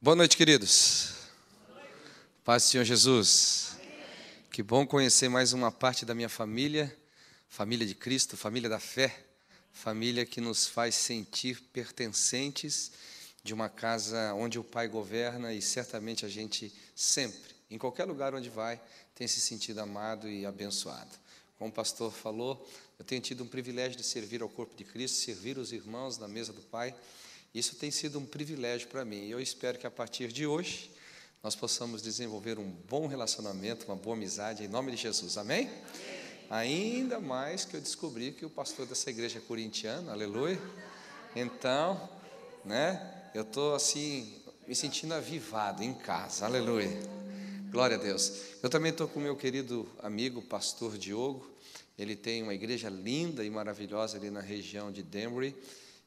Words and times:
Boa 0.00 0.14
noite, 0.14 0.36
queridos. 0.36 1.12
Paz 2.44 2.62
do 2.62 2.68
Senhor 2.68 2.84
Jesus. 2.84 3.76
Que 4.48 4.62
bom 4.62 4.86
conhecer 4.86 5.28
mais 5.28 5.52
uma 5.52 5.72
parte 5.72 6.06
da 6.06 6.14
minha 6.14 6.28
família, 6.28 6.96
família 7.48 7.84
de 7.84 7.96
Cristo, 7.96 8.36
família 8.36 8.68
da 8.68 8.78
fé, 8.78 9.24
família 9.72 10.24
que 10.24 10.40
nos 10.40 10.68
faz 10.68 10.94
sentir 10.94 11.60
pertencentes 11.72 12.92
de 13.42 13.52
uma 13.52 13.68
casa 13.68 14.32
onde 14.34 14.56
o 14.56 14.62
Pai 14.62 14.86
governa 14.86 15.52
e 15.52 15.60
certamente 15.60 16.24
a 16.24 16.28
gente 16.28 16.72
sempre, 16.94 17.56
em 17.68 17.76
qualquer 17.76 18.04
lugar 18.04 18.32
onde 18.36 18.48
vai, 18.48 18.80
tem 19.16 19.26
se 19.26 19.40
sentido 19.40 19.80
amado 19.80 20.28
e 20.28 20.46
abençoado. 20.46 21.10
Como 21.58 21.70
o 21.70 21.74
pastor 21.74 22.12
falou, 22.12 22.64
eu 23.00 23.04
tenho 23.04 23.20
tido 23.20 23.42
um 23.42 23.48
privilégio 23.48 23.96
de 23.96 24.04
servir 24.04 24.42
ao 24.42 24.48
corpo 24.48 24.76
de 24.76 24.84
Cristo, 24.84 25.16
servir 25.16 25.58
os 25.58 25.72
irmãos 25.72 26.18
na 26.18 26.28
mesa 26.28 26.52
do 26.52 26.62
Pai. 26.62 26.94
Isso 27.58 27.74
tem 27.74 27.90
sido 27.90 28.20
um 28.20 28.24
privilégio 28.24 28.86
para 28.86 29.04
mim. 29.04 29.24
E 29.24 29.32
eu 29.32 29.40
espero 29.40 29.78
que 29.78 29.86
a 29.86 29.90
partir 29.90 30.30
de 30.30 30.46
hoje 30.46 30.92
nós 31.42 31.56
possamos 31.56 32.00
desenvolver 32.00 32.56
um 32.56 32.70
bom 32.88 33.08
relacionamento, 33.08 33.86
uma 33.86 33.96
boa 33.96 34.14
amizade, 34.14 34.62
em 34.62 34.68
nome 34.68 34.92
de 34.92 34.96
Jesus. 34.96 35.36
Amém? 35.36 35.68
Amém. 36.48 36.98
Ainda 37.00 37.18
mais 37.18 37.64
que 37.64 37.74
eu 37.74 37.80
descobri 37.80 38.30
que 38.30 38.46
o 38.46 38.50
pastor 38.50 38.86
dessa 38.86 39.10
igreja 39.10 39.38
é 39.38 39.40
corintiano, 39.40 40.08
aleluia. 40.08 40.56
Então, 41.34 42.08
né, 42.64 43.28
eu 43.34 43.42
estou 43.42 43.74
assim, 43.74 44.40
me 44.64 44.76
sentindo 44.76 45.14
avivado 45.14 45.82
em 45.82 45.92
casa, 45.92 46.46
aleluia. 46.46 46.88
Glória 47.72 47.96
a 47.96 48.00
Deus. 48.00 48.32
Eu 48.62 48.70
também 48.70 48.92
estou 48.92 49.08
com 49.08 49.18
meu 49.18 49.34
querido 49.34 49.84
amigo, 50.00 50.40
pastor 50.42 50.96
Diogo. 50.96 51.44
Ele 51.98 52.14
tem 52.14 52.40
uma 52.40 52.54
igreja 52.54 52.88
linda 52.88 53.44
e 53.44 53.50
maravilhosa 53.50 54.16
ali 54.16 54.30
na 54.30 54.40
região 54.40 54.92
de 54.92 55.02
Denver. 55.02 55.52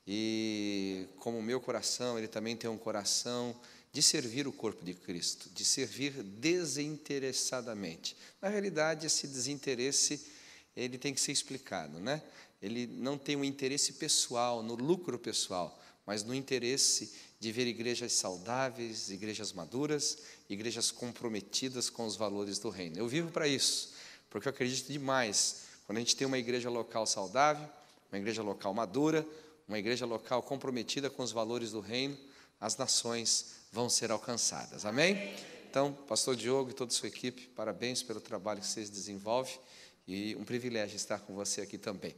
E 0.08 1.08
como 1.20 1.38
o 1.38 1.44
meu 1.44 1.62
coração, 1.62 2.18
ele 2.18 2.28
também 2.28 2.56
tem 2.56 2.70
um 2.70 2.78
coração 2.78 3.56
de 3.94 4.02
servir 4.02 4.48
o 4.48 4.52
corpo 4.52 4.84
de 4.84 4.94
Cristo, 4.94 5.50
de 5.50 5.66
servir 5.66 6.24
desinteressadamente. 6.24 8.16
Na 8.42 8.48
realidade, 8.50 9.06
esse 9.06 9.28
desinteresse 9.28 10.32
ele 10.76 10.98
tem 10.98 11.14
que 11.14 11.20
ser 11.20 11.34
explicado, 11.34 12.00
né? 12.00 12.24
Ele 12.62 12.88
não 12.88 13.18
tem 13.18 13.36
um 13.36 13.44
interesse 13.44 13.94
pessoal, 13.94 14.64
no 14.64 14.76
lucro 14.76 15.20
pessoal, 15.20 15.78
mas 16.06 16.24
no 16.24 16.34
interesse 16.34 17.12
de 17.40 17.52
ver 17.52 17.68
igrejas 17.68 18.14
saudáveis, 18.14 19.10
igrejas 19.10 19.52
maduras, 19.52 20.20
igrejas 20.50 20.92
comprometidas 20.92 21.90
com 21.90 22.06
os 22.06 22.16
valores 22.16 22.60
do 22.60 22.70
reino. 22.70 22.98
Eu 22.98 23.08
vivo 23.08 23.32
para 23.32 23.48
isso, 23.48 23.94
porque 24.30 24.48
eu 24.48 24.52
acredito 24.52 24.92
demais 24.92 25.64
quando 25.86 25.98
a 25.98 26.02
gente 26.02 26.16
tem 26.16 26.28
uma 26.28 26.38
igreja 26.38 26.70
local 26.70 27.06
saudável, 27.06 27.68
uma 28.12 28.20
igreja 28.20 28.44
local 28.44 28.74
madura, 28.74 29.28
uma 29.72 29.80
igreja 29.80 30.06
local 30.06 30.44
comprometida 30.44 31.10
com 31.10 31.24
os 31.24 31.32
valores 31.32 31.72
do 31.72 31.80
reino, 31.80 32.18
as 32.60 32.76
nações 32.76 33.54
vão 33.72 33.88
ser 33.88 34.12
alcançadas. 34.12 34.86
Amém? 34.86 35.34
Então, 35.70 35.94
pastor 36.10 36.36
Diogo 36.36 36.72
e 36.72 36.74
toda 36.74 36.92
a 36.92 36.94
sua 36.94 37.08
equipe, 37.08 37.48
parabéns 37.56 38.04
pelo 38.04 38.20
trabalho 38.20 38.60
que 38.60 38.68
vocês 38.68 38.90
desenvolvem 38.90 39.58
e 40.06 40.36
um 40.36 40.44
privilégio 40.44 40.98
estar 40.98 41.20
com 41.20 41.34
você 41.34 41.62
aqui 41.62 41.78
também. 41.78 42.14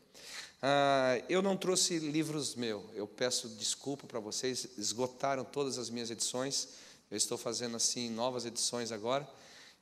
Ah, 0.64 1.22
eu 1.30 1.44
não 1.44 1.56
trouxe 1.56 2.00
livros 2.00 2.56
meus, 2.56 2.84
eu 2.96 3.06
peço 3.06 3.48
desculpa 3.50 4.08
para 4.08 4.20
vocês, 4.20 4.70
esgotaram 4.76 5.46
todas 5.46 5.78
as 5.78 5.92
minhas 5.92 6.10
edições, 6.10 6.70
eu 7.12 7.18
estou 7.18 7.38
fazendo 7.38 7.76
assim 7.76 8.10
novas 8.10 8.48
edições 8.48 8.92
agora 8.92 9.30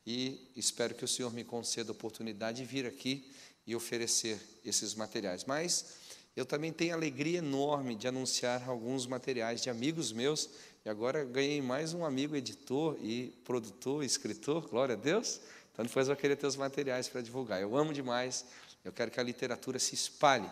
e 0.06 0.46
espero 0.58 0.94
que 0.94 1.06
o 1.06 1.08
Senhor 1.08 1.32
me 1.32 1.46
conceda 1.46 1.92
a 1.92 1.94
oportunidade 1.94 2.58
de 2.58 2.66
vir 2.66 2.86
aqui 2.86 3.32
e 3.66 3.74
oferecer 3.74 4.42
esses 4.66 4.94
materiais. 4.94 5.46
Mas 5.46 6.01
eu 6.36 6.46
também 6.46 6.72
tenho 6.72 6.94
alegria 6.94 7.40
enorme 7.40 7.96
de 7.96 8.08
anunciar 8.08 8.68
alguns 8.70 9.06
materiais 9.06 9.62
de 9.62 9.70
amigos 9.70 10.12
meus, 10.12 10.50
e 10.86 10.90
agora 10.90 11.24
ganhei 11.26 11.62
mais 11.62 11.94
um 11.94 12.06
amigo 12.06 12.36
editor 12.36 12.98
e 13.02 13.34
produtor, 13.44 14.04
escritor, 14.04 14.68
glória 14.68 14.96
a 14.96 14.98
Deus. 14.98 15.42
Então 15.74 15.86
depois 15.86 16.08
eu 16.08 16.16
vou 16.16 16.22
querer 16.22 16.36
ter 16.36 16.48
os 16.48 16.56
materiais 16.56 17.08
para 17.08 17.22
divulgar. 17.22 17.62
Eu 17.62 17.76
amo 17.76 17.94
demais, 17.94 18.46
eu 18.84 18.92
quero 18.92 19.12
que 19.12 19.20
a 19.20 19.24
literatura 19.24 19.78
se 19.78 19.94
espalhe 19.94 20.50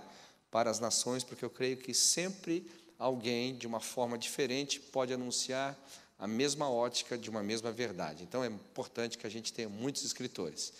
para 0.51 0.69
as 0.69 0.79
nações, 0.79 1.23
porque 1.23 1.44
eu 1.44 1.50
creio 1.50 1.78
que 1.78 1.94
sempre 1.94 2.69
alguém, 2.97 3.56
de 3.56 3.66
uma 3.66 3.79
forma 3.79 4.18
diferente, 4.18 4.79
pode 4.79 5.13
anunciar 5.13 5.78
a 6.19 6.28
mesma 6.28 6.69
ótica 6.69 7.18
de 7.18 7.29
uma 7.29 7.41
mesma 7.41 7.72
verdade. 7.72 8.23
Então 8.23 8.44
é 8.44 8.47
importante 8.47 9.18
que 9.18 9.25
a 9.25 9.29
gente 9.29 9.53
tenha 9.53 9.69
muitos 9.69 10.03
escritores. 10.03 10.73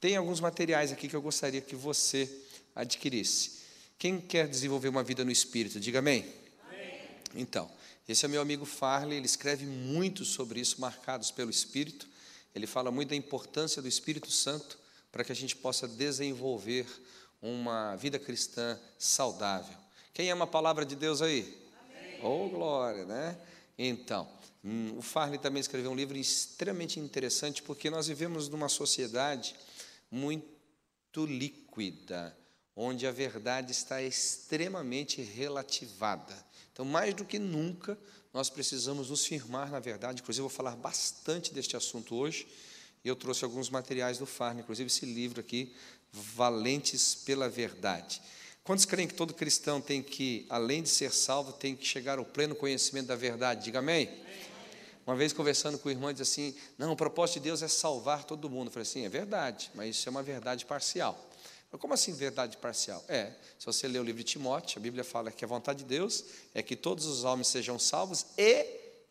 Tem 0.00 0.16
alguns 0.16 0.40
materiais 0.40 0.92
aqui 0.92 1.08
que 1.08 1.16
eu 1.16 1.22
gostaria 1.22 1.60
que 1.60 1.74
você 1.74 2.30
adquirisse. 2.74 3.65
Quem 3.98 4.20
quer 4.20 4.48
desenvolver 4.48 4.88
uma 4.88 5.02
vida 5.02 5.24
no 5.24 5.30
Espírito, 5.30 5.80
diga 5.80 6.00
amém. 6.00 6.24
amém. 6.68 7.00
Então, 7.34 7.70
esse 8.08 8.24
é 8.24 8.28
meu 8.28 8.40
amigo 8.40 8.64
Farley, 8.64 9.16
ele 9.16 9.26
escreve 9.26 9.66
muito 9.66 10.24
sobre 10.24 10.60
isso, 10.60 10.80
marcados 10.80 11.30
pelo 11.30 11.50
Espírito. 11.50 12.06
Ele 12.54 12.66
fala 12.66 12.90
muito 12.90 13.08
da 13.10 13.16
importância 13.16 13.82
do 13.82 13.88
Espírito 13.88 14.30
Santo 14.30 14.78
para 15.10 15.24
que 15.24 15.32
a 15.32 15.34
gente 15.34 15.56
possa 15.56 15.88
desenvolver 15.88 16.86
uma 17.40 17.96
vida 17.96 18.18
cristã 18.18 18.78
saudável. 18.98 19.76
Quem 20.12 20.30
ama 20.30 20.44
a 20.44 20.48
palavra 20.48 20.84
de 20.84 20.94
Deus 20.94 21.20
aí? 21.20 21.58
Amém. 21.80 22.20
Oh, 22.22 22.48
glória, 22.48 23.04
né? 23.04 23.36
Então, 23.78 24.28
hum, 24.64 24.94
o 24.96 25.02
Farley 25.02 25.38
também 25.38 25.60
escreveu 25.60 25.90
um 25.90 25.94
livro 25.94 26.16
extremamente 26.16 27.00
interessante, 27.00 27.62
porque 27.62 27.90
nós 27.90 28.06
vivemos 28.06 28.48
numa 28.48 28.68
sociedade 28.68 29.54
muito 30.10 31.26
líquida, 31.26 32.36
onde 32.76 33.06
a 33.06 33.10
verdade 33.10 33.72
está 33.72 34.02
extremamente 34.02 35.22
relativada. 35.22 36.36
Então, 36.72 36.84
mais 36.84 37.14
do 37.14 37.24
que 37.24 37.38
nunca, 37.38 37.98
nós 38.34 38.50
precisamos 38.50 39.08
nos 39.08 39.24
firmar 39.24 39.70
na 39.70 39.80
verdade. 39.80 40.20
Inclusive, 40.20 40.44
eu 40.44 40.48
vou 40.48 40.54
falar 40.54 40.76
bastante 40.76 41.54
deste 41.54 41.74
assunto 41.74 42.14
hoje. 42.14 42.46
E 43.02 43.08
eu 43.08 43.16
trouxe 43.16 43.44
alguns 43.44 43.70
materiais 43.70 44.18
do 44.18 44.26
Farne, 44.26 44.60
inclusive 44.60 44.88
esse 44.88 45.06
livro 45.06 45.40
aqui, 45.40 45.74
Valentes 46.12 47.14
pela 47.14 47.48
Verdade. 47.48 48.20
Quantos 48.62 48.84
creem 48.84 49.06
que 49.06 49.14
todo 49.14 49.32
cristão 49.32 49.80
tem 49.80 50.02
que, 50.02 50.44
além 50.50 50.82
de 50.82 50.88
ser 50.88 51.12
salvo, 51.12 51.52
tem 51.52 51.76
que 51.76 51.86
chegar 51.86 52.18
ao 52.18 52.24
pleno 52.24 52.54
conhecimento 52.54 53.06
da 53.06 53.16
verdade? 53.16 53.64
Diga 53.64 53.78
amém. 53.78 54.10
Uma 55.06 55.14
vez 55.14 55.32
conversando 55.32 55.78
com 55.78 55.88
o 55.88 55.92
irmão, 55.92 56.12
disse 56.12 56.22
assim: 56.22 56.56
Não, 56.76 56.92
o 56.92 56.96
propósito 56.96 57.34
de 57.34 57.44
Deus 57.44 57.62
é 57.62 57.68
salvar 57.68 58.24
todo 58.24 58.50
mundo. 58.50 58.66
Eu 58.66 58.72
falei 58.72 58.82
assim: 58.82 59.04
É 59.04 59.08
verdade, 59.08 59.70
mas 59.72 59.96
isso 59.96 60.08
é 60.08 60.10
uma 60.10 60.22
verdade 60.22 60.66
parcial. 60.66 61.25
Como 61.78 61.92
assim 61.92 62.12
verdade 62.14 62.56
parcial? 62.56 63.04
É, 63.06 63.32
se 63.58 63.66
você 63.66 63.86
ler 63.86 64.00
o 64.00 64.04
livro 64.04 64.22
de 64.22 64.30
Timóteo, 64.30 64.78
a 64.78 64.82
Bíblia 64.82 65.04
fala 65.04 65.30
que 65.30 65.44
a 65.44 65.48
vontade 65.48 65.80
de 65.80 65.84
Deus 65.84 66.24
é 66.54 66.62
que 66.62 66.74
todos 66.74 67.04
os 67.04 67.24
homens 67.24 67.48
sejam 67.48 67.78
salvos 67.78 68.26
e 68.38 68.66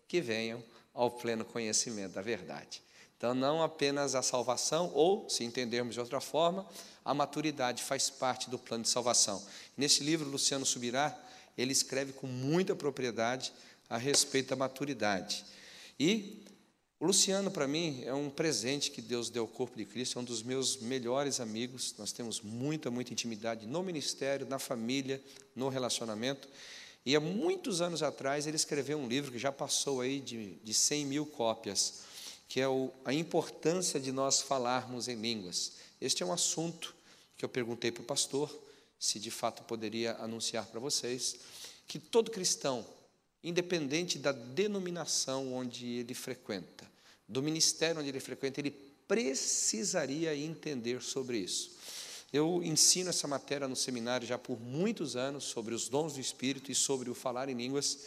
que 0.08 0.20
venham 0.20 0.64
ao 0.94 1.12
pleno 1.12 1.46
conhecimento 1.46 2.14
da 2.14 2.22
verdade. 2.22 2.82
Então, 3.18 3.34
não 3.34 3.62
apenas 3.62 4.16
a 4.16 4.22
salvação, 4.22 4.92
ou, 4.94 5.30
se 5.30 5.44
entendermos 5.44 5.94
de 5.94 6.00
outra 6.00 6.20
forma, 6.20 6.68
a 7.04 7.14
maturidade 7.14 7.84
faz 7.84 8.10
parte 8.10 8.50
do 8.50 8.60
plano 8.60 8.84
de 8.84 8.90
salvação. 8.90 9.42
Nesse 9.78 10.04
livro, 10.04 10.28
Luciano 10.28 10.66
Subirá, 10.66 11.18
ele 11.58 11.72
escreve 11.72 12.14
com 12.14 12.28
muita 12.28 12.76
propriedade 12.76 13.54
a 13.90 13.98
respeito 13.98 14.50
da 14.50 14.56
maturidade. 14.56 15.46
E 16.00 16.45
Luciano, 17.06 17.52
para 17.52 17.68
mim, 17.68 18.02
é 18.04 18.14
um 18.14 18.30
presente 18.30 18.90
que 18.90 19.02
Deus 19.02 19.30
deu 19.30 19.44
ao 19.44 19.48
corpo 19.48 19.78
de 19.78 19.86
Cristo, 19.86 20.18
é 20.18 20.22
um 20.22 20.26
dos 20.26 20.42
meus 20.42 20.78
melhores 20.78 21.40
amigos. 21.40 21.94
Nós 21.98 22.12
temos 22.12 22.42
muita, 22.42 22.90
muita 22.90 23.14
intimidade 23.14 23.68
no 23.68 23.84
ministério, 23.84 24.48
na 24.48 24.58
família, 24.58 25.22
no 25.56 25.70
relacionamento. 25.70 26.48
E 27.06 27.16
há 27.16 27.20
muitos 27.20 27.82
anos 27.82 28.02
atrás 28.02 28.48
ele 28.48 28.56
escreveu 28.56 28.98
um 28.98 29.08
livro 29.08 29.32
que 29.32 29.38
já 29.38 29.52
passou 29.52 30.02
aí 30.02 30.20
de, 30.20 30.56
de 30.56 30.74
100 30.74 31.06
mil 31.06 31.26
cópias, 31.26 32.02
que 32.48 32.60
é 32.60 32.68
o, 32.68 32.92
a 33.06 33.14
importância 33.14 34.00
de 34.00 34.12
nós 34.12 34.42
falarmos 34.42 35.08
em 35.08 35.16
línguas. 35.16 35.74
Este 36.02 36.24
é 36.24 36.26
um 36.26 36.34
assunto 36.34 36.96
que 37.38 37.46
eu 37.46 37.50
perguntei 37.50 37.92
para 37.92 38.02
o 38.02 38.06
pastor, 38.06 38.50
se 39.00 39.20
de 39.20 39.30
fato 39.30 39.64
poderia 39.64 40.14
anunciar 40.14 40.66
para 40.66 40.80
vocês, 40.80 41.36
que 41.88 42.00
todo 42.00 42.32
cristão 42.32 42.86
independente 43.46 44.18
da 44.18 44.32
denominação 44.32 45.54
onde 45.54 45.86
ele 45.86 46.16
frequenta, 46.16 46.95
do 47.28 47.42
ministério 47.42 48.00
onde 48.00 48.10
ele 48.10 48.20
frequenta, 48.20 48.60
ele 48.60 48.72
precisaria 49.08 50.36
entender 50.36 51.02
sobre 51.02 51.38
isso. 51.38 51.72
Eu 52.34 52.62
ensino 52.64 53.10
essa 53.10 53.28
matéria 53.28 53.68
no 53.68 53.76
seminário 53.76 54.28
já 54.28 54.38
por 54.38 54.60
muitos 54.60 55.16
anos 55.16 55.46
sobre 55.46 55.74
os 55.74 55.88
dons 55.88 56.14
do 56.14 56.20
Espírito 56.20 56.72
e 56.72 56.76
sobre 56.76 57.10
o 57.10 57.16
falar 57.16 57.50
em 57.50 57.56
línguas. 57.56 58.00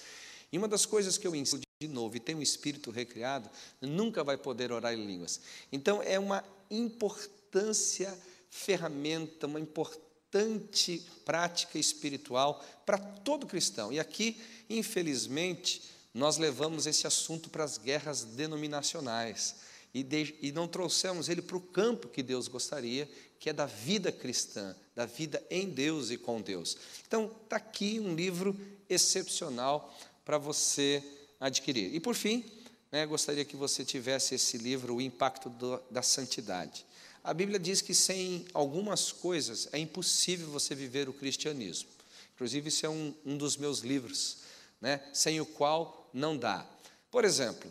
E 0.52 0.58
uma 0.58 0.68
das 0.68 0.84
coisas 0.84 1.16
que 1.16 1.26
eu 1.26 1.34
ensino 1.34 1.62
de 1.80 1.88
novo, 1.88 2.16
e 2.16 2.20
tem 2.20 2.34
um 2.34 2.42
espírito 2.42 2.90
recriado, 2.90 3.48
nunca 3.80 4.24
vai 4.24 4.36
poder 4.36 4.72
orar 4.72 4.92
em 4.92 5.06
línguas. 5.06 5.40
Então 5.70 6.02
é 6.02 6.18
uma 6.18 6.42
importância 6.70 8.18
ferramenta, 8.50 9.46
uma 9.46 9.60
importante 9.60 11.06
prática 11.24 11.78
espiritual 11.78 12.64
para 12.84 12.98
todo 12.98 13.46
cristão. 13.46 13.92
E 13.92 14.00
aqui 14.00 14.36
Infelizmente, 14.68 15.82
nós 16.14 16.38
levamos 16.38 16.86
esse 16.86 17.06
assunto 17.06 17.50
para 17.50 17.64
as 17.64 17.78
guerras 17.78 18.24
denominacionais 18.24 19.56
e, 19.92 20.02
de, 20.02 20.34
e 20.40 20.52
não 20.52 20.68
trouxemos 20.68 21.28
ele 21.28 21.42
para 21.42 21.56
o 21.56 21.60
campo 21.60 22.08
que 22.08 22.22
Deus 22.22 22.48
gostaria, 22.48 23.08
que 23.38 23.50
é 23.50 23.52
da 23.52 23.66
vida 23.66 24.10
cristã, 24.10 24.74
da 24.94 25.06
vida 25.06 25.42
em 25.50 25.68
Deus 25.68 26.10
e 26.10 26.16
com 26.16 26.40
Deus. 26.40 26.76
Então, 27.06 27.30
está 27.44 27.56
aqui 27.56 28.00
um 28.00 28.14
livro 28.14 28.58
excepcional 28.88 29.96
para 30.24 30.38
você 30.38 31.02
adquirir. 31.40 31.94
E 31.94 32.00
por 32.00 32.14
fim, 32.14 32.44
né, 32.90 33.06
gostaria 33.06 33.44
que 33.44 33.56
você 33.56 33.84
tivesse 33.84 34.34
esse 34.34 34.58
livro, 34.58 34.96
O 34.96 35.00
Impacto 35.00 35.48
do, 35.48 35.80
da 35.90 36.02
Santidade. 36.02 36.84
A 37.22 37.34
Bíblia 37.34 37.58
diz 37.58 37.80
que 37.80 37.94
sem 37.94 38.46
algumas 38.54 39.12
coisas 39.12 39.68
é 39.72 39.78
impossível 39.78 40.48
você 40.48 40.74
viver 40.74 41.08
o 41.08 41.12
cristianismo. 41.12 41.88
Inclusive, 42.34 42.68
isso 42.68 42.86
é 42.86 42.88
um, 42.88 43.14
um 43.26 43.36
dos 43.36 43.56
meus 43.56 43.80
livros, 43.80 44.38
né, 44.80 45.02
sem 45.12 45.40
o 45.40 45.46
qual 45.46 46.08
não 46.12 46.36
dá. 46.36 46.66
Por 47.10 47.24
exemplo, 47.24 47.70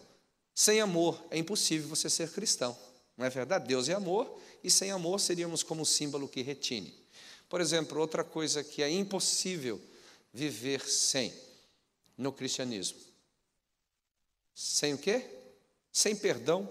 sem 0.53 0.81
amor 0.81 1.23
é 1.29 1.37
impossível 1.37 1.87
você 1.87 2.09
ser 2.09 2.31
cristão. 2.31 2.77
Não 3.15 3.25
é 3.25 3.29
verdade? 3.29 3.67
Deus 3.67 3.89
é 3.89 3.93
amor 3.93 4.39
e 4.63 4.69
sem 4.69 4.91
amor 4.91 5.19
seríamos 5.19 5.63
como 5.63 5.81
um 5.81 5.85
símbolo 5.85 6.27
que 6.27 6.41
retine. 6.41 6.93
Por 7.49 7.61
exemplo, 7.61 7.99
outra 7.99 8.23
coisa 8.23 8.63
que 8.63 8.83
é 8.83 8.89
impossível 8.89 9.81
viver 10.33 10.87
sem 10.87 11.33
no 12.17 12.31
cristianismo. 12.31 12.99
Sem 14.53 14.93
o 14.93 14.97
quê? 14.97 15.25
Sem 15.91 16.15
perdão, 16.15 16.69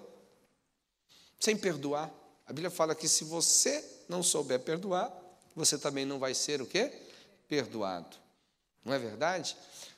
sem 1.38 1.56
perdoar. 1.56 2.12
A 2.46 2.52
Bíblia 2.52 2.70
fala 2.70 2.94
que 2.94 3.08
se 3.08 3.24
você 3.24 3.84
não 4.08 4.22
souber 4.22 4.60
perdoar, 4.60 5.12
você 5.54 5.78
também 5.78 6.04
não 6.04 6.18
vai 6.18 6.34
ser 6.34 6.60
o 6.60 6.66
quê? 6.66 6.92
Perdoado. 7.48 8.16
Não 8.84 8.92
é 8.92 8.98
verdade? 8.98 9.56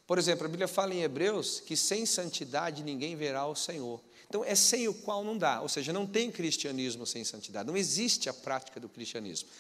Por 0.09 0.19
exemplo, 0.19 0.47
a 0.47 0.49
Bíblia 0.49 0.67
fala 0.67 0.95
em 0.95 1.03
Hebreus 1.03 1.61
que 1.61 1.77
sem 1.77 2.07
santidade 2.07 2.83
ninguém 2.83 3.15
verá 3.15 3.47
o 3.47 3.55
Senhor. 3.55 4.01
Então, 4.27 4.43
é 4.43 4.55
sem 4.55 4.89
o 4.89 4.95
qual 4.95 5.23
não 5.23 5.37
dá, 5.37 5.61
ou 5.61 5.69
seja, 5.69 5.93
não 5.93 6.07
tem 6.07 6.31
cristianismo 6.31 7.07
sem 7.07 7.23
santidade, 7.25 7.69
não 7.69 7.77
existe 7.77 8.27
a 8.27 8.33
prática 8.33 8.81
do 8.81 8.89
cristianismo. 8.89 9.51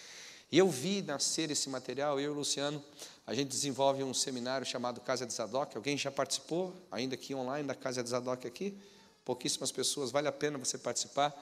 E 0.50 0.56
eu 0.56 0.70
vi 0.70 1.02
nascer 1.02 1.50
esse 1.50 1.68
material, 1.68 2.18
eu 2.18 2.30
e 2.30 2.34
o 2.34 2.38
Luciano, 2.38 2.82
a 3.26 3.34
gente 3.34 3.48
desenvolve 3.48 4.02
um 4.02 4.14
seminário 4.14 4.66
chamado 4.66 5.02
Casa 5.02 5.26
de 5.26 5.34
Zadok. 5.34 5.76
Alguém 5.76 5.98
já 5.98 6.10
participou, 6.10 6.74
ainda 6.90 7.14
aqui 7.14 7.34
online, 7.34 7.68
da 7.68 7.74
Casa 7.74 8.02
de 8.02 8.08
Zadok 8.08 8.46
aqui? 8.46 8.74
Pouquíssimas 9.26 9.70
pessoas, 9.70 10.10
vale 10.10 10.28
a 10.28 10.32
pena 10.32 10.56
você 10.56 10.78
participar. 10.78 11.34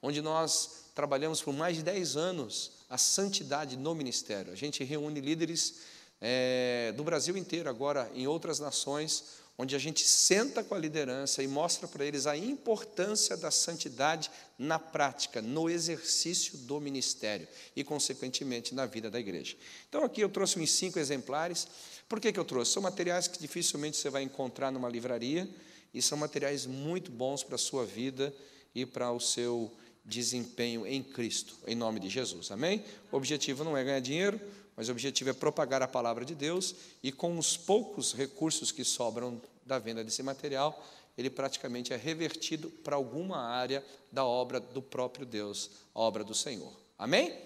Onde 0.00 0.22
nós 0.22 0.84
trabalhamos 0.94 1.42
por 1.42 1.52
mais 1.52 1.76
de 1.76 1.82
10 1.82 2.16
anos 2.16 2.70
a 2.88 2.96
santidade 2.96 3.76
no 3.76 3.92
ministério. 3.92 4.52
A 4.52 4.56
gente 4.56 4.84
reúne 4.84 5.20
líderes 5.20 5.80
é, 6.24 6.92
do 6.96 7.02
Brasil 7.02 7.36
inteiro, 7.36 7.68
agora 7.68 8.08
em 8.14 8.28
outras 8.28 8.60
nações, 8.60 9.24
onde 9.58 9.74
a 9.74 9.78
gente 9.78 10.06
senta 10.06 10.62
com 10.62 10.74
a 10.74 10.78
liderança 10.78 11.42
e 11.42 11.48
mostra 11.48 11.88
para 11.88 12.06
eles 12.06 12.28
a 12.28 12.36
importância 12.36 13.36
da 13.36 13.50
santidade 13.50 14.30
na 14.56 14.78
prática, 14.78 15.42
no 15.42 15.68
exercício 15.68 16.56
do 16.58 16.80
ministério 16.80 17.48
e, 17.74 17.82
consequentemente, 17.82 18.72
na 18.72 18.86
vida 18.86 19.10
da 19.10 19.18
igreja. 19.18 19.56
Então, 19.88 20.04
aqui 20.04 20.20
eu 20.20 20.28
trouxe 20.28 20.60
uns 20.60 20.70
cinco 20.70 20.98
exemplares. 20.98 21.66
Por 22.08 22.20
que, 22.20 22.32
que 22.32 22.38
eu 22.38 22.44
trouxe? 22.44 22.70
São 22.70 22.82
materiais 22.82 23.26
que 23.26 23.38
dificilmente 23.38 23.96
você 23.96 24.08
vai 24.08 24.22
encontrar 24.22 24.70
numa 24.70 24.88
livraria 24.88 25.48
e 25.92 26.00
são 26.00 26.16
materiais 26.16 26.66
muito 26.66 27.10
bons 27.10 27.42
para 27.42 27.56
a 27.56 27.58
sua 27.58 27.84
vida 27.84 28.32
e 28.72 28.86
para 28.86 29.10
o 29.10 29.18
seu 29.20 29.70
desempenho 30.04 30.86
em 30.86 31.02
Cristo, 31.02 31.56
em 31.66 31.74
nome 31.74 32.00
de 32.00 32.08
Jesus. 32.08 32.50
Amém? 32.50 32.84
O 33.10 33.16
objetivo 33.16 33.62
não 33.62 33.76
é 33.76 33.84
ganhar 33.84 34.00
dinheiro, 34.00 34.40
mas 34.76 34.88
o 34.88 34.92
objetivo 34.92 35.30
é 35.30 35.32
propagar 35.32 35.82
a 35.82 35.88
palavra 35.88 36.24
de 36.24 36.34
Deus 36.34 36.74
e 37.02 37.12
com 37.12 37.38
os 37.38 37.56
poucos 37.56 38.12
recursos 38.12 38.72
que 38.72 38.84
sobram 38.84 39.40
da 39.64 39.78
venda 39.78 40.02
desse 40.02 40.22
material, 40.22 40.84
ele 41.16 41.28
praticamente 41.28 41.92
é 41.92 41.96
revertido 41.96 42.70
para 42.70 42.96
alguma 42.96 43.38
área 43.38 43.84
da 44.10 44.24
obra 44.24 44.58
do 44.58 44.80
próprio 44.80 45.26
Deus, 45.26 45.70
a 45.94 46.00
obra 46.00 46.24
do 46.24 46.34
Senhor. 46.34 46.72
Amém? 46.98 47.36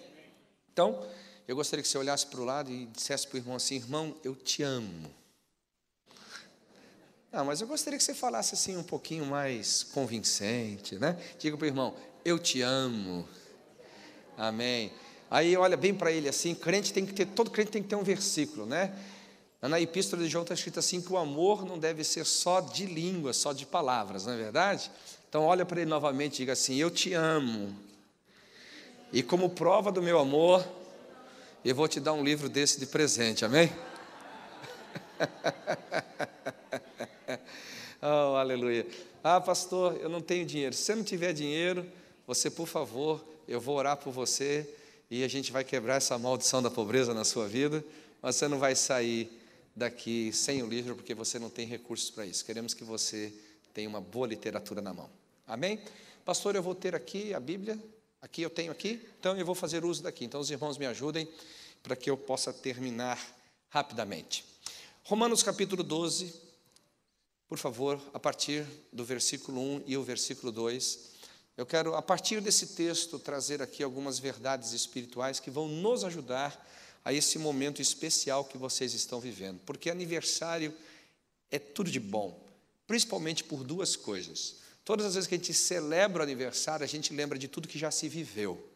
Então, 0.72 1.04
eu 1.48 1.56
gostaria 1.56 1.82
que 1.82 1.88
você 1.88 1.98
olhasse 1.98 2.26
para 2.26 2.40
o 2.40 2.44
lado 2.44 2.70
e 2.70 2.86
dissesse 2.86 3.26
para 3.26 3.36
o 3.36 3.38
irmão 3.38 3.56
assim: 3.56 3.76
irmão, 3.76 4.14
eu 4.22 4.34
te 4.34 4.62
amo. 4.62 5.14
Não, 7.32 7.44
mas 7.44 7.60
eu 7.60 7.66
gostaria 7.66 7.98
que 7.98 8.04
você 8.04 8.14
falasse 8.14 8.54
assim 8.54 8.76
um 8.76 8.82
pouquinho 8.82 9.26
mais 9.26 9.82
convincente, 9.82 10.96
né? 10.96 11.20
Diga 11.38 11.56
para 11.56 11.64
o 11.64 11.68
irmão: 11.68 11.94
eu 12.24 12.38
te 12.38 12.62
amo. 12.62 13.28
Amém. 14.36 14.92
Aí 15.30 15.56
olha 15.56 15.76
bem 15.76 15.92
para 15.92 16.12
ele 16.12 16.28
assim, 16.28 16.54
crente 16.54 16.92
tem 16.92 17.04
que 17.04 17.12
ter, 17.12 17.26
todo 17.26 17.50
crente 17.50 17.70
tem 17.70 17.82
que 17.82 17.88
ter 17.88 17.96
um 17.96 18.02
versículo, 18.02 18.64
né? 18.64 18.94
Na 19.62 19.80
epístola 19.80 20.22
de 20.22 20.28
João 20.28 20.42
está 20.42 20.54
escrito 20.54 20.78
assim 20.78 21.00
que 21.00 21.12
o 21.12 21.16
amor 21.16 21.64
não 21.64 21.78
deve 21.78 22.04
ser 22.04 22.24
só 22.24 22.60
de 22.60 22.86
língua, 22.86 23.32
só 23.32 23.52
de 23.52 23.66
palavras, 23.66 24.26
não 24.26 24.34
é 24.34 24.36
verdade? 24.36 24.90
Então 25.28 25.42
olha 25.42 25.64
para 25.64 25.80
ele 25.80 25.90
novamente 25.90 26.34
e 26.34 26.36
diga 26.38 26.52
assim: 26.52 26.76
Eu 26.76 26.90
te 26.90 27.14
amo. 27.14 27.74
E 29.12 29.22
como 29.22 29.50
prova 29.50 29.90
do 29.90 30.02
meu 30.02 30.18
amor, 30.18 30.66
eu 31.64 31.74
vou 31.74 31.88
te 31.88 31.98
dar 31.98 32.12
um 32.12 32.22
livro 32.22 32.48
desse 32.48 32.78
de 32.78 32.86
presente, 32.86 33.44
amém? 33.44 33.72
oh, 38.02 38.36
aleluia. 38.36 38.86
Ah, 39.24 39.40
pastor, 39.40 39.96
eu 40.00 40.08
não 40.08 40.20
tenho 40.20 40.46
dinheiro. 40.46 40.74
Se 40.74 40.82
você 40.82 40.94
não 40.94 41.02
tiver 41.02 41.32
dinheiro, 41.32 41.84
você, 42.26 42.50
por 42.50 42.66
favor, 42.66 43.24
eu 43.48 43.60
vou 43.60 43.76
orar 43.76 43.96
por 43.96 44.12
você 44.12 44.68
e 45.10 45.22
a 45.22 45.28
gente 45.28 45.52
vai 45.52 45.64
quebrar 45.64 45.96
essa 45.96 46.18
maldição 46.18 46.62
da 46.62 46.70
pobreza 46.70 47.14
na 47.14 47.24
sua 47.24 47.46
vida, 47.46 47.84
mas 48.20 48.36
você 48.36 48.48
não 48.48 48.58
vai 48.58 48.74
sair 48.74 49.30
daqui 49.74 50.32
sem 50.32 50.62
o 50.62 50.66
livro 50.66 50.96
porque 50.96 51.14
você 51.14 51.38
não 51.38 51.50
tem 51.50 51.66
recursos 51.66 52.10
para 52.10 52.26
isso. 52.26 52.44
Queremos 52.44 52.74
que 52.74 52.82
você 52.82 53.32
tenha 53.72 53.88
uma 53.88 54.00
boa 54.00 54.26
literatura 54.26 54.80
na 54.80 54.92
mão. 54.92 55.08
Amém? 55.46 55.80
Pastor, 56.24 56.56
eu 56.56 56.62
vou 56.62 56.74
ter 56.74 56.94
aqui 56.94 57.32
a 57.34 57.38
Bíblia, 57.38 57.78
aqui 58.20 58.42
eu 58.42 58.50
tenho 58.50 58.72
aqui, 58.72 59.00
então 59.20 59.36
eu 59.36 59.46
vou 59.46 59.54
fazer 59.54 59.84
uso 59.84 60.02
daqui. 60.02 60.24
Então 60.24 60.40
os 60.40 60.50
irmãos 60.50 60.76
me 60.76 60.86
ajudem 60.86 61.28
para 61.82 61.94
que 61.94 62.10
eu 62.10 62.16
possa 62.16 62.52
terminar 62.52 63.20
rapidamente. 63.68 64.44
Romanos 65.04 65.42
capítulo 65.42 65.84
12, 65.84 66.34
por 67.48 67.58
favor, 67.58 68.00
a 68.12 68.18
partir 68.18 68.66
do 68.92 69.04
versículo 69.04 69.60
1 69.60 69.82
e 69.86 69.96
o 69.96 70.02
versículo 70.02 70.50
2. 70.50 71.15
Eu 71.56 71.64
quero, 71.64 71.94
a 71.94 72.02
partir 72.02 72.40
desse 72.40 72.68
texto, 72.68 73.18
trazer 73.18 73.62
aqui 73.62 73.82
algumas 73.82 74.18
verdades 74.18 74.72
espirituais 74.72 75.40
que 75.40 75.50
vão 75.50 75.66
nos 75.66 76.04
ajudar 76.04 76.66
a 77.02 77.14
esse 77.14 77.38
momento 77.38 77.80
especial 77.80 78.44
que 78.44 78.58
vocês 78.58 78.92
estão 78.92 79.18
vivendo. 79.18 79.60
Porque 79.64 79.88
aniversário 79.88 80.74
é 81.50 81.58
tudo 81.58 81.90
de 81.90 81.98
bom, 81.98 82.38
principalmente 82.86 83.42
por 83.42 83.64
duas 83.64 83.96
coisas. 83.96 84.56
Todas 84.84 85.06
as 85.06 85.14
vezes 85.14 85.26
que 85.26 85.34
a 85.34 85.38
gente 85.38 85.54
celebra 85.54 86.20
o 86.20 86.22
aniversário, 86.24 86.84
a 86.84 86.88
gente 86.88 87.14
lembra 87.14 87.38
de 87.38 87.48
tudo 87.48 87.68
que 87.68 87.78
já 87.78 87.90
se 87.90 88.06
viveu. 88.06 88.68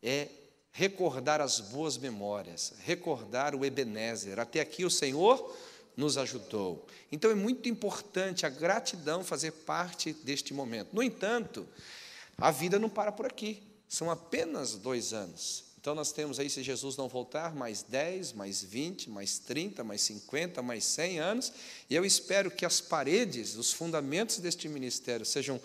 É 0.00 0.28
recordar 0.70 1.40
as 1.40 1.58
boas 1.58 1.98
memórias, 1.98 2.74
recordar 2.84 3.56
o 3.56 3.64
Ebenezer. 3.64 4.38
Até 4.38 4.60
aqui 4.60 4.84
o 4.84 4.90
Senhor 4.90 5.56
nos 5.96 6.16
ajudou. 6.16 6.86
Então 7.10 7.28
é 7.30 7.34
muito 7.34 7.68
importante 7.68 8.46
a 8.46 8.48
gratidão 8.48 9.24
fazer 9.24 9.50
parte 9.50 10.12
deste 10.12 10.54
momento. 10.54 10.94
No 10.94 11.02
entanto, 11.02 11.66
a 12.40 12.50
vida 12.50 12.78
não 12.78 12.88
para 12.88 13.12
por 13.12 13.26
aqui, 13.26 13.62
são 13.88 14.10
apenas 14.10 14.74
dois 14.74 15.12
anos. 15.12 15.64
Então 15.80 15.94
nós 15.94 16.12
temos 16.12 16.38
aí, 16.38 16.50
se 16.50 16.62
Jesus 16.62 16.96
não 16.96 17.08
voltar, 17.08 17.54
mais 17.54 17.82
10, 17.82 18.34
mais 18.34 18.62
20, 18.62 19.08
mais 19.08 19.38
30, 19.38 19.82
mais 19.82 20.02
50, 20.02 20.60
mais 20.62 20.84
100 20.84 21.18
anos, 21.18 21.52
e 21.88 21.94
eu 21.94 22.04
espero 22.04 22.50
que 22.50 22.66
as 22.66 22.80
paredes, 22.80 23.56
os 23.56 23.72
fundamentos 23.72 24.38
deste 24.38 24.68
ministério 24.68 25.24
sejam 25.24 25.60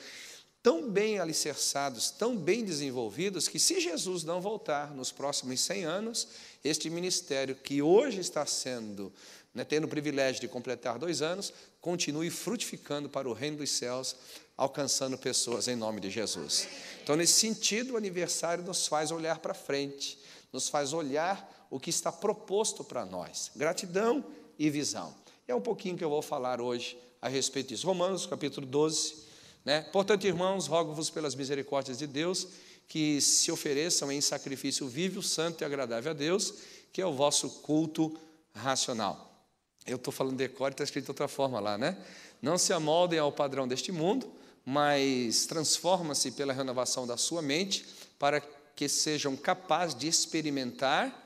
tão 0.63 0.89
bem 0.89 1.19
alicerçados, 1.19 2.09
tão 2.09 2.35
bem 2.35 2.63
desenvolvidos, 2.63 3.47
que 3.47 3.59
se 3.59 3.79
Jesus 3.79 4.23
não 4.23 4.41
voltar 4.41 4.95
nos 4.95 5.11
próximos 5.11 5.59
100 5.59 5.83
anos, 5.83 6.27
este 6.63 6.89
ministério 6.89 7.53
que 7.53 7.81
hoje 7.81 8.19
está 8.19 8.45
sendo, 8.45 9.13
né, 9.53 9.63
tendo 9.63 9.83
o 9.83 9.89
privilégio 9.89 10.41
de 10.41 10.47
completar 10.47 10.97
dois 10.97 11.21
anos, 11.21 11.53
continue 11.79 12.31
frutificando 12.31 13.07
para 13.07 13.29
o 13.29 13.33
reino 13.33 13.57
dos 13.57 13.69
céus, 13.69 14.15
alcançando 14.57 15.17
pessoas 15.17 15.67
em 15.67 15.75
nome 15.75 15.99
de 15.99 16.09
Jesus. 16.09 16.67
Então, 17.03 17.15
nesse 17.15 17.33
sentido, 17.33 17.93
o 17.93 17.97
aniversário 17.97 18.63
nos 18.63 18.87
faz 18.87 19.11
olhar 19.11 19.39
para 19.39 19.53
frente, 19.53 20.17
nos 20.51 20.69
faz 20.69 20.93
olhar 20.93 21.67
o 21.69 21.79
que 21.79 21.89
está 21.89 22.11
proposto 22.11 22.83
para 22.83 23.05
nós. 23.05 23.51
Gratidão 23.55 24.23
e 24.57 24.69
visão. 24.69 25.13
É 25.47 25.53
um 25.53 25.61
pouquinho 25.61 25.97
que 25.97 26.03
eu 26.03 26.09
vou 26.09 26.21
falar 26.21 26.61
hoje 26.61 26.97
a 27.21 27.27
respeito 27.27 27.69
disso. 27.69 27.85
Romanos, 27.85 28.25
capítulo 28.25 28.65
12. 28.65 29.25
Né? 29.63 29.81
Portanto, 29.91 30.25
irmãos, 30.25 30.67
rogo-vos 30.67 31.09
pelas 31.09 31.35
misericórdias 31.35 31.97
de 31.97 32.07
Deus 32.07 32.47
que 32.87 33.19
se 33.19 33.51
ofereçam 33.51 34.11
em 34.11 34.21
sacrifício 34.21 34.87
vivo, 34.87 35.21
santo 35.21 35.61
e 35.61 35.65
agradável 35.65 36.11
a 36.11 36.13
Deus, 36.13 36.53
que 36.93 37.01
é 37.01 37.05
o 37.05 37.13
vosso 37.13 37.49
culto 37.61 38.15
racional. 38.53 39.31
Eu 39.85 39.97
estou 39.97 40.13
falando 40.13 40.37
de 40.37 40.47
decor, 40.47 40.71
está 40.71 40.83
escrito 40.83 41.05
de 41.05 41.11
outra 41.11 41.27
forma 41.27 41.59
lá, 41.59 41.77
né? 41.77 41.97
Não 42.41 42.57
se 42.57 42.73
amoldem 42.73 43.19
ao 43.19 43.31
padrão 43.31 43.67
deste 43.67 43.91
mundo, 43.91 44.31
mas 44.65 45.45
transforma-se 45.45 46.31
pela 46.31 46.53
renovação 46.53 47.05
da 47.05 47.17
sua 47.17 47.41
mente 47.41 47.85
para 48.17 48.41
que 48.75 48.89
sejam 48.89 49.35
capazes 49.35 49.95
de 49.95 50.07
experimentar 50.07 51.23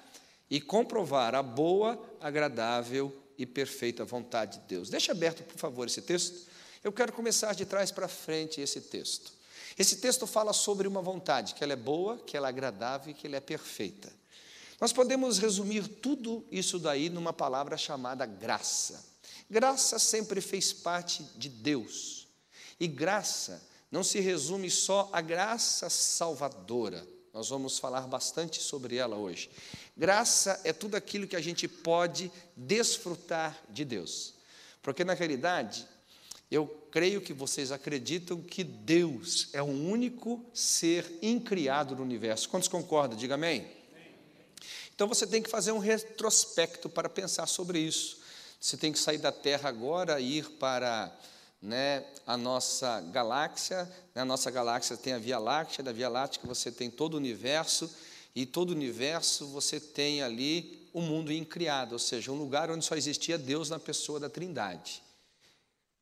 e 0.50 0.60
comprovar 0.60 1.34
a 1.36 1.42
boa, 1.42 2.00
agradável 2.20 3.16
e 3.38 3.46
perfeita 3.46 4.04
vontade 4.04 4.60
de 4.60 4.66
Deus. 4.66 4.90
Deixa 4.90 5.14
aberto, 5.14 5.44
por 5.44 5.58
favor, 5.58 5.88
esse 5.88 6.02
texto. 6.02 6.50
Eu 6.84 6.92
quero 6.92 7.14
começar 7.14 7.54
de 7.54 7.66
trás 7.66 7.92
para 7.92 8.08
frente 8.08 8.60
esse 8.60 8.82
texto. 8.82 9.32
Esse 9.78 9.98
texto 9.98 10.28
fala 10.28 10.52
sobre 10.52 10.88
uma 10.88 11.02
vontade, 11.02 11.54
que 11.54 11.64
ela 11.64 11.74
é 11.74 11.78
boa, 11.78 12.18
que 12.18 12.36
ela 12.36 12.48
é 12.48 12.50
agradável 12.50 13.12
e 13.12 13.14
que 13.14 13.28
ela 13.28 13.38
é 13.38 13.40
perfeita. 13.40 14.12
Nós 14.82 14.92
podemos 14.92 15.40
resumir 15.40 15.88
tudo 15.88 16.46
isso 16.52 16.80
daí 16.80 17.10
numa 17.10 17.32
palavra 17.32 17.78
chamada 17.78 18.26
graça. 18.26 19.06
Graça 19.50 19.98
sempre 19.98 20.42
fez 20.42 20.74
parte 20.74 21.24
de 21.36 21.50
Deus. 21.50 22.19
E 22.80 22.88
graça 22.88 23.62
não 23.92 24.04
se 24.04 24.20
resume 24.20 24.70
só 24.70 25.10
à 25.12 25.22
graça 25.22 25.90
salvadora. 25.90 27.06
Nós 27.34 27.50
vamos 27.50 27.78
falar 27.78 28.02
bastante 28.02 28.62
sobre 28.62 28.96
ela 28.96 29.16
hoje. 29.16 29.50
Graça 29.96 30.60
é 30.64 30.74
tudo 30.74 30.96
aquilo 30.96 31.28
que 31.28 31.36
a 31.36 31.42
gente 31.42 31.68
pode 31.68 32.32
desfrutar 32.56 33.58
de 33.70 33.84
Deus. 33.84 34.34
Porque 34.82 35.04
na 35.04 35.14
realidade, 35.14 35.88
eu 36.50 36.68
creio 36.90 37.22
que 37.22 37.34
vocês 37.34 37.72
acreditam 37.72 38.42
que 38.42 38.64
Deus 38.64 39.50
é 39.54 39.62
o 39.62 39.66
único 39.66 40.44
ser 40.54 41.20
incriado 41.22 41.96
no 41.96 42.02
universo. 42.02 42.50
Quantos 42.50 42.68
concordam? 42.68 43.18
Diga 43.18 43.36
amém. 43.36 43.68
Então 44.96 45.08
você 45.08 45.28
tem 45.28 45.42
que 45.42 45.50
fazer 45.50 45.72
um 45.72 45.80
retrospecto 45.80 46.90
para 46.90 47.08
pensar 47.08 47.46
sobre 47.48 47.80
isso. 47.80 48.20
Você 48.60 48.76
tem 48.76 48.92
que 48.92 49.00
sair 49.00 49.18
da 49.18 49.32
Terra 49.32 49.70
agora, 49.70 50.20
ir 50.20 50.50
para 50.52 51.16
né, 51.62 52.06
a 52.26 52.38
nossa 52.38 53.02
galáxia. 53.12 53.90
Né, 54.16 54.24
nossa 54.24 54.50
galáxia 54.50 54.96
tem 54.98 55.14
a 55.14 55.20
Via 55.20 55.40
Láctea, 55.40 55.84
da 55.84 55.92
Via 55.92 56.10
Láctea 56.10 56.42
você 56.46 56.72
tem 56.72 56.90
todo 56.90 57.16
o 57.16 57.18
universo, 57.18 57.90
e 58.36 58.46
todo 58.46 58.70
o 58.70 58.74
universo 58.74 59.48
você 59.48 59.80
tem 59.80 60.22
ali 60.22 60.88
o 60.94 61.00
um 61.00 61.04
mundo 61.04 61.32
incriado, 61.32 61.94
ou 61.94 62.00
seja, 62.00 62.32
um 62.32 62.38
lugar 62.38 62.72
onde 62.72 62.86
só 62.86 62.96
existia 62.96 63.38
Deus 63.38 63.70
na 63.70 63.80
pessoa 63.80 64.20
da 64.20 64.30
Trindade. 64.30 65.04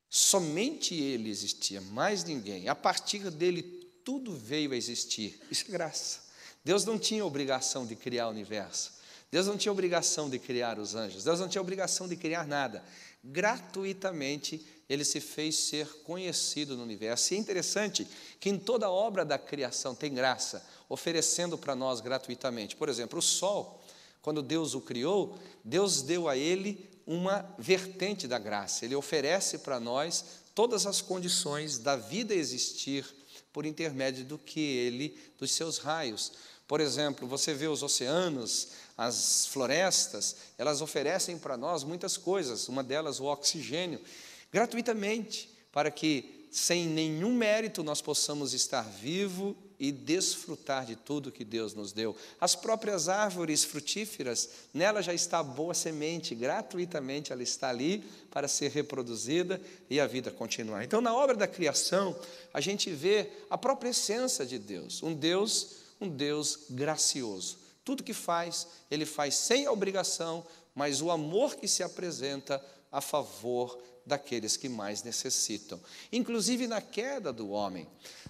Somente 0.10 0.96
Ele 0.96 1.30
existia, 1.30 1.82
mais 1.82 2.24
ninguém. 2.24 2.70
A 2.70 2.76
partir 2.76 3.30
dele, 3.30 3.62
tudo 4.06 4.34
veio 4.34 4.72
a 4.72 4.76
existir. 4.76 5.40
Isso 5.52 5.66
é 5.68 5.72
graça. 5.72 6.22
Deus 6.64 6.86
não 6.86 6.98
tinha 6.98 7.26
obrigação 7.26 7.86
de 7.86 7.96
criar 7.96 8.28
o 8.28 8.32
universo. 8.32 8.94
Deus 9.30 9.48
não 9.48 9.58
tinha 9.58 9.72
obrigação 9.72 10.30
de 10.30 10.40
criar 10.40 10.80
os 10.80 10.96
anjos. 10.96 11.24
Deus 11.24 11.40
não 11.40 11.50
tinha 11.50 11.62
obrigação 11.62 12.08
de 12.08 12.16
criar 12.16 12.48
nada. 12.48 12.84
Gratuitamente, 13.22 14.66
ele 14.90 15.04
se 15.04 15.20
fez 15.20 15.56
ser 15.56 15.88
conhecido 16.04 16.78
no 16.78 16.84
universo. 16.84 17.34
E 17.34 17.38
é 17.38 17.40
interessante 17.40 18.08
que 18.40 18.50
em 18.50 18.58
toda 18.58 18.90
obra 18.90 19.26
da 19.26 19.38
criação 19.38 19.94
tem 19.94 20.14
graça, 20.14 20.66
oferecendo 20.88 21.58
para 21.58 21.76
nós 21.76 22.00
gratuitamente. 22.00 22.76
Por 22.76 22.88
exemplo, 22.88 23.20
o 23.20 23.22
sol, 23.22 23.84
quando 24.22 24.42
Deus 24.42 24.74
o 24.74 24.82
criou, 24.82 25.38
Deus 25.64 26.02
deu 26.02 26.28
a 26.28 26.38
ele 26.38 26.90
uma 27.06 27.46
vertente 27.58 28.28
da 28.28 28.40
graça. 28.40 28.86
Ele 28.86 28.96
oferece 28.96 29.60
para 29.60 29.80
nós 29.80 30.24
todas 30.54 30.86
as 30.86 31.02
condições 31.02 31.78
da 31.78 31.96
vida 31.96 32.34
existir 32.34 33.06
por 33.54 33.66
intermédio 33.66 34.26
do 34.26 34.38
que 34.38 34.60
ele, 34.60 35.18
dos 35.38 35.52
seus 35.52 35.78
raios. 35.78 36.32
Por 36.68 36.82
exemplo, 36.82 37.28
você 37.28 37.54
vê 37.54 37.68
os 37.68 37.82
oceanos, 37.82 38.70
as 38.98 39.46
florestas, 39.48 40.36
elas 40.58 40.82
oferecem 40.82 41.38
para 41.38 41.56
nós 41.56 41.84
muitas 41.84 42.18
coisas, 42.18 42.68
uma 42.68 42.84
delas 42.84 43.20
o 43.20 43.26
oxigênio, 43.26 44.02
gratuitamente, 44.52 45.50
para 45.72 45.92
que 45.92 46.48
sem 46.52 46.88
nenhum 46.88 47.34
mérito 47.34 47.84
nós 47.84 48.02
possamos 48.02 48.54
estar 48.54 48.82
vivo 48.82 49.56
e 49.80 49.92
desfrutar 49.92 50.86
de 50.86 50.96
tudo 50.96 51.32
que 51.32 51.46
Deus 51.46 51.74
nos 51.74 51.92
deu. 51.92 52.16
As 52.42 52.56
próprias 52.56 53.08
árvores 53.08 53.64
frutíferas, 53.64 54.50
nela 54.74 55.02
já 55.04 55.14
está 55.14 55.44
boa 55.44 55.74
semente, 55.74 56.34
gratuitamente 56.34 57.32
ela 57.32 57.44
está 57.44 57.70
ali 57.70 58.04
para 58.32 58.48
ser 58.48 58.72
reproduzida 58.72 59.62
e 59.90 60.00
a 60.00 60.08
vida 60.08 60.32
continuar. 60.32 60.84
Então, 60.84 61.00
na 61.00 61.16
obra 61.16 61.36
da 61.36 61.48
criação, 61.48 62.20
a 62.54 62.60
gente 62.60 62.90
vê 62.90 63.30
a 63.50 63.58
própria 63.58 63.90
essência 63.90 64.46
de 64.46 64.58
Deus, 64.58 65.04
um 65.04 65.14
Deus, 65.14 65.76
um 66.02 66.10
Deus 66.10 66.60
gracioso. 66.72 67.60
Tudo 67.86 68.04
que 68.04 68.14
faz, 68.14 68.68
ele 68.90 69.06
faz 69.06 69.36
sem 69.36 69.68
obrigação, 69.68 70.46
mas 70.78 71.02
o 71.02 71.10
amor 71.10 71.56
que 71.56 71.68
se 71.68 71.82
apresenta 71.82 72.64
a 72.92 73.02
favor 73.02 73.82
daqueles 74.06 74.56
que 74.56 74.70
mais 74.70 75.04
necessitam, 75.04 75.82
inclusive 76.14 76.68
na 76.68 76.80
queda 76.80 77.34
do 77.34 77.50
homem. 77.50 77.86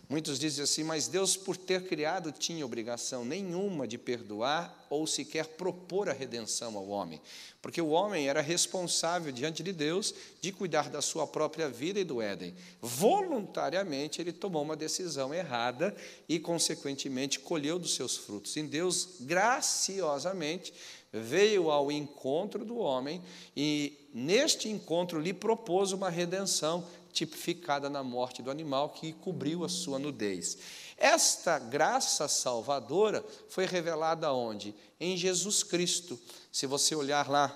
Muitos 0.10 0.39
dizem 0.39 0.63
assim, 0.63 0.84
mas 0.84 1.10
Deus, 1.10 1.36
por 1.36 1.58
ter 1.58 1.86
criado, 1.86 2.32
tinha 2.32 2.66
obrigação 2.66 3.25
nenhuma 3.25 3.86
de 3.86 3.98
perdoar 3.98 4.88
ou 4.89 5.06
sequer 5.06 5.46
propor 5.46 6.10
a 6.10 6.13
redenção 6.13 6.77
ao 6.77 6.88
homem, 6.88 7.22
porque 7.62 7.82
o 7.82 7.89
homem 7.89 8.30
era 8.30 8.42
responsável 8.42 9.32
diante 9.34 9.62
de 9.62 9.74
Deus 9.74 10.16
de 10.39 10.51
cuidar 10.54 10.89
da 10.89 11.01
sua 11.01 11.27
própria 11.27 11.68
vida 11.70 12.00
e 12.00 12.06
do 12.06 12.22
Éden. 12.22 12.56
Voluntariamente 12.82 14.22
ele 14.22 14.32
tomou 14.32 14.63
uma 14.63 14.77
decisão 14.77 15.34
errada 15.34 15.94
e, 16.27 16.39
consequentemente, 16.39 17.39
colheu 17.39 17.77
dos 17.77 17.94
seus 17.94 18.16
frutos. 18.16 18.56
E 18.56 18.63
Deus, 18.63 19.18
graciosamente, 19.20 20.74
veio 21.21 21.69
ao 21.69 21.91
encontro 21.91 22.65
do 22.65 22.77
homem 22.77 23.21
e, 23.55 23.97
neste 24.13 24.69
encontro, 24.69 25.19
lhe 25.19 25.33
propôs 25.33 25.91
uma 25.91 26.09
redenção 26.09 26.86
tipificada 27.12 27.89
na 27.89 28.03
morte 28.03 28.41
do 28.41 28.51
animal 28.51 28.89
que 28.89 29.13
cobriu 29.13 29.63
a 29.63 29.69
sua 29.69 29.97
nudez. 29.97 30.57
Esta 30.97 31.59
graça 31.59 32.27
salvadora 32.27 33.24
foi 33.50 33.65
revelada 33.65 34.31
onde? 34.31 34.74
Em 35.00 35.17
Jesus 35.17 35.63
Cristo. 35.63 36.19
Se 36.51 36.65
você 36.65 36.95
olhar 36.95 37.29
lá 37.29 37.55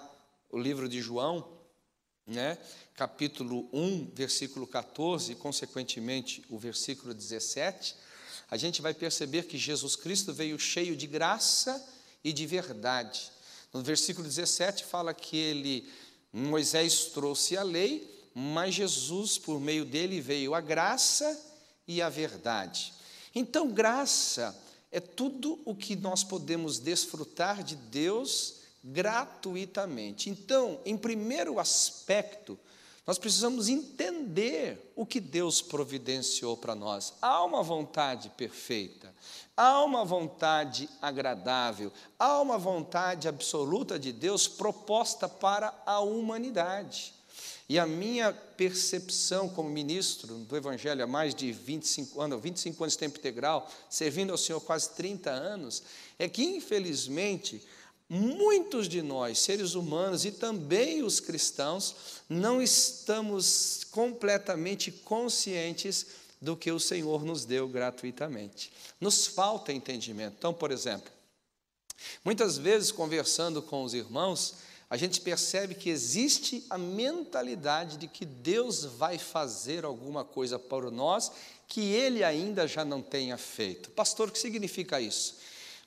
o 0.52 0.58
livro 0.58 0.90
de 0.90 1.02
João, 1.02 1.48
né, 2.26 2.58
capítulo 2.96 3.68
1, 3.74 4.12
versículo 4.14 4.68
14, 4.68 5.32
e 5.32 5.36
consequentemente 5.36 6.44
o 6.50 6.58
versículo 6.58 7.14
17, 7.14 7.96
a 8.50 8.58
gente 8.58 8.82
vai 8.82 8.94
perceber 8.94 9.44
que 9.44 9.58
Jesus 9.58 9.96
Cristo 9.96 10.34
veio 10.34 10.60
cheio 10.60 10.96
de 10.96 11.08
graça 11.08 11.84
e 12.24 12.34
de 12.34 12.46
verdade. 12.46 13.32
No 13.74 13.82
versículo 13.82 14.28
17 14.28 14.86
fala 14.86 15.14
que 15.14 15.38
ele 15.38 15.90
Moisés 16.34 17.06
trouxe 17.06 17.58
a 17.58 17.64
lei, 17.64 18.10
mas 18.34 18.74
Jesus, 18.74 19.38
por 19.38 19.60
meio 19.60 19.84
dele, 19.84 20.22
veio 20.22 20.56
a 20.56 20.62
graça 20.62 21.40
e 21.88 22.02
a 22.02 22.10
verdade. 22.10 22.94
Então, 23.36 23.70
graça 23.70 24.58
é 24.92 25.00
tudo 25.00 25.60
o 25.66 25.76
que 25.76 25.96
nós 25.96 26.24
podemos 26.24 26.80
desfrutar 26.80 27.64
de 27.64 27.76
Deus 27.76 28.56
gratuitamente. 28.84 30.30
Então, 30.30 30.80
em 30.86 30.98
primeiro 30.98 31.60
aspecto, 31.60 32.58
nós 33.06 33.18
precisamos 33.18 33.68
entender 33.68 34.94
o 34.96 35.06
que 35.06 35.20
Deus 35.20 35.62
providenciou 35.62 36.56
para 36.56 36.76
nós. 36.76 37.14
Há 37.22 37.44
uma 37.44 37.64
vontade 37.64 38.30
perfeita, 38.38 39.14
há 39.62 39.84
uma 39.84 40.04
vontade 40.04 40.90
agradável, 41.00 41.94
há 42.18 42.42
uma 42.42 42.58
vontade 42.58 43.28
absoluta 43.28 44.00
de 44.00 44.12
Deus 44.12 44.48
proposta 44.48 45.30
para 45.30 45.72
a 45.86 46.00
humanidade. 46.00 47.14
E 47.70 47.78
a 47.78 47.86
minha 47.86 48.34
percepção 48.34 49.48
como 49.48 49.70
ministro 49.70 50.34
do 50.34 50.58
Evangelho 50.58 51.04
há 51.04 51.08
mais 51.08 51.36
de 51.36 51.52
25 51.52 52.20
anos, 52.20 52.42
25 52.42 52.84
anos 52.84 52.94
de 52.94 53.00
tempo 53.00 53.20
integral, 53.20 53.72
servindo 53.88 54.32
ao 54.32 54.38
Senhor 54.38 54.60
quase 54.62 54.90
30 54.96 55.30
anos, 55.30 55.84
é 56.18 56.28
que, 56.28 56.44
infelizmente, 56.44 57.64
muitos 58.10 58.90
de 58.90 59.04
nós, 59.04 59.38
seres 59.38 59.76
humanos 59.76 60.26
e 60.26 60.32
também 60.32 61.04
os 61.04 61.20
cristãos, 61.20 61.96
não 62.28 62.60
estamos 62.64 63.86
completamente 63.92 64.92
conscientes 64.92 66.08
do 66.42 66.58
que 66.58 66.72
o 66.72 66.80
Senhor 66.80 67.24
nos 67.24 67.46
deu 67.46 67.68
gratuitamente. 67.68 68.74
Nos 69.00 69.28
falta 69.28 69.72
entendimento. 69.72 70.36
Então, 70.38 70.54
por 70.54 70.72
exemplo, 70.72 71.12
muitas 72.26 72.58
vezes 72.58 72.92
conversando 72.92 73.62
com 73.62 73.84
os 73.84 73.94
irmãos, 73.94 74.56
a 74.90 74.98
gente 74.98 75.22
percebe 75.22 75.76
que 75.76 75.90
existe 75.90 76.66
a 76.70 76.78
mentalidade 76.78 77.96
de 77.96 78.08
que 78.08 78.26
Deus 78.26 78.84
vai 78.84 79.18
fazer 79.18 79.86
alguma 79.86 80.26
coisa 80.26 80.58
para 80.58 80.90
nós 80.90 81.32
que 81.68 81.94
Ele 81.94 82.24
ainda 82.24 82.68
já 82.68 82.84
não 82.84 83.02
tenha 83.02 83.38
feito. 83.38 83.92
Pastor, 83.92 84.28
o 84.28 84.32
que 84.32 84.40
significa 84.40 85.00
isso? 85.00 85.38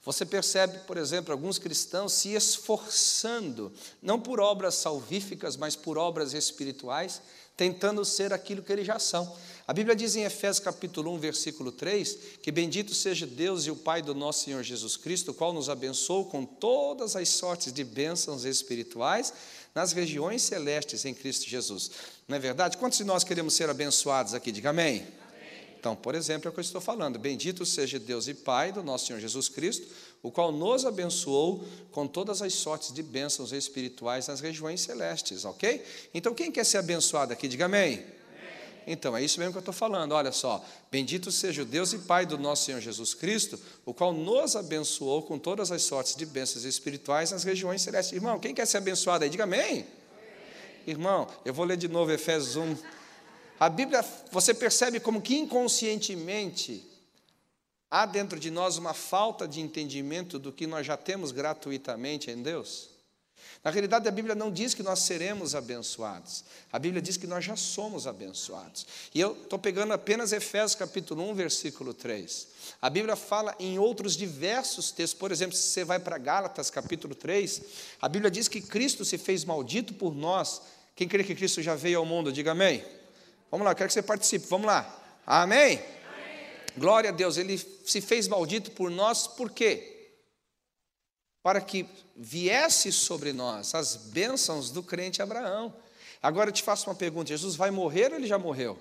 Você 0.04 0.24
percebe, 0.24 0.78
por 0.86 0.96
exemplo, 0.96 1.32
alguns 1.32 1.58
cristãos 1.58 2.12
se 2.12 2.34
esforçando, 2.34 3.72
não 4.02 4.20
por 4.20 4.38
obras 4.38 4.74
salvíficas, 4.74 5.56
mas 5.56 5.74
por 5.74 5.98
obras 5.98 6.32
espirituais, 6.34 7.20
tentando 7.56 8.04
ser 8.04 8.32
aquilo 8.32 8.62
que 8.62 8.72
eles 8.72 8.86
já 8.86 8.98
são. 8.98 9.34
A 9.66 9.72
Bíblia 9.72 9.96
diz 9.96 10.14
em 10.14 10.24
Efésios 10.24 10.62
capítulo 10.62 11.10
1, 11.14 11.18
versículo 11.18 11.72
3, 11.72 12.18
que 12.42 12.52
bendito 12.52 12.94
seja 12.94 13.26
Deus 13.26 13.64
e 13.64 13.70
o 13.70 13.76
Pai 13.76 14.02
do 14.02 14.14
nosso 14.14 14.44
Senhor 14.44 14.62
Jesus 14.62 14.94
Cristo, 14.98 15.30
o 15.30 15.34
qual 15.34 15.54
nos 15.54 15.70
abençoou 15.70 16.26
com 16.26 16.44
todas 16.44 17.16
as 17.16 17.30
sortes 17.30 17.72
de 17.72 17.82
bênçãos 17.82 18.44
espirituais 18.44 19.32
nas 19.74 19.92
regiões 19.92 20.42
celestes 20.42 21.06
em 21.06 21.14
Cristo 21.14 21.48
Jesus. 21.48 21.90
Não 22.28 22.36
é 22.36 22.38
verdade? 22.38 22.76
Quantos 22.76 22.98
de 22.98 23.04
nós 23.04 23.24
queremos 23.24 23.54
ser 23.54 23.70
abençoados 23.70 24.34
aqui? 24.34 24.52
Diga 24.52 24.68
amém. 24.68 24.96
amém. 24.96 25.06
Então, 25.80 25.96
por 25.96 26.14
exemplo, 26.14 26.46
é 26.46 26.50
o 26.50 26.52
que 26.52 26.60
eu 26.60 26.62
estou 26.62 26.80
falando. 26.82 27.18
Bendito 27.18 27.64
seja 27.64 27.98
Deus 27.98 28.28
e 28.28 28.34
Pai 28.34 28.70
do 28.70 28.82
nosso 28.82 29.06
Senhor 29.06 29.18
Jesus 29.18 29.48
Cristo, 29.48 29.88
o 30.22 30.30
qual 30.30 30.52
nos 30.52 30.84
abençoou 30.84 31.64
com 31.90 32.06
todas 32.06 32.42
as 32.42 32.52
sortes 32.52 32.92
de 32.92 33.02
bênçãos 33.02 33.50
espirituais 33.50 34.28
nas 34.28 34.40
regiões 34.40 34.82
celestes, 34.82 35.46
ok? 35.46 35.82
Então, 36.12 36.34
quem 36.34 36.52
quer 36.52 36.64
ser 36.64 36.76
abençoado 36.76 37.32
aqui, 37.32 37.48
diga 37.48 37.64
amém. 37.64 38.04
Então, 38.86 39.16
é 39.16 39.22
isso 39.22 39.38
mesmo 39.38 39.52
que 39.52 39.58
eu 39.58 39.60
estou 39.60 39.74
falando, 39.74 40.12
olha 40.12 40.32
só. 40.32 40.64
Bendito 40.90 41.30
seja 41.32 41.62
o 41.62 41.64
Deus 41.64 41.92
e 41.92 41.98
Pai 42.00 42.26
do 42.26 42.36
nosso 42.36 42.64
Senhor 42.64 42.80
Jesus 42.80 43.14
Cristo, 43.14 43.58
o 43.84 43.94
qual 43.94 44.12
nos 44.12 44.56
abençoou 44.56 45.22
com 45.22 45.38
todas 45.38 45.72
as 45.72 45.82
sortes 45.82 46.14
de 46.14 46.26
bênçãos 46.26 46.64
espirituais 46.64 47.30
nas 47.30 47.44
regiões 47.44 47.82
celestes. 47.82 48.12
Irmão, 48.12 48.38
quem 48.38 48.54
quer 48.54 48.66
ser 48.66 48.78
abençoado 48.78 49.24
aí, 49.24 49.30
diga 49.30 49.44
amém. 49.44 49.86
Irmão, 50.86 51.26
eu 51.44 51.54
vou 51.54 51.64
ler 51.64 51.78
de 51.78 51.88
novo 51.88 52.12
Efésios 52.12 52.56
1, 52.56 52.76
A 53.58 53.70
Bíblia, 53.70 54.04
você 54.30 54.52
percebe 54.52 55.00
como 55.00 55.22
que 55.22 55.34
inconscientemente 55.34 56.84
há 57.90 58.04
dentro 58.04 58.38
de 58.38 58.50
nós 58.50 58.76
uma 58.76 58.92
falta 58.92 59.48
de 59.48 59.60
entendimento 59.60 60.38
do 60.38 60.52
que 60.52 60.66
nós 60.66 60.86
já 60.86 60.96
temos 60.96 61.32
gratuitamente 61.32 62.30
em 62.30 62.42
Deus? 62.42 62.93
Na 63.64 63.70
realidade, 63.70 64.06
a 64.06 64.10
Bíblia 64.10 64.34
não 64.34 64.52
diz 64.52 64.74
que 64.74 64.82
nós 64.82 64.98
seremos 64.98 65.54
abençoados. 65.54 66.44
A 66.70 66.78
Bíblia 66.78 67.00
diz 67.00 67.16
que 67.16 67.26
nós 67.26 67.42
já 67.42 67.56
somos 67.56 68.06
abençoados. 68.06 68.86
E 69.14 69.18
eu 69.18 69.32
estou 69.32 69.58
pegando 69.58 69.94
apenas 69.94 70.34
Efésios 70.34 70.74
capítulo 70.74 71.26
1, 71.30 71.34
versículo 71.34 71.94
3. 71.94 72.48
A 72.82 72.90
Bíblia 72.90 73.16
fala 73.16 73.56
em 73.58 73.78
outros 73.78 74.18
diversos 74.18 74.92
textos. 74.92 75.18
Por 75.18 75.32
exemplo, 75.32 75.56
se 75.56 75.62
você 75.62 75.82
vai 75.82 75.98
para 75.98 76.18
Gálatas 76.18 76.68
capítulo 76.68 77.14
3, 77.14 77.62
a 78.02 78.06
Bíblia 78.06 78.30
diz 78.30 78.48
que 78.48 78.60
Cristo 78.60 79.02
se 79.02 79.16
fez 79.16 79.46
maldito 79.46 79.94
por 79.94 80.14
nós. 80.14 80.60
Quem 80.94 81.08
crê 81.08 81.24
que 81.24 81.34
Cristo 81.34 81.62
já 81.62 81.74
veio 81.74 82.00
ao 82.00 82.04
mundo, 82.04 82.30
diga 82.30 82.50
amém. 82.50 82.84
Vamos 83.50 83.64
lá, 83.64 83.74
quero 83.74 83.88
que 83.88 83.94
você 83.94 84.02
participe. 84.02 84.46
Vamos 84.46 84.66
lá. 84.66 84.94
Amém? 85.26 85.78
amém. 85.78 85.82
Glória 86.76 87.08
a 87.08 87.12
Deus. 87.14 87.38
Ele 87.38 87.56
se 87.56 88.02
fez 88.02 88.28
maldito 88.28 88.72
por 88.72 88.90
nós, 88.90 89.26
por 89.26 89.50
quê? 89.50 89.93
Para 91.44 91.60
que 91.60 91.86
viesse 92.16 92.90
sobre 92.90 93.30
nós 93.30 93.74
as 93.74 93.96
bênçãos 93.96 94.70
do 94.70 94.82
crente 94.82 95.20
Abraão. 95.20 95.74
Agora 96.22 96.48
eu 96.48 96.54
te 96.54 96.62
faço 96.62 96.88
uma 96.88 96.96
pergunta: 96.96 97.28
Jesus 97.28 97.54
vai 97.54 97.70
morrer 97.70 98.10
ou 98.10 98.16
ele 98.16 98.26
já 98.26 98.38
morreu? 98.38 98.78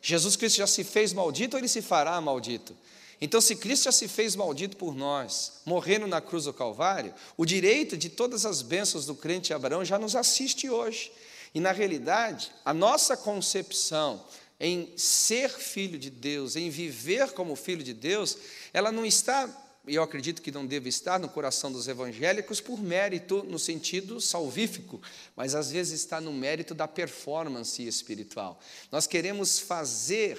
Jesus 0.00 0.36
Cristo 0.36 0.58
já 0.58 0.68
se 0.68 0.84
fez 0.84 1.12
maldito 1.12 1.56
ou 1.56 1.60
ele 1.60 1.66
se 1.66 1.82
fará 1.82 2.18
maldito? 2.20 2.76
Então, 3.20 3.40
se 3.40 3.56
Cristo 3.56 3.84
já 3.84 3.92
se 3.92 4.08
fez 4.08 4.34
maldito 4.34 4.76
por 4.78 4.94
nós, 4.94 5.60
morrendo 5.66 6.06
na 6.06 6.22
cruz 6.22 6.44
do 6.44 6.54
Calvário, 6.54 7.12
o 7.36 7.44
direito 7.44 7.96
de 7.96 8.08
todas 8.08 8.46
as 8.46 8.62
bênçãos 8.62 9.04
do 9.04 9.14
crente 9.14 9.52
Abraão 9.52 9.84
já 9.84 9.98
nos 9.98 10.14
assiste 10.14 10.70
hoje. 10.70 11.12
E 11.52 11.60
na 11.60 11.72
realidade, 11.72 12.52
a 12.64 12.72
nossa 12.72 13.16
concepção 13.16 14.24
em 14.60 14.92
ser 14.96 15.50
filho 15.50 15.98
de 15.98 16.08
Deus, 16.08 16.54
em 16.54 16.70
viver 16.70 17.32
como 17.32 17.56
filho 17.56 17.82
de 17.82 17.92
Deus, 17.92 18.38
ela 18.72 18.92
não 18.92 19.04
está 19.04 19.50
e 19.90 19.96
eu 19.96 20.04
acredito 20.04 20.40
que 20.40 20.52
não 20.52 20.64
deve 20.64 20.88
estar 20.88 21.18
no 21.18 21.28
coração 21.28 21.72
dos 21.72 21.88
evangélicos 21.88 22.60
por 22.60 22.80
mérito 22.80 23.42
no 23.42 23.58
sentido 23.58 24.20
salvífico, 24.20 25.02
mas 25.34 25.52
às 25.56 25.72
vezes 25.72 26.00
está 26.00 26.20
no 26.20 26.32
mérito 26.32 26.76
da 26.76 26.86
performance 26.86 27.84
espiritual. 27.84 28.60
Nós 28.92 29.08
queremos 29.08 29.58
fazer 29.58 30.38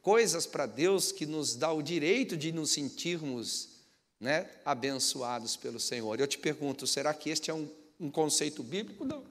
coisas 0.00 0.46
para 0.46 0.66
Deus 0.66 1.10
que 1.10 1.26
nos 1.26 1.56
dá 1.56 1.72
o 1.72 1.82
direito 1.82 2.36
de 2.36 2.52
nos 2.52 2.70
sentirmos 2.70 3.70
né, 4.20 4.48
abençoados 4.64 5.56
pelo 5.56 5.80
Senhor. 5.80 6.20
Eu 6.20 6.28
te 6.28 6.38
pergunto, 6.38 6.86
será 6.86 7.12
que 7.12 7.28
este 7.28 7.50
é 7.50 7.54
um, 7.54 7.68
um 7.98 8.08
conceito 8.08 8.62
bíblico? 8.62 9.04
Não. 9.04 9.24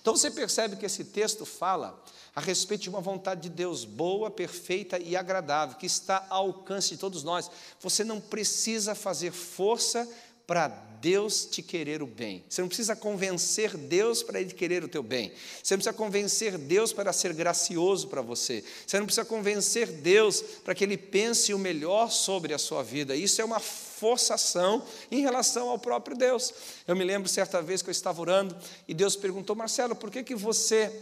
Então 0.00 0.16
você 0.16 0.30
percebe 0.30 0.76
que 0.76 0.86
esse 0.86 1.04
texto 1.04 1.44
fala 1.44 2.02
a 2.34 2.40
respeito 2.40 2.82
de 2.82 2.90
uma 2.90 3.00
vontade 3.00 3.42
de 3.42 3.50
Deus 3.50 3.84
boa, 3.84 4.30
perfeita 4.30 4.98
e 4.98 5.14
agradável, 5.16 5.76
que 5.76 5.86
está 5.86 6.26
ao 6.30 6.46
alcance 6.46 6.90
de 6.90 6.96
todos 6.96 7.22
nós. 7.22 7.50
Você 7.80 8.02
não 8.04 8.20
precisa 8.20 8.94
fazer 8.94 9.32
força 9.32 10.08
para 10.46 10.68
Deus 11.02 11.44
te 11.44 11.62
querer 11.62 12.00
o 12.00 12.06
bem. 12.06 12.44
Você 12.48 12.60
não 12.60 12.68
precisa 12.68 12.94
convencer 12.94 13.76
Deus 13.76 14.22
para 14.22 14.40
Ele 14.40 14.52
querer 14.54 14.84
o 14.84 14.88
teu 14.88 15.02
bem. 15.02 15.32
Você 15.60 15.74
não 15.74 15.78
precisa 15.78 15.92
convencer 15.92 16.56
Deus 16.56 16.92
para 16.92 17.12
ser 17.12 17.32
gracioso 17.32 18.06
para 18.06 18.22
você. 18.22 18.62
Você 18.86 19.00
não 19.00 19.06
precisa 19.06 19.24
convencer 19.24 19.88
Deus 19.88 20.40
para 20.62 20.76
que 20.76 20.84
Ele 20.84 20.96
pense 20.96 21.52
o 21.52 21.58
melhor 21.58 22.08
sobre 22.08 22.54
a 22.54 22.58
sua 22.58 22.84
vida. 22.84 23.16
Isso 23.16 23.42
é 23.42 23.44
uma 23.44 23.58
forçação 23.58 24.86
em 25.10 25.20
relação 25.22 25.68
ao 25.68 25.78
próprio 25.78 26.16
Deus. 26.16 26.54
Eu 26.86 26.94
me 26.94 27.02
lembro 27.02 27.28
certa 27.28 27.60
vez 27.60 27.82
que 27.82 27.88
eu 27.88 27.92
estava 27.92 28.20
orando 28.20 28.56
e 28.86 28.94
Deus 28.94 29.16
perguntou, 29.16 29.56
Marcelo, 29.56 29.96
por 29.96 30.08
que, 30.08 30.22
que 30.22 30.36
você 30.36 30.92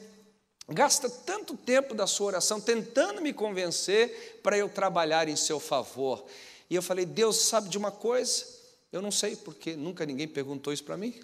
gasta 0.67 1.11
tanto 1.11 1.59
tempo 1.59 1.95
da 1.95 2.07
sua 2.07 2.29
oração 2.29 2.59
tentando 2.59 3.21
me 3.21 3.35
convencer 3.35 4.41
para 4.43 4.57
eu 4.57 4.69
trabalhar 4.71 5.29
em 5.29 5.37
seu 5.37 5.61
favor? 5.61 6.25
E 6.71 6.75
eu 6.75 6.83
falei, 6.83 7.05
Deus 7.05 7.37
sabe 7.37 7.69
de 7.69 7.77
uma 7.77 7.91
coisa? 7.91 8.60
Eu 8.93 9.01
não 9.01 9.11
sei, 9.11 9.37
porque 9.37 9.77
nunca 9.77 10.05
ninguém 10.05 10.27
perguntou 10.27 10.73
isso 10.73 10.85
para 10.85 10.97
mim. 10.97 11.15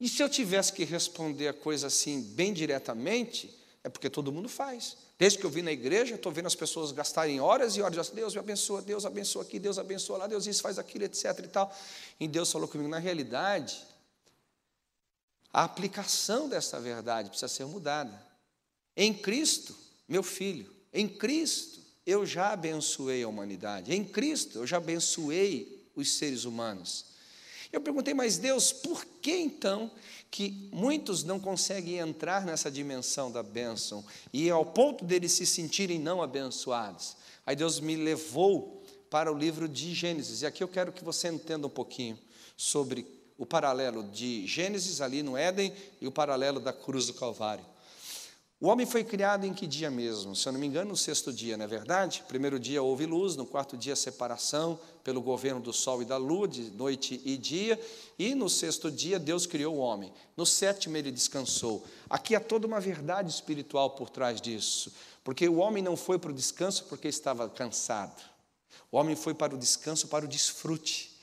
E 0.00 0.08
se 0.08 0.22
eu 0.22 0.28
tivesse 0.28 0.72
que 0.72 0.84
responder 0.84 1.48
a 1.48 1.52
coisa 1.52 1.86
assim 1.86 2.20
bem 2.20 2.52
diretamente, 2.52 3.54
é 3.82 3.88
porque 3.88 4.08
todo 4.08 4.32
mundo 4.32 4.48
faz. 4.48 4.96
Desde 5.18 5.38
que 5.38 5.44
eu 5.44 5.50
vim 5.50 5.62
na 5.62 5.70
igreja, 5.70 6.14
estou 6.14 6.32
vendo 6.32 6.46
as 6.46 6.54
pessoas 6.54 6.90
gastarem 6.90 7.40
horas 7.40 7.76
e 7.76 7.82
horas, 7.82 8.08
Deus 8.10 8.34
me 8.34 8.40
abençoa, 8.40 8.82
Deus 8.82 9.04
abençoa 9.04 9.42
aqui, 9.42 9.58
Deus 9.58 9.78
abençoa 9.78 10.18
lá, 10.18 10.26
Deus 10.26 10.46
isso 10.46 10.62
faz 10.62 10.78
aquilo, 10.78 11.04
etc. 11.04 11.24
e 11.44 11.48
tal. 11.48 11.76
E 12.18 12.26
Deus 12.26 12.50
falou 12.50 12.66
comigo, 12.66 12.88
na 12.88 12.98
realidade, 12.98 13.86
a 15.52 15.62
aplicação 15.64 16.48
dessa 16.48 16.80
verdade 16.80 17.28
precisa 17.28 17.48
ser 17.48 17.64
mudada. 17.66 18.26
Em 18.96 19.14
Cristo, 19.14 19.76
meu 20.08 20.22
filho, 20.22 20.74
em 20.92 21.06
Cristo, 21.06 21.80
eu 22.06 22.26
já 22.26 22.52
abençoei 22.52 23.22
a 23.22 23.28
humanidade. 23.28 23.94
Em 23.94 24.04
Cristo, 24.04 24.58
eu 24.58 24.66
já 24.66 24.76
abençoei 24.76 25.86
os 25.96 26.12
seres 26.12 26.44
humanos. 26.44 27.06
Eu 27.72 27.80
perguntei, 27.80 28.14
mas 28.14 28.38
Deus, 28.38 28.72
por 28.72 29.04
que 29.20 29.32
então 29.32 29.90
que 30.30 30.68
muitos 30.72 31.24
não 31.24 31.40
conseguem 31.40 31.98
entrar 31.98 32.44
nessa 32.44 32.70
dimensão 32.70 33.30
da 33.32 33.42
bênção 33.42 34.04
e 34.32 34.48
ao 34.48 34.64
ponto 34.64 35.04
deles 35.04 35.32
se 35.32 35.46
sentirem 35.46 35.98
não 35.98 36.22
abençoados? 36.22 37.16
Aí 37.44 37.56
Deus 37.56 37.80
me 37.80 37.96
levou 37.96 38.82
para 39.10 39.32
o 39.32 39.36
livro 39.36 39.68
de 39.68 39.94
Gênesis, 39.94 40.42
e 40.42 40.46
aqui 40.46 40.62
eu 40.62 40.68
quero 40.68 40.92
que 40.92 41.04
você 41.04 41.28
entenda 41.28 41.66
um 41.66 41.70
pouquinho 41.70 42.18
sobre 42.56 43.06
o 43.36 43.46
paralelo 43.46 44.02
de 44.04 44.46
Gênesis 44.46 45.00
ali 45.00 45.22
no 45.22 45.36
Éden 45.36 45.72
e 46.00 46.06
o 46.06 46.12
paralelo 46.12 46.60
da 46.60 46.72
cruz 46.72 47.06
do 47.06 47.14
Calvário. 47.14 47.64
O 48.64 48.68
homem 48.68 48.86
foi 48.86 49.04
criado 49.04 49.44
em 49.44 49.52
que 49.52 49.66
dia 49.66 49.90
mesmo? 49.90 50.34
Se 50.34 50.48
eu 50.48 50.52
não 50.54 50.58
me 50.58 50.66
engano, 50.66 50.88
no 50.88 50.96
sexto 50.96 51.30
dia, 51.30 51.54
não 51.54 51.66
é 51.66 51.68
verdade? 51.68 52.24
Primeiro 52.26 52.58
dia 52.58 52.82
houve 52.82 53.04
luz, 53.04 53.36
no 53.36 53.44
quarto 53.44 53.76
dia 53.76 53.94
separação 53.94 54.80
pelo 55.04 55.20
governo 55.20 55.60
do 55.60 55.70
sol 55.70 56.00
e 56.00 56.06
da 56.06 56.16
lua, 56.16 56.48
de 56.48 56.70
noite 56.70 57.20
e 57.26 57.36
dia, 57.36 57.78
e 58.18 58.34
no 58.34 58.48
sexto 58.48 58.90
dia 58.90 59.18
Deus 59.18 59.44
criou 59.44 59.76
o 59.76 59.80
homem. 59.80 60.10
No 60.34 60.46
sétimo 60.46 60.96
ele 60.96 61.12
descansou. 61.12 61.84
Aqui 62.08 62.34
há 62.34 62.40
toda 62.40 62.66
uma 62.66 62.80
verdade 62.80 63.28
espiritual 63.28 63.90
por 63.90 64.08
trás 64.08 64.40
disso, 64.40 64.90
porque 65.22 65.46
o 65.46 65.56
homem 65.56 65.82
não 65.82 65.94
foi 65.94 66.18
para 66.18 66.30
o 66.30 66.34
descanso 66.34 66.86
porque 66.86 67.06
estava 67.06 67.46
cansado. 67.50 68.22
O 68.90 68.96
homem 68.96 69.14
foi 69.14 69.34
para 69.34 69.54
o 69.54 69.58
descanso 69.58 70.08
para 70.08 70.24
o 70.24 70.28
desfrute. 70.28 71.14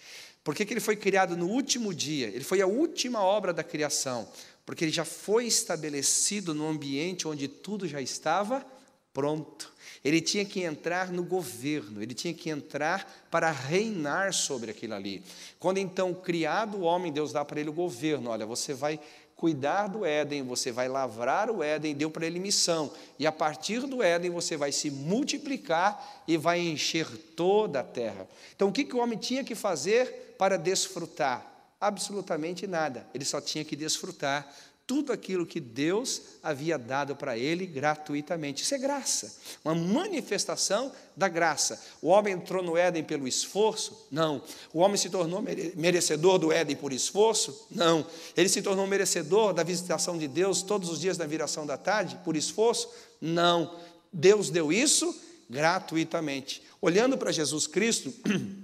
Por 0.43 0.55
que, 0.55 0.63
que 0.63 0.73
ele 0.73 0.79
foi 0.79 0.95
criado 0.95 1.35
no 1.35 1.47
último 1.47 1.91
dia? 1.91 2.27
Ele 2.27 2.43
foi 2.43 2.61
a 2.61 2.67
última 2.67 3.21
obra 3.21 3.51
da 3.51 3.63
criação 3.63 4.27
porque 4.71 4.85
ele 4.85 4.91
já 4.93 5.03
foi 5.03 5.47
estabelecido 5.47 6.55
no 6.55 6.65
ambiente 6.65 7.27
onde 7.27 7.49
tudo 7.49 7.85
já 7.85 7.99
estava 8.01 8.65
pronto. 9.11 9.69
Ele 10.01 10.21
tinha 10.21 10.45
que 10.45 10.61
entrar 10.61 11.11
no 11.11 11.25
governo, 11.25 12.01
ele 12.01 12.13
tinha 12.13 12.33
que 12.33 12.49
entrar 12.49 13.27
para 13.29 13.51
reinar 13.51 14.33
sobre 14.33 14.71
aquilo 14.71 14.93
ali. 14.93 15.23
Quando 15.59 15.77
então 15.77 16.13
criado 16.13 16.77
o 16.77 16.81
homem, 16.83 17.11
Deus 17.11 17.33
dá 17.33 17.43
para 17.43 17.59
ele 17.59 17.69
o 17.69 17.73
governo. 17.73 18.29
Olha, 18.29 18.45
você 18.45 18.73
vai 18.73 18.97
cuidar 19.35 19.87
do 19.87 20.05
Éden, 20.05 20.43
você 20.43 20.71
vai 20.71 20.87
lavrar 20.87 21.51
o 21.51 21.61
Éden, 21.61 21.93
deu 21.93 22.09
para 22.09 22.25
ele 22.25 22.39
missão. 22.39 22.93
E 23.19 23.27
a 23.27 23.31
partir 23.33 23.81
do 23.81 24.01
Éden 24.01 24.31
você 24.31 24.55
vai 24.55 24.71
se 24.71 24.89
multiplicar 24.89 26.23
e 26.25 26.37
vai 26.37 26.61
encher 26.61 27.07
toda 27.35 27.81
a 27.81 27.83
terra. 27.83 28.25
Então 28.55 28.69
o 28.69 28.71
que, 28.71 28.85
que 28.85 28.95
o 28.95 28.99
homem 28.99 29.19
tinha 29.19 29.43
que 29.43 29.53
fazer 29.53 30.33
para 30.37 30.57
desfrutar? 30.57 31.50
Absolutamente 31.81 32.67
nada. 32.67 33.05
Ele 33.13 33.25
só 33.25 33.41
tinha 33.41 33.65
que 33.65 33.75
desfrutar 33.75 34.47
tudo 34.91 35.13
aquilo 35.13 35.45
que 35.45 35.61
Deus 35.61 36.21
havia 36.43 36.77
dado 36.77 37.15
para 37.15 37.37
ele 37.37 37.65
gratuitamente. 37.65 38.61
Isso 38.61 38.75
é 38.75 38.77
graça, 38.77 39.37
uma 39.63 39.73
manifestação 39.73 40.91
da 41.15 41.29
graça. 41.29 41.81
O 42.01 42.09
homem 42.09 42.33
entrou 42.33 42.61
no 42.61 42.75
Éden 42.75 43.01
pelo 43.01 43.25
esforço? 43.25 44.07
Não. 44.11 44.41
O 44.73 44.79
homem 44.79 44.97
se 44.97 45.09
tornou 45.09 45.41
merecedor 45.75 46.37
do 46.37 46.51
Éden 46.51 46.75
por 46.75 46.91
esforço? 46.91 47.67
Não. 47.71 48.05
Ele 48.35 48.49
se 48.49 48.61
tornou 48.61 48.85
merecedor 48.85 49.53
da 49.53 49.63
visitação 49.63 50.17
de 50.17 50.27
Deus 50.27 50.61
todos 50.61 50.89
os 50.89 50.99
dias 50.99 51.17
na 51.17 51.25
viração 51.25 51.65
da 51.65 51.77
tarde 51.77 52.19
por 52.25 52.35
esforço? 52.35 52.89
Não. 53.21 53.79
Deus 54.11 54.49
deu 54.49 54.73
isso 54.73 55.17
gratuitamente. 55.49 56.61
Olhando 56.81 57.17
para 57.17 57.31
Jesus 57.31 57.65
Cristo, 57.65 58.13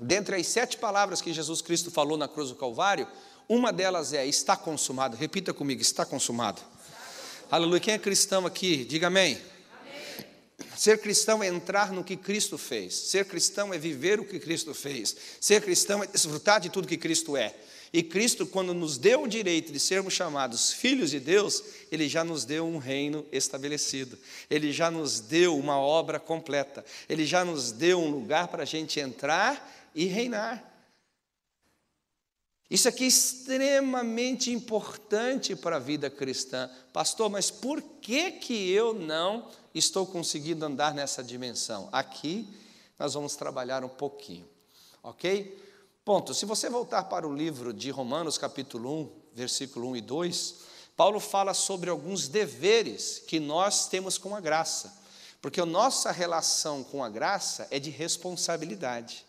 Dentre 0.00 0.36
as 0.36 0.46
sete 0.46 0.78
palavras 0.78 1.20
que 1.20 1.30
Jesus 1.30 1.60
Cristo 1.60 1.90
falou 1.90 2.16
na 2.16 2.26
cruz 2.26 2.48
do 2.48 2.54
Calvário, 2.54 3.06
uma 3.46 3.70
delas 3.70 4.14
é: 4.14 4.26
está 4.26 4.56
consumado. 4.56 5.14
Repita 5.14 5.52
comigo: 5.52 5.82
está 5.82 6.06
consumado. 6.06 6.62
Aleluia. 7.50 7.80
Quem 7.80 7.94
é 7.94 7.98
cristão 7.98 8.46
aqui? 8.46 8.84
Diga 8.84 9.08
amém. 9.08 9.38
amém. 9.82 10.26
Ser 10.74 11.00
cristão 11.02 11.42
é 11.42 11.48
entrar 11.48 11.92
no 11.92 12.02
que 12.02 12.16
Cristo 12.16 12.56
fez. 12.56 12.94
Ser 12.94 13.26
cristão 13.26 13.74
é 13.74 13.78
viver 13.78 14.18
o 14.20 14.24
que 14.24 14.38
Cristo 14.38 14.72
fez. 14.72 15.14
Ser 15.38 15.60
cristão 15.60 16.02
é 16.02 16.06
desfrutar 16.06 16.60
de 16.60 16.70
tudo 16.70 16.88
que 16.88 16.96
Cristo 16.96 17.36
é. 17.36 17.54
E 17.92 18.04
Cristo, 18.04 18.46
quando 18.46 18.72
nos 18.72 18.96
deu 18.96 19.24
o 19.24 19.28
direito 19.28 19.72
de 19.72 19.80
sermos 19.80 20.14
chamados 20.14 20.72
filhos 20.72 21.10
de 21.10 21.18
Deus, 21.18 21.62
Ele 21.90 22.08
já 22.08 22.22
nos 22.22 22.44
deu 22.44 22.64
um 22.64 22.78
reino 22.78 23.26
estabelecido, 23.32 24.16
Ele 24.48 24.72
já 24.72 24.92
nos 24.92 25.18
deu 25.18 25.58
uma 25.58 25.76
obra 25.76 26.20
completa, 26.20 26.84
Ele 27.08 27.26
já 27.26 27.44
nos 27.44 27.72
deu 27.72 28.00
um 28.00 28.08
lugar 28.08 28.46
para 28.46 28.62
a 28.62 28.66
gente 28.66 29.00
entrar 29.00 29.79
e 29.94 30.06
reinar. 30.06 30.70
Isso 32.70 32.88
aqui 32.88 33.02
é 33.02 33.08
extremamente 33.08 34.52
importante 34.52 35.56
para 35.56 35.76
a 35.76 35.80
vida 35.80 36.08
cristã. 36.08 36.70
Pastor, 36.92 37.28
mas 37.28 37.50
por 37.50 37.82
que, 37.82 38.30
que 38.30 38.70
eu 38.70 38.94
não 38.94 39.50
estou 39.74 40.06
conseguindo 40.06 40.64
andar 40.64 40.94
nessa 40.94 41.22
dimensão? 41.22 41.88
Aqui 41.90 42.48
nós 42.96 43.14
vamos 43.14 43.34
trabalhar 43.34 43.82
um 43.82 43.88
pouquinho, 43.88 44.48
ok? 45.02 45.58
Ponto. 46.04 46.32
Se 46.32 46.46
você 46.46 46.70
voltar 46.70 47.04
para 47.04 47.26
o 47.26 47.34
livro 47.34 47.72
de 47.72 47.90
Romanos, 47.90 48.38
capítulo 48.38 49.02
1, 49.02 49.12
versículo 49.34 49.88
1 49.88 49.96
e 49.96 50.00
2, 50.00 50.54
Paulo 50.96 51.18
fala 51.18 51.54
sobre 51.54 51.90
alguns 51.90 52.28
deveres 52.28 53.18
que 53.26 53.40
nós 53.40 53.88
temos 53.88 54.16
com 54.16 54.36
a 54.36 54.40
graça, 54.40 54.96
porque 55.42 55.60
a 55.60 55.66
nossa 55.66 56.12
relação 56.12 56.84
com 56.84 57.02
a 57.02 57.08
graça 57.08 57.66
é 57.70 57.80
de 57.80 57.90
responsabilidade. 57.90 59.26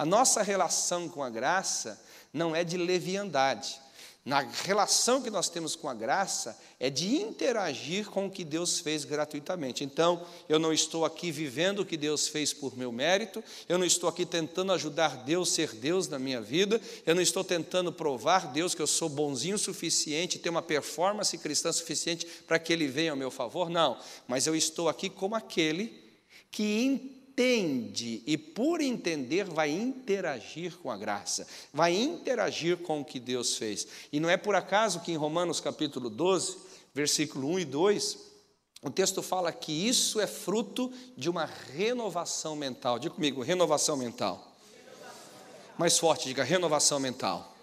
A 0.00 0.06
nossa 0.06 0.42
relação 0.42 1.10
com 1.10 1.22
a 1.22 1.28
graça 1.28 2.02
não 2.32 2.56
é 2.56 2.64
de 2.64 2.78
leviandade. 2.78 3.78
Na 4.24 4.40
relação 4.40 5.20
que 5.20 5.28
nós 5.28 5.50
temos 5.50 5.76
com 5.76 5.90
a 5.90 5.92
graça, 5.92 6.58
é 6.78 6.88
de 6.88 7.16
interagir 7.16 8.08
com 8.08 8.24
o 8.24 8.30
que 8.30 8.42
Deus 8.42 8.80
fez 8.80 9.04
gratuitamente. 9.04 9.84
Então, 9.84 10.26
eu 10.48 10.58
não 10.58 10.72
estou 10.72 11.04
aqui 11.04 11.30
vivendo 11.30 11.80
o 11.80 11.84
que 11.84 11.98
Deus 11.98 12.28
fez 12.28 12.50
por 12.50 12.78
meu 12.78 12.90
mérito, 12.90 13.44
eu 13.68 13.76
não 13.76 13.84
estou 13.84 14.08
aqui 14.08 14.24
tentando 14.24 14.72
ajudar 14.72 15.18
Deus 15.18 15.52
a 15.52 15.54
ser 15.54 15.74
Deus 15.74 16.08
na 16.08 16.18
minha 16.18 16.40
vida, 16.40 16.80
eu 17.04 17.14
não 17.14 17.20
estou 17.20 17.44
tentando 17.44 17.92
provar 17.92 18.50
Deus 18.54 18.74
que 18.74 18.80
eu 18.80 18.86
sou 18.86 19.10
bonzinho 19.10 19.56
o 19.56 19.58
suficiente, 19.58 20.38
ter 20.38 20.48
uma 20.48 20.62
performance 20.62 21.36
cristã 21.36 21.70
suficiente 21.70 22.26
para 22.46 22.58
que 22.58 22.72
Ele 22.72 22.86
venha 22.86 23.10
ao 23.10 23.18
meu 23.18 23.30
favor, 23.30 23.68
não. 23.68 23.98
Mas 24.26 24.46
eu 24.46 24.56
estou 24.56 24.88
aqui 24.88 25.10
como 25.10 25.34
aquele 25.34 26.02
que 26.50 27.19
entende 27.40 28.22
e, 28.26 28.36
por 28.36 28.80
entender, 28.82 29.44
vai 29.44 29.70
interagir 29.70 30.76
com 30.76 30.90
a 30.90 30.96
graça, 30.96 31.46
vai 31.72 31.96
interagir 31.96 32.76
com 32.78 33.00
o 33.00 33.04
que 33.04 33.18
Deus 33.18 33.56
fez. 33.56 33.86
E 34.12 34.20
não 34.20 34.28
é 34.28 34.36
por 34.36 34.54
acaso 34.54 35.00
que 35.00 35.10
em 35.10 35.16
Romanos 35.16 35.58
capítulo 35.58 36.10
12, 36.10 36.58
versículo 36.92 37.48
1 37.48 37.60
e 37.60 37.64
2, 37.64 38.18
o 38.82 38.90
texto 38.90 39.22
fala 39.22 39.52
que 39.52 39.72
isso 39.72 40.20
é 40.20 40.26
fruto 40.26 40.92
de 41.16 41.30
uma 41.30 41.46
renovação 41.46 42.54
mental. 42.54 42.98
Diga 42.98 43.14
comigo, 43.14 43.42
renovação 43.42 43.96
mental. 43.96 44.46
Mais 45.78 45.98
forte, 45.98 46.28
diga 46.28 46.44
renovação 46.44 47.00
mental. 47.00 47.56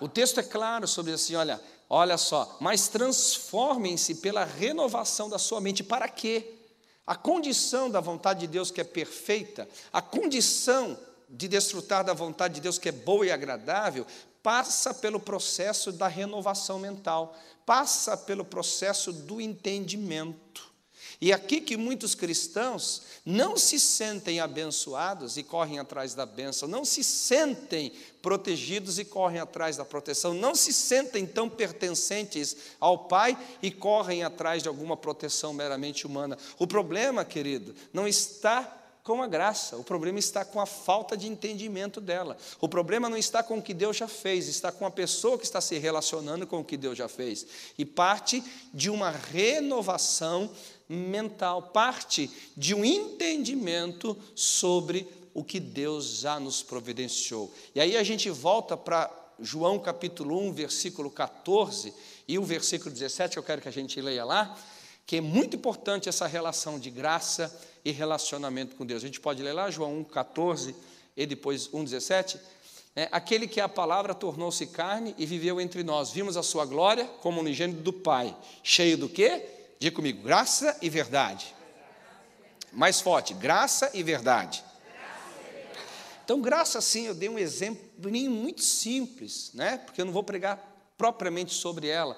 O 0.00 0.08
texto 0.08 0.40
é 0.40 0.42
claro 0.42 0.86
sobre 0.88 1.12
assim, 1.12 1.36
olha, 1.36 1.60
olha 1.88 2.18
só, 2.18 2.56
mas 2.60 2.88
transformem-se 2.88 4.16
pela 4.16 4.44
renovação 4.44 5.30
da 5.30 5.38
sua 5.38 5.60
mente. 5.60 5.84
Para 5.84 6.08
quê? 6.08 6.55
A 7.06 7.14
condição 7.14 7.88
da 7.88 8.00
vontade 8.00 8.40
de 8.40 8.46
Deus 8.48 8.70
que 8.70 8.80
é 8.80 8.84
perfeita, 8.84 9.68
a 9.92 10.02
condição 10.02 10.98
de 11.28 11.46
desfrutar 11.46 12.04
da 12.04 12.12
vontade 12.12 12.54
de 12.54 12.60
Deus 12.60 12.78
que 12.78 12.88
é 12.88 12.92
boa 12.92 13.26
e 13.26 13.30
agradável, 13.30 14.06
passa 14.42 14.92
pelo 14.92 15.20
processo 15.20 15.92
da 15.92 16.08
renovação 16.08 16.78
mental, 16.78 17.36
passa 17.64 18.16
pelo 18.16 18.44
processo 18.44 19.12
do 19.12 19.40
entendimento. 19.40 20.72
E 21.20 21.32
aqui 21.32 21.60
que 21.60 21.76
muitos 21.76 22.14
cristãos 22.14 23.02
não 23.24 23.56
se 23.56 23.80
sentem 23.80 24.38
abençoados 24.38 25.36
e 25.36 25.42
correm 25.42 25.78
atrás 25.78 26.14
da 26.14 26.26
bênção, 26.26 26.68
não 26.68 26.84
se 26.84 27.02
sentem 27.02 27.90
protegidos 28.20 28.98
e 28.98 29.04
correm 29.04 29.40
atrás 29.40 29.76
da 29.76 29.84
proteção, 29.84 30.34
não 30.34 30.54
se 30.54 30.72
sentem 30.72 31.24
tão 31.24 31.48
pertencentes 31.48 32.56
ao 32.78 33.06
Pai 33.06 33.36
e 33.62 33.70
correm 33.70 34.24
atrás 34.24 34.62
de 34.62 34.68
alguma 34.68 34.96
proteção 34.96 35.52
meramente 35.52 36.06
humana. 36.06 36.36
O 36.58 36.66
problema, 36.66 37.24
querido, 37.24 37.74
não 37.92 38.06
está 38.06 38.85
com 39.06 39.22
a 39.22 39.28
graça, 39.28 39.76
o 39.76 39.84
problema 39.84 40.18
está 40.18 40.44
com 40.44 40.60
a 40.60 40.66
falta 40.66 41.16
de 41.16 41.28
entendimento 41.28 42.00
dela. 42.00 42.36
O 42.60 42.68
problema 42.68 43.08
não 43.08 43.16
está 43.16 43.40
com 43.40 43.58
o 43.58 43.62
que 43.62 43.72
Deus 43.72 43.96
já 43.96 44.08
fez, 44.08 44.48
está 44.48 44.72
com 44.72 44.84
a 44.84 44.90
pessoa 44.90 45.38
que 45.38 45.44
está 45.44 45.60
se 45.60 45.78
relacionando 45.78 46.44
com 46.44 46.58
o 46.58 46.64
que 46.64 46.76
Deus 46.76 46.98
já 46.98 47.06
fez. 47.06 47.46
E 47.78 47.84
parte 47.84 48.42
de 48.74 48.90
uma 48.90 49.12
renovação 49.12 50.50
mental, 50.88 51.62
parte 51.62 52.28
de 52.56 52.74
um 52.74 52.84
entendimento 52.84 54.18
sobre 54.34 55.06
o 55.32 55.44
que 55.44 55.60
Deus 55.60 56.18
já 56.18 56.40
nos 56.40 56.64
providenciou. 56.64 57.54
E 57.76 57.80
aí 57.80 57.96
a 57.96 58.02
gente 58.02 58.28
volta 58.28 58.76
para 58.76 59.08
João 59.38 59.78
capítulo 59.78 60.36
1, 60.48 60.52
versículo 60.52 61.12
14 61.12 61.94
e 62.26 62.40
o 62.40 62.42
versículo 62.42 62.90
17, 62.90 63.36
eu 63.36 63.42
quero 63.44 63.62
que 63.62 63.68
a 63.68 63.72
gente 63.72 64.00
leia 64.00 64.24
lá, 64.24 64.58
que 65.06 65.18
é 65.18 65.20
muito 65.20 65.54
importante 65.54 66.08
essa 66.08 66.26
relação 66.26 66.76
de 66.76 66.90
graça 66.90 67.56
e 67.75 67.75
relacionamento 67.92 68.76
com 68.76 68.84
Deus. 68.84 69.02
A 69.02 69.06
gente 69.06 69.20
pode 69.20 69.42
ler 69.42 69.52
lá 69.52 69.70
João 69.70 69.98
1, 69.98 70.04
14 70.04 70.74
e 71.16 71.26
depois 71.26 71.68
1, 71.72 71.84
17. 71.84 72.40
É, 72.94 73.08
aquele 73.12 73.46
que 73.46 73.60
é 73.60 73.62
a 73.62 73.68
palavra 73.68 74.14
tornou-se 74.14 74.66
carne 74.68 75.14
e 75.18 75.26
viveu 75.26 75.60
entre 75.60 75.82
nós. 75.82 76.10
Vimos 76.10 76.36
a 76.36 76.42
sua 76.42 76.64
glória 76.64 77.04
como 77.20 77.40
unigênito 77.40 77.80
do 77.80 77.92
Pai, 77.92 78.34
cheio 78.62 78.96
do 78.96 79.08
quê? 79.08 79.44
Diga 79.78 79.94
comigo, 79.94 80.22
graça 80.22 80.76
e 80.80 80.88
verdade. 80.88 81.54
Mais 82.72 83.00
forte, 83.00 83.34
graça 83.34 83.90
e 83.92 84.02
verdade. 84.02 84.64
Então, 86.24 86.40
graça, 86.40 86.80
sim, 86.80 87.06
eu 87.06 87.14
dei 87.14 87.28
um 87.28 87.38
exemplo 87.38 87.86
muito 88.28 88.62
simples, 88.62 89.52
né? 89.54 89.78
porque 89.78 90.00
eu 90.00 90.04
não 90.04 90.12
vou 90.12 90.24
pregar 90.24 90.92
propriamente 90.98 91.54
sobre 91.54 91.86
ela. 91.86 92.16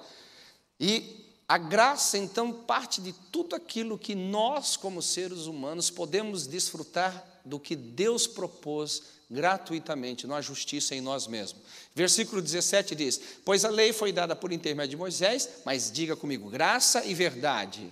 E 0.79 1.28
a 1.49 1.57
graça, 1.57 2.15
então, 2.15 2.53
parte 2.53 3.01
de 3.01 3.11
tudo 3.11 3.55
aquilo 3.55 3.97
que 3.97 4.13
nós, 4.13 4.77
como 4.77 5.01
seres 5.01 5.47
humanos, 5.47 5.89
podemos 5.89 6.45
desfrutar 6.45 7.41
do 7.43 7.59
que 7.59 7.75
Deus 7.75 8.27
propôs 8.27 9.01
gratuitamente, 9.31 10.27
não 10.27 10.35
há 10.35 10.41
justiça 10.41 10.93
em 10.93 11.01
nós 11.01 11.25
mesmos. 11.25 11.63
Versículo 11.95 12.39
17 12.39 12.93
diz: 12.93 13.19
Pois 13.43 13.65
a 13.65 13.69
lei 13.69 13.91
foi 13.91 14.11
dada 14.11 14.35
por 14.35 14.51
intermédio 14.51 14.91
de 14.91 14.97
Moisés, 14.97 15.49
mas 15.65 15.91
diga 15.91 16.15
comigo, 16.15 16.51
graça 16.51 17.03
e 17.03 17.15
verdade 17.15 17.91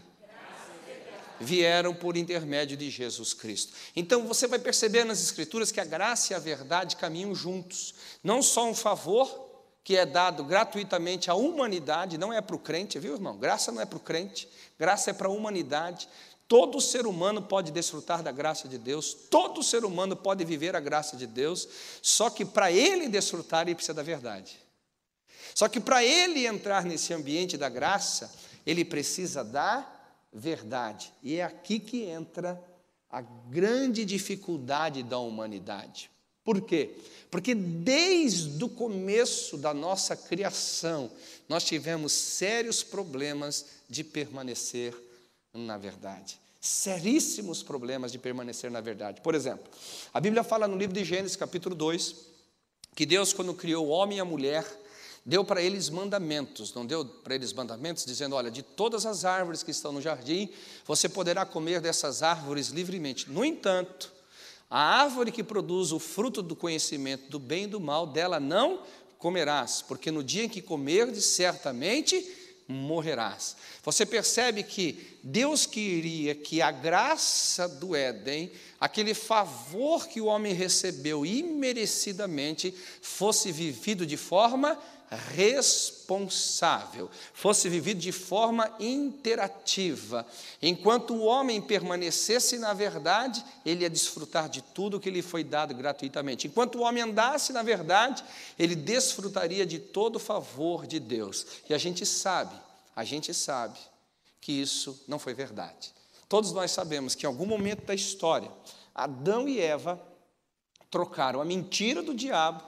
vieram 1.40 1.94
por 1.94 2.18
intermédio 2.18 2.78
de 2.78 2.90
Jesus 2.90 3.34
Cristo. 3.34 3.74
Então 3.96 4.28
você 4.28 4.48
vai 4.48 4.60
perceber 4.60 5.04
nas 5.04 5.22
Escrituras 5.22 5.72
que 5.72 5.80
a 5.80 5.86
graça 5.86 6.34
e 6.34 6.36
a 6.36 6.40
verdade 6.40 6.96
caminham 6.96 7.34
juntos. 7.34 7.94
Não 8.24 8.42
só 8.42 8.70
um 8.70 8.76
favor 8.76 9.47
que 9.88 9.96
é 9.96 10.06
dado 10.06 10.44
gratuitamente 10.44 11.32
à 11.32 11.34
humanidade, 11.34 12.18
não 12.18 12.34
é 12.34 12.42
para 12.42 12.58
o 12.58 12.60
crente, 12.60 13.00
viu 13.00 13.14
irmão? 13.14 13.38
Graça 13.38 13.72
não 13.72 13.80
é 13.82 13.86
para 13.86 13.96
o 13.96 14.02
crente, 14.02 14.46
graça 14.78 15.12
é 15.12 15.14
para 15.14 15.30
a 15.30 15.32
humanidade. 15.32 16.10
Todo 16.46 16.82
ser 16.82 17.08
humano 17.08 17.42
pode 17.42 17.72
desfrutar 17.72 18.22
da 18.22 18.30
graça 18.30 18.68
de 18.68 18.78
Deus, 18.78 19.14
todo 19.14 19.64
ser 19.64 19.86
humano 19.86 20.14
pode 20.14 20.44
viver 20.44 20.76
a 20.76 20.82
graça 20.82 21.16
de 21.16 21.26
Deus, 21.26 21.70
só 22.02 22.30
que 22.30 22.44
para 22.44 22.70
ele 22.70 23.08
desfrutar, 23.08 23.62
ele 23.62 23.76
precisa 23.76 23.94
da 23.94 24.04
verdade. 24.04 24.60
Só 25.56 25.70
que 25.70 25.80
para 25.80 26.04
ele 26.04 26.46
entrar 26.46 26.84
nesse 26.84 27.14
ambiente 27.14 27.56
da 27.58 27.70
graça, 27.70 28.30
ele 28.66 28.84
precisa 28.84 29.42
da 29.42 29.90
verdade. 30.34 31.14
E 31.24 31.38
é 31.38 31.46
aqui 31.46 31.80
que 31.80 32.04
entra 32.04 32.62
a 33.10 33.22
grande 33.22 34.04
dificuldade 34.04 35.02
da 35.02 35.18
humanidade. 35.18 36.12
Por 36.48 36.62
quê? 36.62 36.92
Porque 37.30 37.54
desde 37.54 38.64
o 38.64 38.70
começo 38.70 39.58
da 39.58 39.74
nossa 39.74 40.16
criação, 40.16 41.12
nós 41.50 41.66
tivemos 41.66 42.14
sérios 42.14 42.84
problemas 42.84 43.66
de 43.90 44.02
permanecer 44.02 44.96
na 45.54 45.78
verdade. 45.78 46.40
Seríssimos 46.62 47.62
problemas 47.64 48.14
de 48.14 48.18
permanecer 48.18 48.72
na 48.72 48.80
verdade. 48.80 49.20
Por 49.20 49.36
exemplo, 49.36 49.70
a 50.14 50.22
Bíblia 50.22 50.42
fala 50.42 50.70
no 50.70 50.78
livro 50.78 50.96
de 50.96 51.04
Gênesis, 51.04 51.36
capítulo 51.36 51.76
2, 51.76 52.16
que 52.96 53.06
Deus, 53.06 53.34
quando 53.34 53.54
criou 53.54 53.88
o 53.88 53.90
homem 53.90 54.20
e 54.20 54.22
a 54.22 54.26
mulher, 54.26 54.66
deu 55.26 55.44
para 55.44 55.62
eles 55.62 55.90
mandamentos, 55.90 56.74
não 56.74 56.86
deu 56.86 57.04
para 57.04 57.36
eles 57.36 57.52
mandamentos 57.52 58.06
dizendo: 58.06 58.38
olha, 58.38 58.50
de 58.50 58.64
todas 58.64 59.06
as 59.06 59.26
árvores 59.26 59.64
que 59.64 59.72
estão 59.72 59.92
no 59.92 60.02
jardim, 60.02 60.50
você 60.86 61.10
poderá 61.10 61.46
comer 61.46 61.82
dessas 61.82 62.24
árvores 62.24 62.70
livremente. 62.70 63.30
No 63.30 63.44
entanto, 63.44 64.16
a 64.70 64.80
árvore 65.02 65.32
que 65.32 65.44
produz 65.44 65.92
o 65.92 66.00
fruto 66.00 66.42
do 66.42 66.56
conhecimento 66.56 67.30
do 67.30 67.40
bem 67.40 67.64
e 67.64 67.68
do 67.68 67.80
mal, 67.80 68.06
dela 68.06 68.40
não 68.40 68.82
comerás, 69.18 69.82
porque 69.82 70.12
no 70.12 70.24
dia 70.24 70.44
em 70.44 70.50
que 70.50 70.62
comerdes, 70.62 71.26
certamente 71.26 72.26
morrerás. 72.68 73.56
Você 73.82 74.06
percebe 74.06 74.62
que 74.62 75.18
Deus 75.24 75.66
queria 75.66 76.36
que 76.36 76.62
a 76.62 76.70
graça 76.70 77.68
do 77.68 77.96
Éden, 77.96 78.52
aquele 78.80 79.14
favor 79.14 80.08
que 80.08 80.20
o 80.20 80.26
homem 80.26 80.54
recebeu 80.54 81.26
imerecidamente, 81.26 82.76
fosse 83.02 83.52
vivido 83.52 84.06
de 84.06 84.18
forma 84.18 84.78
responsável, 85.16 87.10
fosse 87.34 87.70
vivido 87.70 88.00
de 88.00 88.12
forma 88.12 88.70
interativa. 88.80 90.26
Enquanto 90.62 91.14
o 91.14 91.24
homem 91.24 91.62
permanecesse 91.62 92.58
na 92.58 92.74
verdade, 92.74 93.44
ele 93.66 93.84
ia 93.84 93.90
desfrutar 93.90 94.50
de 94.50 94.62
tudo 94.62 95.00
que 95.00 95.10
lhe 95.10 95.22
foi 95.22 95.44
dado 95.44 95.74
gratuitamente. 95.74 96.48
Enquanto 96.48 96.76
o 96.76 96.82
homem 96.82 97.04
andasse 97.04 97.54
na 97.54 97.64
verdade, 97.64 98.24
ele 98.60 98.76
desfrutaria 98.76 99.66
de 99.66 99.80
todo 99.80 100.18
o 100.18 100.20
favor 100.20 100.86
de 100.86 101.00
Deus. 101.00 101.46
E 101.70 101.74
a 101.74 101.78
gente 101.78 102.06
sabe, 102.06 102.56
a 102.96 103.04
gente 103.04 103.34
sabe 103.34 103.80
que 104.42 104.52
isso 104.52 105.04
não 105.08 105.20
foi 105.20 105.34
verdade. 105.34 105.94
Todos 106.28 106.52
nós 106.52 106.72
sabemos 106.72 107.16
que 107.16 107.26
em 107.26 107.28
algum 107.28 107.46
momento 107.46 107.86
da 107.86 107.96
história, 107.96 108.52
Adão 108.94 109.48
e 109.48 109.62
Eva 109.62 110.02
trocaram 110.92 111.40
a 111.40 111.46
mentira 111.46 112.02
do 112.02 112.14
diabo 112.14 112.62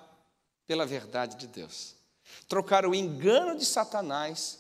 pela 0.66 0.86
verdade 0.86 1.36
de 1.36 1.48
Deus. 1.48 1.99
Trocaram 2.50 2.90
o 2.90 2.96
engano 2.96 3.56
de 3.56 3.64
Satanás 3.64 4.58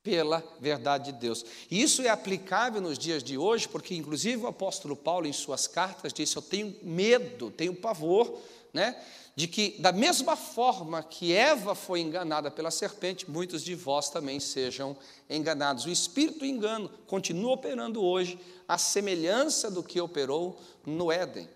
pela 0.00 0.42
verdade 0.60 1.12
de 1.12 1.18
Deus. 1.18 1.44
Isso 1.68 2.02
é 2.02 2.08
aplicável 2.08 2.80
nos 2.80 2.96
dias 2.96 3.22
de 3.22 3.36
hoje, 3.36 3.68
porque 3.68 3.96
inclusive 3.96 4.44
o 4.44 4.46
apóstolo 4.46 4.96
Paulo 4.96 5.26
em 5.26 5.32
suas 5.32 5.66
cartas 5.66 6.12
disse: 6.12 6.36
"Eu 6.36 6.42
tenho 6.42 6.76
medo, 6.82 7.50
tenho 7.50 7.74
pavor, 7.74 8.40
né, 8.72 8.96
de 9.34 9.48
que 9.48 9.76
da 9.80 9.90
mesma 9.90 10.36
forma 10.36 11.02
que 11.02 11.32
Eva 11.32 11.74
foi 11.74 12.00
enganada 12.00 12.50
pela 12.50 12.70
serpente, 12.70 13.30
muitos 13.30 13.64
de 13.64 13.74
vós 13.74 14.08
também 14.08 14.38
sejam 14.38 14.96
enganados". 15.28 15.84
O 15.84 15.90
espírito 15.90 16.40
do 16.40 16.46
engano 16.46 16.88
continua 17.08 17.54
operando 17.54 18.02
hoje 18.02 18.38
à 18.68 18.78
semelhança 18.78 19.68
do 19.68 19.82
que 19.82 20.00
operou 20.00 20.60
no 20.86 21.10
Éden. 21.10 21.48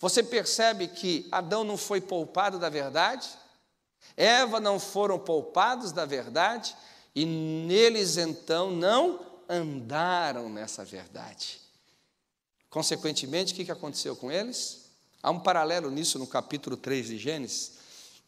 Você 0.00 0.22
percebe 0.22 0.88
que 0.88 1.28
Adão 1.30 1.64
não 1.64 1.76
foi 1.76 2.00
poupado 2.00 2.58
da 2.58 2.68
verdade? 2.68 3.28
Eva 4.18 4.58
não 4.58 4.80
foram 4.80 5.16
poupados 5.16 5.92
da 5.92 6.04
verdade? 6.04 6.76
E 7.14 7.24
neles 7.24 8.16
então 8.16 8.72
não 8.72 9.20
andaram 9.48 10.48
nessa 10.48 10.84
verdade. 10.84 11.60
Consequentemente, 12.68 13.52
o 13.52 13.56
que 13.56 13.70
aconteceu 13.70 14.16
com 14.16 14.30
eles? 14.30 14.90
Há 15.22 15.30
um 15.30 15.38
paralelo 15.38 15.88
nisso 15.88 16.18
no 16.18 16.26
capítulo 16.26 16.76
3 16.76 17.06
de 17.06 17.16
Gênesis. 17.16 17.78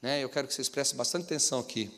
Né? 0.01 0.23
Eu 0.23 0.29
quero 0.29 0.47
que 0.47 0.55
vocês 0.55 0.69
prestem 0.69 0.97
bastante 0.97 1.25
atenção 1.25 1.59
aqui. 1.59 1.91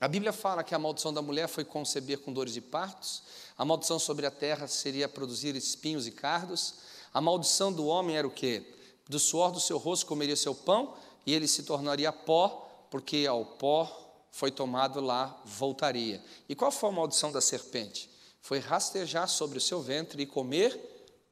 A 0.00 0.08
Bíblia 0.08 0.32
fala 0.32 0.64
que 0.64 0.74
a 0.74 0.78
maldição 0.78 1.12
da 1.12 1.20
mulher 1.20 1.46
foi 1.46 1.64
conceber 1.64 2.18
com 2.20 2.32
dores 2.32 2.54
de 2.54 2.60
partos, 2.60 3.22
a 3.56 3.64
maldição 3.64 3.98
sobre 3.98 4.26
a 4.26 4.30
terra 4.30 4.66
seria 4.66 5.08
produzir 5.08 5.54
espinhos 5.54 6.06
e 6.06 6.10
cardos, 6.10 6.74
a 7.12 7.20
maldição 7.20 7.72
do 7.72 7.86
homem 7.86 8.16
era 8.16 8.26
o 8.26 8.30
quê? 8.30 8.74
Do 9.08 9.18
suor 9.18 9.52
do 9.52 9.60
seu 9.60 9.78
rosto 9.78 10.06
comeria 10.06 10.34
seu 10.34 10.54
pão 10.54 10.96
e 11.24 11.32
ele 11.32 11.46
se 11.46 11.62
tornaria 11.62 12.10
pó, 12.10 12.63
porque 12.94 13.26
ao 13.26 13.44
pó 13.44 13.90
foi 14.30 14.52
tomado 14.52 15.00
lá, 15.00 15.42
voltaria. 15.44 16.22
E 16.48 16.54
qual 16.54 16.70
foi 16.70 16.90
a 16.90 16.92
maldição 16.92 17.32
da 17.32 17.40
serpente? 17.40 18.08
Foi 18.40 18.60
rastejar 18.60 19.28
sobre 19.28 19.58
o 19.58 19.60
seu 19.60 19.82
ventre 19.82 20.22
e 20.22 20.26
comer 20.26 20.78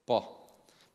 pó. 0.04 0.44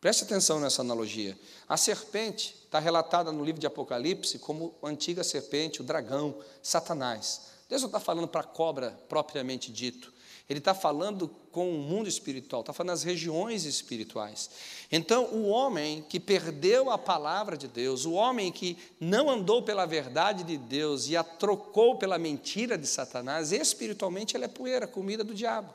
Preste 0.02 0.26
atenção 0.26 0.60
nessa 0.60 0.82
analogia. 0.82 1.40
A 1.70 1.78
serpente 1.78 2.54
está 2.66 2.80
relatada 2.80 3.32
no 3.32 3.46
livro 3.46 3.62
de 3.62 3.66
Apocalipse 3.66 4.40
como 4.40 4.76
a 4.84 4.90
antiga 4.90 5.24
serpente, 5.24 5.80
o 5.80 5.86
dragão, 5.86 6.38
Satanás. 6.62 7.44
Deus 7.70 7.84
não 7.84 7.88
está 7.88 8.02
falando 8.02 8.28
para 8.28 8.42
a 8.42 8.44
cobra 8.44 8.92
propriamente 9.08 9.72
dito. 9.72 10.12
Ele 10.50 10.60
está 10.60 10.74
falando 10.74 11.30
com 11.52 11.70
o 11.70 11.80
mundo 11.80 12.08
espiritual, 12.08 12.62
está 12.62 12.72
falando 12.72 12.92
das 12.92 13.04
regiões 13.04 13.66
espirituais. 13.66 14.50
Então, 14.90 15.26
o 15.26 15.48
homem 15.48 16.06
que 16.08 16.20
perdeu 16.20 16.90
a 16.90 16.98
palavra 16.98 17.58
de 17.58 17.68
Deus, 17.68 18.06
o 18.06 18.14
homem 18.14 18.52
que 18.52 18.78
não 19.00 19.30
andou 19.30 19.62
pela 19.62 19.86
verdade 19.86 20.44
de 20.44 20.58
Deus 20.58 21.10
e 21.10 21.18
a 21.18 21.24
trocou 21.24 21.98
pela 21.98 22.18
mentira 22.18 22.78
de 22.78 22.88
Satanás, 22.88 23.52
espiritualmente 23.52 24.38
ele 24.38 24.46
é 24.46 24.48
poeira, 24.48 24.88
comida 24.88 25.24
do 25.24 25.34
diabo. 25.34 25.74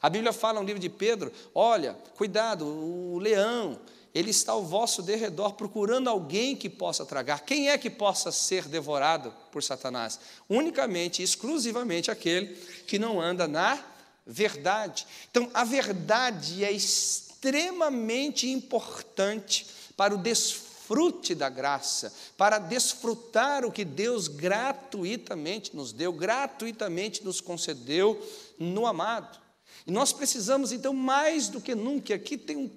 A 0.00 0.08
Bíblia 0.08 0.32
fala 0.32 0.60
no 0.60 0.66
livro 0.66 0.80
de 0.80 0.88
Pedro: 0.88 1.30
olha, 1.54 1.94
cuidado, 2.16 2.64
o 2.66 3.18
leão, 3.18 3.78
ele 4.14 4.30
está 4.30 4.52
ao 4.52 4.64
vosso 4.64 5.02
derredor 5.02 5.54
procurando 5.54 6.08
alguém 6.08 6.56
que 6.56 6.70
possa 6.70 7.04
tragar. 7.04 7.40
Quem 7.40 7.68
é 7.68 7.76
que 7.76 7.90
possa 7.90 8.32
ser 8.32 8.66
devorado 8.66 9.30
por 9.52 9.62
Satanás? 9.62 10.18
Unicamente, 10.48 11.22
exclusivamente 11.22 12.10
aquele 12.10 12.54
que 12.86 12.98
não 12.98 13.20
anda 13.20 13.46
na 13.46 13.95
verdade. 14.26 15.06
Então, 15.30 15.48
a 15.54 15.64
verdade 15.64 16.64
é 16.64 16.72
extremamente 16.72 18.50
importante 18.50 19.66
para 19.96 20.14
o 20.14 20.18
desfrute 20.18 21.34
da 21.34 21.48
graça, 21.48 22.12
para 22.36 22.58
desfrutar 22.58 23.64
o 23.64 23.70
que 23.70 23.84
Deus 23.84 24.26
gratuitamente 24.26 25.74
nos 25.76 25.92
deu, 25.92 26.12
gratuitamente 26.12 27.24
nos 27.24 27.40
concedeu 27.40 28.20
no 28.58 28.86
amado. 28.86 29.38
E 29.86 29.90
nós 29.90 30.12
precisamos, 30.12 30.72
então, 30.72 30.92
mais 30.92 31.48
do 31.48 31.60
que 31.60 31.74
nunca, 31.74 32.14
aqui 32.14 32.36
tem 32.36 32.72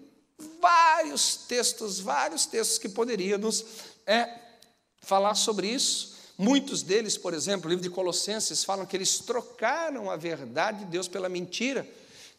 vários 0.62 1.36
textos, 1.36 2.00
vários 2.00 2.46
textos 2.46 2.78
que 2.78 2.88
poderiam 2.88 3.40
nos 3.40 3.66
é, 4.06 4.40
falar 5.02 5.34
sobre 5.34 5.68
isso. 5.68 6.19
Muitos 6.42 6.82
deles, 6.82 7.18
por 7.18 7.34
exemplo, 7.34 7.68
o 7.68 7.70
livro 7.70 7.84
de 7.84 7.90
Colossenses, 7.90 8.64
falam 8.64 8.86
que 8.86 8.96
eles 8.96 9.20
trocaram 9.20 10.10
a 10.10 10.16
verdade 10.16 10.80
de 10.80 10.86
Deus 10.86 11.06
pela 11.06 11.28
mentira. 11.28 11.86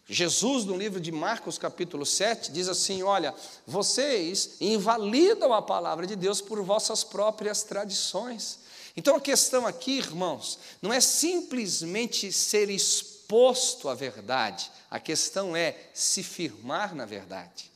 Jesus, 0.08 0.64
no 0.64 0.74
livro 0.74 0.98
de 0.98 1.12
Marcos, 1.12 1.58
capítulo 1.58 2.06
7, 2.06 2.50
diz 2.50 2.66
assim: 2.66 3.02
Olha, 3.02 3.34
vocês 3.66 4.52
invalidam 4.58 5.52
a 5.52 5.60
palavra 5.60 6.06
de 6.06 6.16
Deus 6.16 6.40
por 6.40 6.62
vossas 6.62 7.04
próprias 7.04 7.62
tradições. 7.62 8.60
Então 8.96 9.16
a 9.16 9.20
questão 9.20 9.66
aqui, 9.66 9.98
irmãos, 9.98 10.58
não 10.80 10.90
é 10.90 10.98
simplesmente 10.98 12.32
ser 12.32 12.70
exposto 12.70 13.86
à 13.86 13.94
verdade, 13.94 14.70
a 14.90 14.98
questão 14.98 15.54
é 15.54 15.76
se 15.92 16.22
firmar 16.22 16.94
na 16.94 17.04
verdade. 17.04 17.70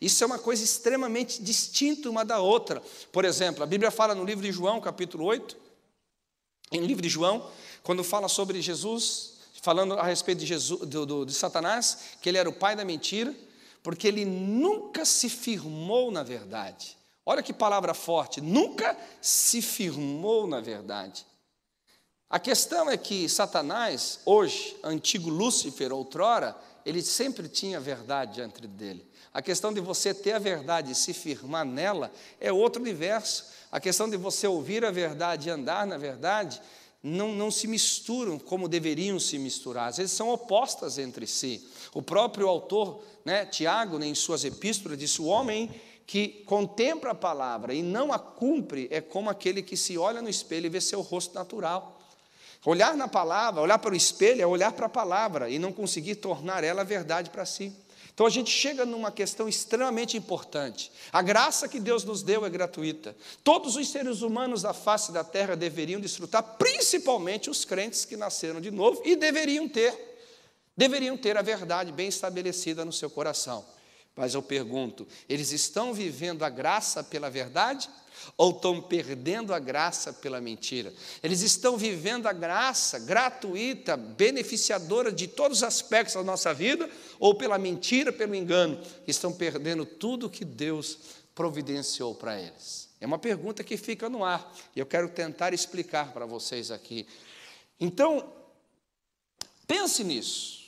Isso 0.00 0.24
é 0.24 0.26
uma 0.26 0.38
coisa 0.38 0.64
extremamente 0.64 1.42
distinta 1.42 2.08
uma 2.08 2.24
da 2.24 2.38
outra. 2.40 2.82
Por 3.12 3.26
exemplo, 3.26 3.62
a 3.62 3.66
Bíblia 3.66 3.90
fala 3.90 4.14
no 4.14 4.24
livro 4.24 4.42
de 4.42 4.52
João, 4.52 4.80
capítulo 4.80 5.24
8, 5.24 5.65
em 6.70 6.80
livro 6.80 7.02
de 7.02 7.08
João, 7.08 7.48
quando 7.82 8.02
fala 8.02 8.28
sobre 8.28 8.60
Jesus, 8.60 9.34
falando 9.62 9.94
a 9.94 10.02
respeito 10.02 10.40
de, 10.40 10.46
Jesus, 10.46 10.80
do, 10.80 11.06
do, 11.06 11.24
de 11.24 11.32
Satanás, 11.32 11.98
que 12.20 12.28
ele 12.28 12.38
era 12.38 12.48
o 12.48 12.52
pai 12.52 12.74
da 12.74 12.84
mentira, 12.84 13.34
porque 13.82 14.08
ele 14.08 14.24
nunca 14.24 15.04
se 15.04 15.28
firmou 15.28 16.10
na 16.10 16.22
verdade. 16.22 16.96
Olha 17.24 17.42
que 17.42 17.52
palavra 17.52 17.94
forte, 17.94 18.40
nunca 18.40 18.96
se 19.20 19.62
firmou 19.62 20.46
na 20.46 20.60
verdade. 20.60 21.26
A 22.28 22.38
questão 22.40 22.90
é 22.90 22.96
que 22.96 23.28
Satanás, 23.28 24.20
hoje, 24.24 24.76
antigo 24.82 25.30
Lúcifer, 25.30 25.92
outrora, 25.92 26.56
ele 26.86 27.02
sempre 27.02 27.48
tinha 27.48 27.80
verdade 27.80 28.36
diante 28.36 28.64
dele. 28.64 29.04
A 29.34 29.42
questão 29.42 29.72
de 29.72 29.80
você 29.80 30.14
ter 30.14 30.32
a 30.32 30.38
verdade 30.38 30.92
e 30.92 30.94
se 30.94 31.12
firmar 31.12 31.64
nela 31.64 32.12
é 32.40 32.52
outro 32.52 32.80
universo. 32.80 33.46
A 33.72 33.80
questão 33.80 34.08
de 34.08 34.16
você 34.16 34.46
ouvir 34.46 34.84
a 34.84 34.92
verdade 34.92 35.48
e 35.48 35.50
andar 35.50 35.84
na 35.84 35.98
verdade 35.98 36.62
não, 37.02 37.34
não 37.34 37.50
se 37.50 37.66
misturam 37.66 38.38
como 38.38 38.68
deveriam 38.68 39.18
se 39.18 39.36
misturar, 39.36 39.88
às 39.88 39.96
vezes 39.96 40.12
são 40.12 40.30
opostas 40.30 40.96
entre 40.96 41.26
si. 41.26 41.68
O 41.92 42.00
próprio 42.00 42.48
autor, 42.48 43.02
né, 43.24 43.44
Tiago, 43.44 43.98
né, 43.98 44.06
em 44.06 44.14
suas 44.14 44.44
epístolas, 44.44 44.96
disse: 44.96 45.20
o 45.20 45.26
homem 45.26 45.70
que 46.06 46.28
contempla 46.46 47.10
a 47.10 47.14
palavra 47.14 47.74
e 47.74 47.82
não 47.82 48.12
a 48.12 48.18
cumpre 48.18 48.86
é 48.92 49.00
como 49.00 49.28
aquele 49.28 49.60
que 49.60 49.76
se 49.76 49.98
olha 49.98 50.22
no 50.22 50.28
espelho 50.28 50.66
e 50.66 50.70
vê 50.70 50.80
seu 50.80 51.00
rosto 51.00 51.34
natural. 51.34 51.95
Olhar 52.66 52.96
na 52.96 53.06
palavra, 53.06 53.62
olhar 53.62 53.78
para 53.78 53.94
o 53.94 53.96
espelho 53.96 54.42
é 54.42 54.46
olhar 54.46 54.72
para 54.72 54.86
a 54.86 54.88
palavra 54.88 55.48
e 55.48 55.56
não 55.56 55.72
conseguir 55.72 56.16
tornar 56.16 56.64
ela 56.64 56.82
verdade 56.82 57.30
para 57.30 57.46
si. 57.46 57.72
Então 58.12 58.26
a 58.26 58.30
gente 58.30 58.50
chega 58.50 58.84
numa 58.84 59.12
questão 59.12 59.48
extremamente 59.48 60.16
importante. 60.16 60.90
A 61.12 61.22
graça 61.22 61.68
que 61.68 61.78
Deus 61.78 62.02
nos 62.02 62.24
deu 62.24 62.44
é 62.44 62.50
gratuita. 62.50 63.16
Todos 63.44 63.76
os 63.76 63.88
seres 63.88 64.20
humanos 64.20 64.62
da 64.62 64.74
face 64.74 65.12
da 65.12 65.22
terra 65.22 65.54
deveriam 65.54 66.00
desfrutar, 66.00 66.42
principalmente 66.58 67.48
os 67.48 67.64
crentes 67.64 68.04
que 68.04 68.16
nasceram 68.16 68.60
de 68.60 68.72
novo 68.72 69.00
e 69.04 69.14
deveriam 69.14 69.68
ter, 69.68 69.94
deveriam 70.76 71.16
ter 71.16 71.36
a 71.36 71.42
verdade 71.42 71.92
bem 71.92 72.08
estabelecida 72.08 72.84
no 72.84 72.92
seu 72.92 73.08
coração. 73.08 73.64
Mas 74.16 74.34
eu 74.34 74.42
pergunto, 74.42 75.06
eles 75.28 75.52
estão 75.52 75.94
vivendo 75.94 76.42
a 76.42 76.48
graça 76.48 77.04
pela 77.04 77.30
verdade? 77.30 77.88
Ou 78.36 78.50
estão 78.50 78.80
perdendo 78.80 79.54
a 79.54 79.58
graça 79.58 80.12
pela 80.12 80.40
mentira. 80.40 80.92
Eles 81.22 81.42
estão 81.42 81.76
vivendo 81.76 82.26
a 82.26 82.32
graça 82.32 82.98
gratuita, 82.98 83.96
beneficiadora 83.96 85.10
de 85.12 85.26
todos 85.26 85.58
os 85.58 85.64
aspectos 85.64 86.14
da 86.14 86.22
nossa 86.22 86.52
vida, 86.52 86.88
ou 87.18 87.34
pela 87.34 87.58
mentira, 87.58 88.12
pelo 88.12 88.34
engano, 88.34 88.80
estão 89.06 89.32
perdendo 89.32 89.86
tudo 89.86 90.30
que 90.30 90.44
Deus 90.44 90.98
providenciou 91.34 92.14
para 92.14 92.40
eles. 92.40 92.88
É 93.00 93.06
uma 93.06 93.18
pergunta 93.18 93.62
que 93.62 93.76
fica 93.76 94.08
no 94.08 94.24
ar, 94.24 94.54
e 94.74 94.80
eu 94.80 94.86
quero 94.86 95.08
tentar 95.08 95.52
explicar 95.52 96.12
para 96.12 96.24
vocês 96.26 96.70
aqui. 96.70 97.06
Então, 97.78 98.32
pense 99.66 100.02
nisso. 100.02 100.65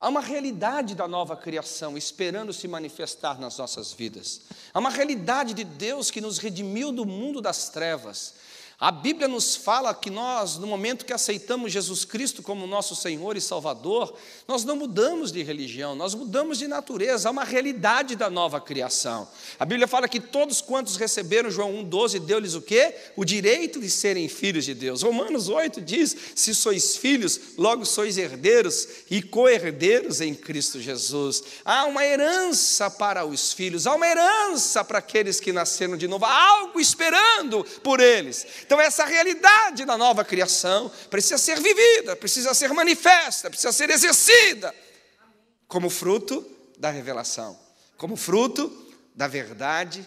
Há 0.00 0.08
uma 0.08 0.20
realidade 0.20 0.94
da 0.94 1.08
nova 1.08 1.36
criação 1.36 1.98
esperando 1.98 2.52
se 2.52 2.68
manifestar 2.68 3.40
nas 3.40 3.58
nossas 3.58 3.92
vidas. 3.92 4.42
Há 4.72 4.78
uma 4.78 4.90
realidade 4.90 5.54
de 5.54 5.64
Deus 5.64 6.08
que 6.08 6.20
nos 6.20 6.38
redimiu 6.38 6.92
do 6.92 7.04
mundo 7.04 7.40
das 7.40 7.68
trevas 7.68 8.34
a 8.80 8.92
Bíblia 8.92 9.26
nos 9.26 9.56
fala 9.56 9.92
que 9.92 10.08
nós, 10.08 10.56
no 10.56 10.64
momento 10.64 11.04
que 11.04 11.12
aceitamos 11.12 11.72
Jesus 11.72 12.04
Cristo 12.04 12.44
como 12.44 12.64
nosso 12.64 12.94
Senhor 12.94 13.36
e 13.36 13.40
Salvador, 13.40 14.14
nós 14.46 14.64
não 14.64 14.76
mudamos 14.76 15.32
de 15.32 15.42
religião, 15.42 15.96
nós 15.96 16.14
mudamos 16.14 16.58
de 16.58 16.68
natureza, 16.68 17.28
há 17.28 17.32
uma 17.32 17.42
realidade 17.42 18.14
da 18.14 18.30
nova 18.30 18.60
criação. 18.60 19.28
A 19.58 19.64
Bíblia 19.64 19.88
fala 19.88 20.06
que 20.06 20.20
todos 20.20 20.60
quantos 20.60 20.94
receberam, 20.94 21.50
João 21.50 21.72
1,12, 21.84 22.20
deu-lhes 22.20 22.54
o 22.54 22.62
quê? 22.62 22.94
O 23.16 23.24
direito 23.24 23.80
de 23.80 23.90
serem 23.90 24.28
filhos 24.28 24.64
de 24.64 24.74
Deus. 24.74 25.02
Romanos 25.02 25.48
8 25.48 25.80
diz: 25.80 26.16
se 26.36 26.54
sois 26.54 26.96
filhos, 26.96 27.40
logo 27.58 27.84
sois 27.84 28.16
herdeiros 28.16 28.86
e 29.10 29.20
co-herdeiros 29.20 30.20
em 30.20 30.32
Cristo 30.36 30.80
Jesus. 30.80 31.42
Há 31.64 31.84
uma 31.84 32.06
herança 32.06 32.88
para 32.88 33.24
os 33.26 33.52
filhos, 33.52 33.88
há 33.88 33.94
uma 33.96 34.06
herança 34.06 34.84
para 34.84 34.98
aqueles 34.98 35.40
que 35.40 35.52
nasceram 35.52 35.96
de 35.96 36.06
novo, 36.06 36.24
há 36.24 36.48
algo 36.60 36.78
esperando 36.78 37.64
por 37.82 37.98
eles. 37.98 38.46
Então, 38.68 38.78
essa 38.78 39.06
realidade 39.06 39.86
da 39.86 39.96
nova 39.96 40.22
criação 40.22 40.92
precisa 41.08 41.38
ser 41.38 41.58
vivida, 41.58 42.14
precisa 42.14 42.52
ser 42.52 42.70
manifesta, 42.74 43.48
precisa 43.48 43.72
ser 43.72 43.88
exercida 43.88 44.74
como 45.66 45.88
fruto 45.88 46.46
da 46.76 46.90
revelação, 46.90 47.58
como 47.96 48.14
fruto 48.14 48.70
da 49.14 49.26
verdade 49.26 50.06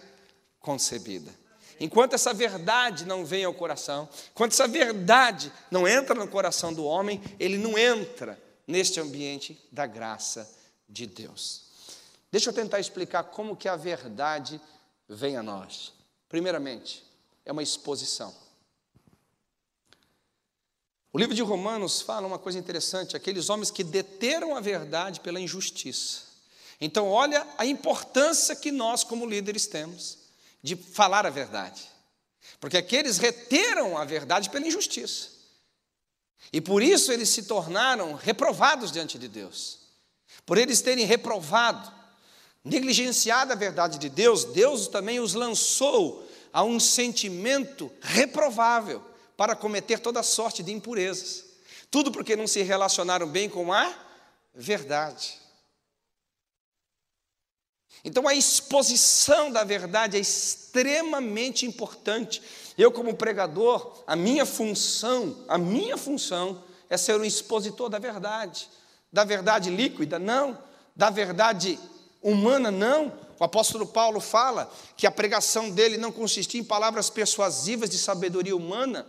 concebida. 0.60 1.34
Enquanto 1.80 2.14
essa 2.14 2.36
verdade 2.36 3.04
não 3.04 3.26
vem 3.26 3.46
ao 3.46 3.54
coração, 3.56 4.08
enquanto 4.32 4.52
essa 4.52 4.68
verdade 4.68 5.52
não 5.72 5.88
entra 5.88 6.14
no 6.14 6.28
coração 6.28 6.72
do 6.72 6.86
homem, 6.86 7.20
ele 7.40 7.58
não 7.58 7.76
entra 7.76 8.40
neste 8.68 9.00
ambiente 9.00 9.60
da 9.72 9.88
graça 9.88 10.48
de 10.88 11.08
Deus. 11.08 11.64
Deixa 12.32 12.52
eu 12.52 12.54
tentar 12.54 12.80
explicar 12.80 13.24
como 13.24 13.58
que 13.58 13.68
a 13.68 13.76
verdade 13.76 14.62
vem 15.10 15.36
a 15.36 15.42
nós. 15.42 15.94
Primeiramente, 16.30 17.04
é 17.44 17.52
uma 17.52 17.64
exposição. 17.64 18.51
O 21.14 21.20
livro 21.20 21.36
de 21.36 21.42
Romanos 21.42 22.02
fala 22.02 22.28
uma 22.28 22.40
coisa 22.40 22.58
interessante: 22.58 23.16
aqueles 23.16 23.50
homens 23.50 23.70
que 23.70 23.84
deteram 23.84 24.56
a 24.56 24.62
verdade 24.62 25.20
pela 25.20 25.40
injustiça. 25.40 26.32
Então, 26.80 27.10
olha 27.10 27.46
a 27.58 27.66
importância 27.66 28.56
que 28.56 28.72
nós, 28.72 29.04
como 29.04 29.26
líderes, 29.26 29.68
temos 29.68 30.18
de 30.64 30.76
falar 30.76 31.26
a 31.26 31.30
verdade. 31.30 31.82
Porque 32.60 32.78
aqueles 32.78 33.18
reteram 33.18 33.98
a 33.98 34.06
verdade 34.06 34.50
pela 34.50 34.66
injustiça. 34.66 35.30
E 36.52 36.60
por 36.60 36.82
isso 36.82 37.12
eles 37.12 37.30
se 37.30 37.44
tornaram 37.44 38.14
reprovados 38.14 38.92
diante 38.92 39.20
de 39.20 39.28
Deus. 39.28 39.80
Por 40.46 40.58
eles 40.58 40.82
terem 40.82 41.06
reprovado, 41.06 41.92
negligenciado 42.64 43.54
a 43.54 43.56
verdade 43.56 43.98
de 43.98 44.10
Deus, 44.10 44.46
Deus 44.46 44.88
também 44.88 45.20
os 45.20 45.34
lançou 45.34 46.28
a 46.52 46.64
um 46.64 46.80
sentimento 46.80 47.92
reprovável 48.02 49.11
para 49.42 49.56
cometer 49.56 49.98
toda 49.98 50.22
sorte 50.22 50.62
de 50.62 50.72
impurezas. 50.72 51.46
Tudo 51.90 52.12
porque 52.12 52.36
não 52.36 52.46
se 52.46 52.62
relacionaram 52.62 53.28
bem 53.28 53.50
com 53.50 53.74
a 53.74 53.92
verdade. 54.54 55.40
Então 58.06 58.28
a 58.28 58.36
exposição 58.36 59.52
da 59.52 59.64
verdade 59.64 60.16
é 60.16 60.20
extremamente 60.20 61.66
importante. 61.66 62.40
Eu, 62.78 62.92
como 62.92 63.16
pregador, 63.16 64.04
a 64.06 64.16
minha 64.16 64.46
função, 64.46 65.36
a 65.48 65.58
minha 65.58 65.98
função 65.98 66.64
é 66.88 66.96
ser 66.96 67.20
um 67.20 67.26
expositor 67.26 67.90
da 67.90 67.98
verdade. 67.98 68.70
Da 69.12 69.24
verdade 69.24 69.72
líquida, 69.72 70.20
não. 70.20 70.56
Da 70.96 71.10
verdade 71.10 71.80
humana, 72.22 72.70
não. 72.70 73.12
O 73.40 73.44
apóstolo 73.44 73.88
Paulo 73.88 74.20
fala 74.20 74.72
que 74.96 75.08
a 75.08 75.12
pregação 75.12 75.72
dele 75.72 75.98
não 75.98 76.12
consistia 76.12 76.62
em 76.62 76.64
palavras 76.64 77.10
persuasivas 77.10 77.90
de 77.90 77.98
sabedoria 77.98 78.56
humana, 78.56 79.04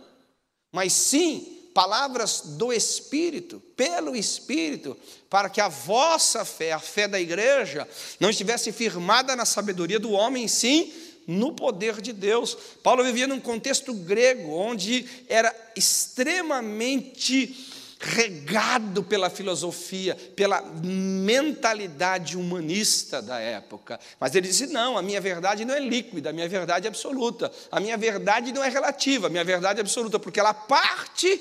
mas 0.73 0.91
sim 0.91 1.69
palavras 1.73 2.41
do 2.57 2.73
Espírito, 2.73 3.61
pelo 3.75 4.15
Espírito, 4.15 4.97
para 5.29 5.49
que 5.49 5.61
a 5.61 5.67
vossa 5.67 6.43
fé, 6.43 6.71
a 6.71 6.79
fé 6.79 7.07
da 7.07 7.19
igreja, 7.19 7.87
não 8.19 8.29
estivesse 8.29 8.71
firmada 8.71 9.35
na 9.35 9.45
sabedoria 9.45 9.99
do 9.99 10.11
homem, 10.11 10.47
sim 10.47 10.91
no 11.25 11.53
poder 11.53 12.01
de 12.01 12.11
Deus. 12.11 12.57
Paulo 12.83 13.03
vivia 13.03 13.27
num 13.27 13.39
contexto 13.39 13.93
grego, 13.93 14.51
onde 14.51 15.05
era 15.29 15.55
extremamente 15.75 17.72
regado 18.03 19.01
pela 19.01 19.29
filosofia, 19.29 20.13
pela 20.35 20.61
mentalidade 20.61 22.37
humanista 22.37 23.21
da 23.21 23.39
época. 23.39 23.97
Mas 24.19 24.35
ele 24.35 24.47
disse: 24.47 24.67
não, 24.67 24.97
a 24.97 25.01
minha 25.01 25.21
verdade 25.21 25.63
não 25.63 25.73
é 25.73 25.79
líquida, 25.79 26.29
a 26.29 26.33
minha 26.33 26.49
verdade 26.49 26.85
é 26.85 26.89
absoluta, 26.89 27.49
a 27.71 27.79
minha 27.79 27.97
verdade 27.97 28.51
não 28.51 28.61
é 28.61 28.67
relativa, 28.67 29.27
a 29.27 29.29
minha 29.29 29.43
verdade 29.43 29.79
é 29.79 29.81
absoluta, 29.81 30.19
porque 30.19 30.39
ela 30.39 30.53
parte 30.53 31.39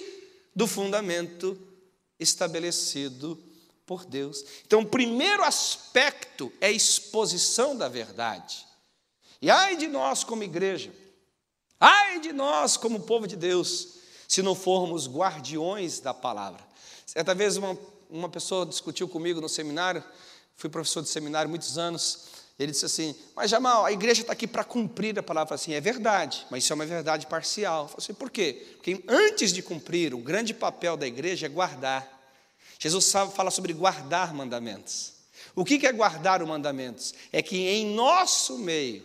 do 0.55 0.69
fundamento 0.69 1.59
estabelecido 2.19 3.37
por 3.85 4.05
Deus. 4.05 4.45
Então, 4.65 4.83
o 4.83 4.87
primeiro 4.87 5.43
aspecto 5.43 6.53
é 6.61 6.69
a 6.69 6.73
exposição 6.73 7.77
da 7.77 7.89
verdade. 7.89 8.65
E 9.41 9.51
ai 9.51 9.77
de 9.77 9.89
nós 9.89 10.23
como 10.23 10.45
igreja, 10.45 10.93
ai 11.81 12.21
de 12.21 12.33
nós 12.33 12.77
como 12.77 13.01
povo 13.01 13.27
de 13.27 13.35
Deus, 13.35 14.02
se 14.33 14.41
não 14.41 14.55
formos 14.55 15.07
guardiões 15.07 16.01
da 16.01 16.15
palavra. 16.15 16.59
Certa 17.05 17.35
vez 17.35 17.59
uma, 17.59 17.79
uma 18.09 18.31
pessoa 18.31 18.65
discutiu 18.65 19.07
comigo 19.07 19.43
no 19.43 19.49
seminário, 19.49 20.03
fui 20.57 20.71
professor 20.71 21.03
de 21.03 21.11
seminário 21.11 21.51
muitos 21.51 21.77
anos, 21.77 22.29
ele 22.59 22.73
disse 22.73 22.87
assim, 22.87 23.15
mas 23.37 23.51
Jamal, 23.51 23.85
a 23.85 23.93
igreja 23.93 24.23
está 24.23 24.33
aqui 24.33 24.47
para 24.47 24.65
cumprir 24.65 25.19
a 25.19 25.23
palavra. 25.23 25.55
assim, 25.55 25.75
é 25.75 25.83
verdade, 25.83 26.47
mas 26.51 26.65
isso 26.65 26.73
é 26.73 26.75
uma 26.75 26.87
verdade 26.87 27.27
parcial. 27.27 27.83
Eu 27.83 27.89
falei 27.89 28.05
assim, 28.05 28.15
por 28.15 28.31
quê? 28.31 28.69
Porque 28.77 29.05
antes 29.07 29.53
de 29.53 29.61
cumprir, 29.61 30.15
o 30.15 30.19
grande 30.19 30.55
papel 30.55 30.97
da 30.97 31.07
igreja 31.07 31.45
é 31.45 31.51
guardar. 31.51 32.09
Jesus 32.79 33.13
fala 33.13 33.51
sobre 33.51 33.75
guardar 33.75 34.33
mandamentos. 34.33 35.13
O 35.55 35.63
que 35.63 35.87
é 35.87 35.93
guardar 35.93 36.41
os 36.41 36.49
mandamentos? 36.49 37.13
É 37.31 37.43
que 37.43 37.69
em 37.69 37.95
nosso 37.95 38.57
meio, 38.57 39.05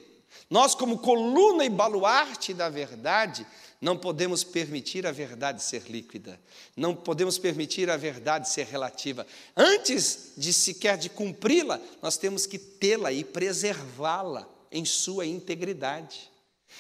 nós, 0.50 0.74
como 0.74 1.00
coluna 1.00 1.66
e 1.66 1.70
baluarte 1.70 2.54
da 2.54 2.70
verdade, 2.70 3.46
não 3.80 3.98
podemos 3.98 4.44
permitir 4.44 5.06
a 5.06 5.12
verdade 5.12 5.62
ser 5.62 5.84
líquida, 5.90 6.40
não 6.76 6.96
podemos 6.96 7.38
permitir 7.38 7.90
a 7.90 7.98
verdade 7.98 8.50
ser 8.50 8.66
relativa. 8.66 9.26
Antes 9.56 10.34
de 10.36 10.52
sequer 10.52 10.98
de 10.98 11.10
cumpri-la, 11.10 11.80
nós 12.02 12.18
temos 12.18 12.46
que 12.46 12.58
tê-la 12.58 13.12
e 13.12 13.24
preservá-la 13.24 14.48
em 14.72 14.84
sua 14.84 15.26
integridade. 15.26 16.30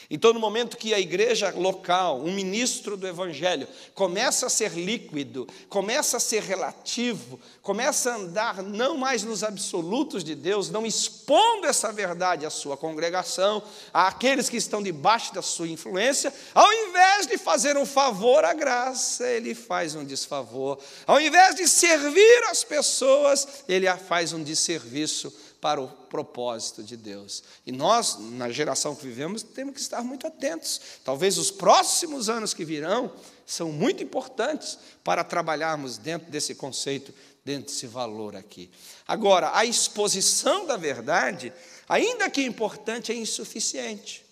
Então, 0.09 0.31
no 0.33 0.39
momento 0.39 0.77
que 0.77 0.93
a 0.93 0.99
igreja 0.99 1.53
local, 1.55 2.19
um 2.19 2.31
ministro 2.31 2.95
do 2.95 3.07
evangelho, 3.07 3.67
começa 3.93 4.45
a 4.45 4.49
ser 4.49 4.71
líquido, 4.71 5.47
começa 5.67 6.17
a 6.17 6.19
ser 6.19 6.43
relativo, 6.43 7.39
começa 7.61 8.11
a 8.11 8.15
andar 8.15 8.63
não 8.63 8.97
mais 8.97 9.23
nos 9.23 9.43
absolutos 9.43 10.23
de 10.23 10.35
Deus, 10.35 10.69
não 10.69 10.85
expondo 10.85 11.67
essa 11.67 11.91
verdade 11.91 12.45
à 12.45 12.49
sua 12.49 12.77
congregação, 12.77 13.61
àqueles 13.93 14.49
que 14.49 14.57
estão 14.57 14.81
debaixo 14.81 15.33
da 15.33 15.41
sua 15.41 15.67
influência, 15.67 16.33
ao 16.53 16.71
invés 16.71 17.27
de 17.27 17.37
fazer 17.37 17.75
um 17.77 17.85
favor 17.85 18.45
à 18.45 18.53
graça, 18.53 19.27
ele 19.27 19.53
faz 19.53 19.95
um 19.95 20.05
desfavor. 20.05 20.79
Ao 21.05 21.19
invés 21.19 21.55
de 21.55 21.67
servir 21.67 22.43
as 22.49 22.63
pessoas, 22.63 23.63
ele 23.67 23.87
faz 23.97 24.31
um 24.33 24.43
desserviço 24.43 25.33
para 25.67 25.81
o 25.81 25.89
propósito 25.89 26.81
de 26.81 26.95
Deus. 26.95 27.43
E 27.65 27.73
nós, 27.73 28.17
na 28.17 28.49
geração 28.49 28.95
que 28.95 29.05
vivemos, 29.05 29.43
temos 29.43 29.73
que 29.73 29.81
estar 29.81 30.01
muito 30.01 30.25
atentos. 30.25 30.79
Talvez 31.03 31.37
os 31.37 31.51
próximos 31.51 32.29
anos 32.29 32.53
que 32.53 32.63
virão 32.63 33.11
são 33.45 33.69
muito 33.69 34.01
importantes 34.01 34.79
para 35.03 35.25
trabalharmos 35.25 35.97
dentro 35.97 36.31
desse 36.31 36.55
conceito, 36.55 37.13
dentro 37.43 37.65
desse 37.65 37.85
valor 37.85 38.33
aqui. 38.33 38.71
Agora, 39.05 39.51
a 39.53 39.65
exposição 39.65 40.65
da 40.65 40.77
verdade, 40.77 41.51
ainda 41.89 42.29
que 42.29 42.41
importante, 42.45 43.11
é 43.11 43.15
insuficiente. 43.15 44.25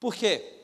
Por 0.00 0.12
quê? 0.12 0.56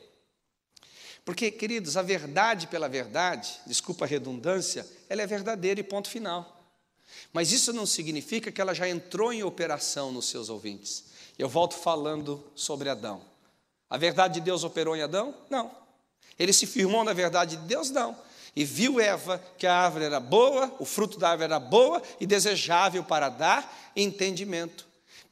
Porque, 1.25 1.53
queridos, 1.53 1.97
a 1.97 2.03
verdade 2.03 2.67
pela 2.67 2.89
verdade, 2.89 3.61
desculpa 3.65 4.05
a 4.05 4.09
redundância, 4.09 4.85
ela 5.09 5.23
é 5.23 5.27
verdadeira 5.27 5.79
e 5.79 5.85
ponto 5.85 6.11
final. 6.11 6.56
Mas 7.37 7.53
isso 7.53 7.71
não 7.71 7.85
significa 7.85 8.51
que 8.51 8.63
ela 8.63 8.73
já 8.73 8.89
entrou 8.89 9.31
em 9.31 9.43
operação 9.43 10.11
nos 10.11 10.27
seus 10.27 10.49
ouvintes. 10.49 11.05
Eu 11.39 11.51
volto 11.51 11.75
falando 11.75 12.43
sobre 12.55 12.89
Adão. 12.89 13.21
A 13.91 13.99
verdade 13.99 14.33
de 14.33 14.41
Deus 14.41 14.65
operou 14.65 14.97
em 14.97 15.03
Adão? 15.03 15.35
Não. 15.51 15.71
Ele 16.39 16.51
se 16.51 16.67
firmou 16.67 17.05
na 17.05 17.13
verdade 17.13 17.59
de 17.59 17.63
Deus? 17.65 17.91
Não. 17.91 18.17
E 18.57 18.65
viu 18.65 18.99
Eva 18.99 19.39
que 19.59 19.67
a 19.67 19.77
árvore 19.77 20.07
era 20.07 20.19
boa, 20.19 20.75
o 20.79 20.87
fruto 20.87 21.19
da 21.19 21.29
árvore 21.29 21.53
era 21.53 21.61
boa 21.61 22.03
e 22.19 22.27
desejável 22.27 23.05
para 23.05 23.29
dar 23.29 23.93
entendimento. 23.95 24.87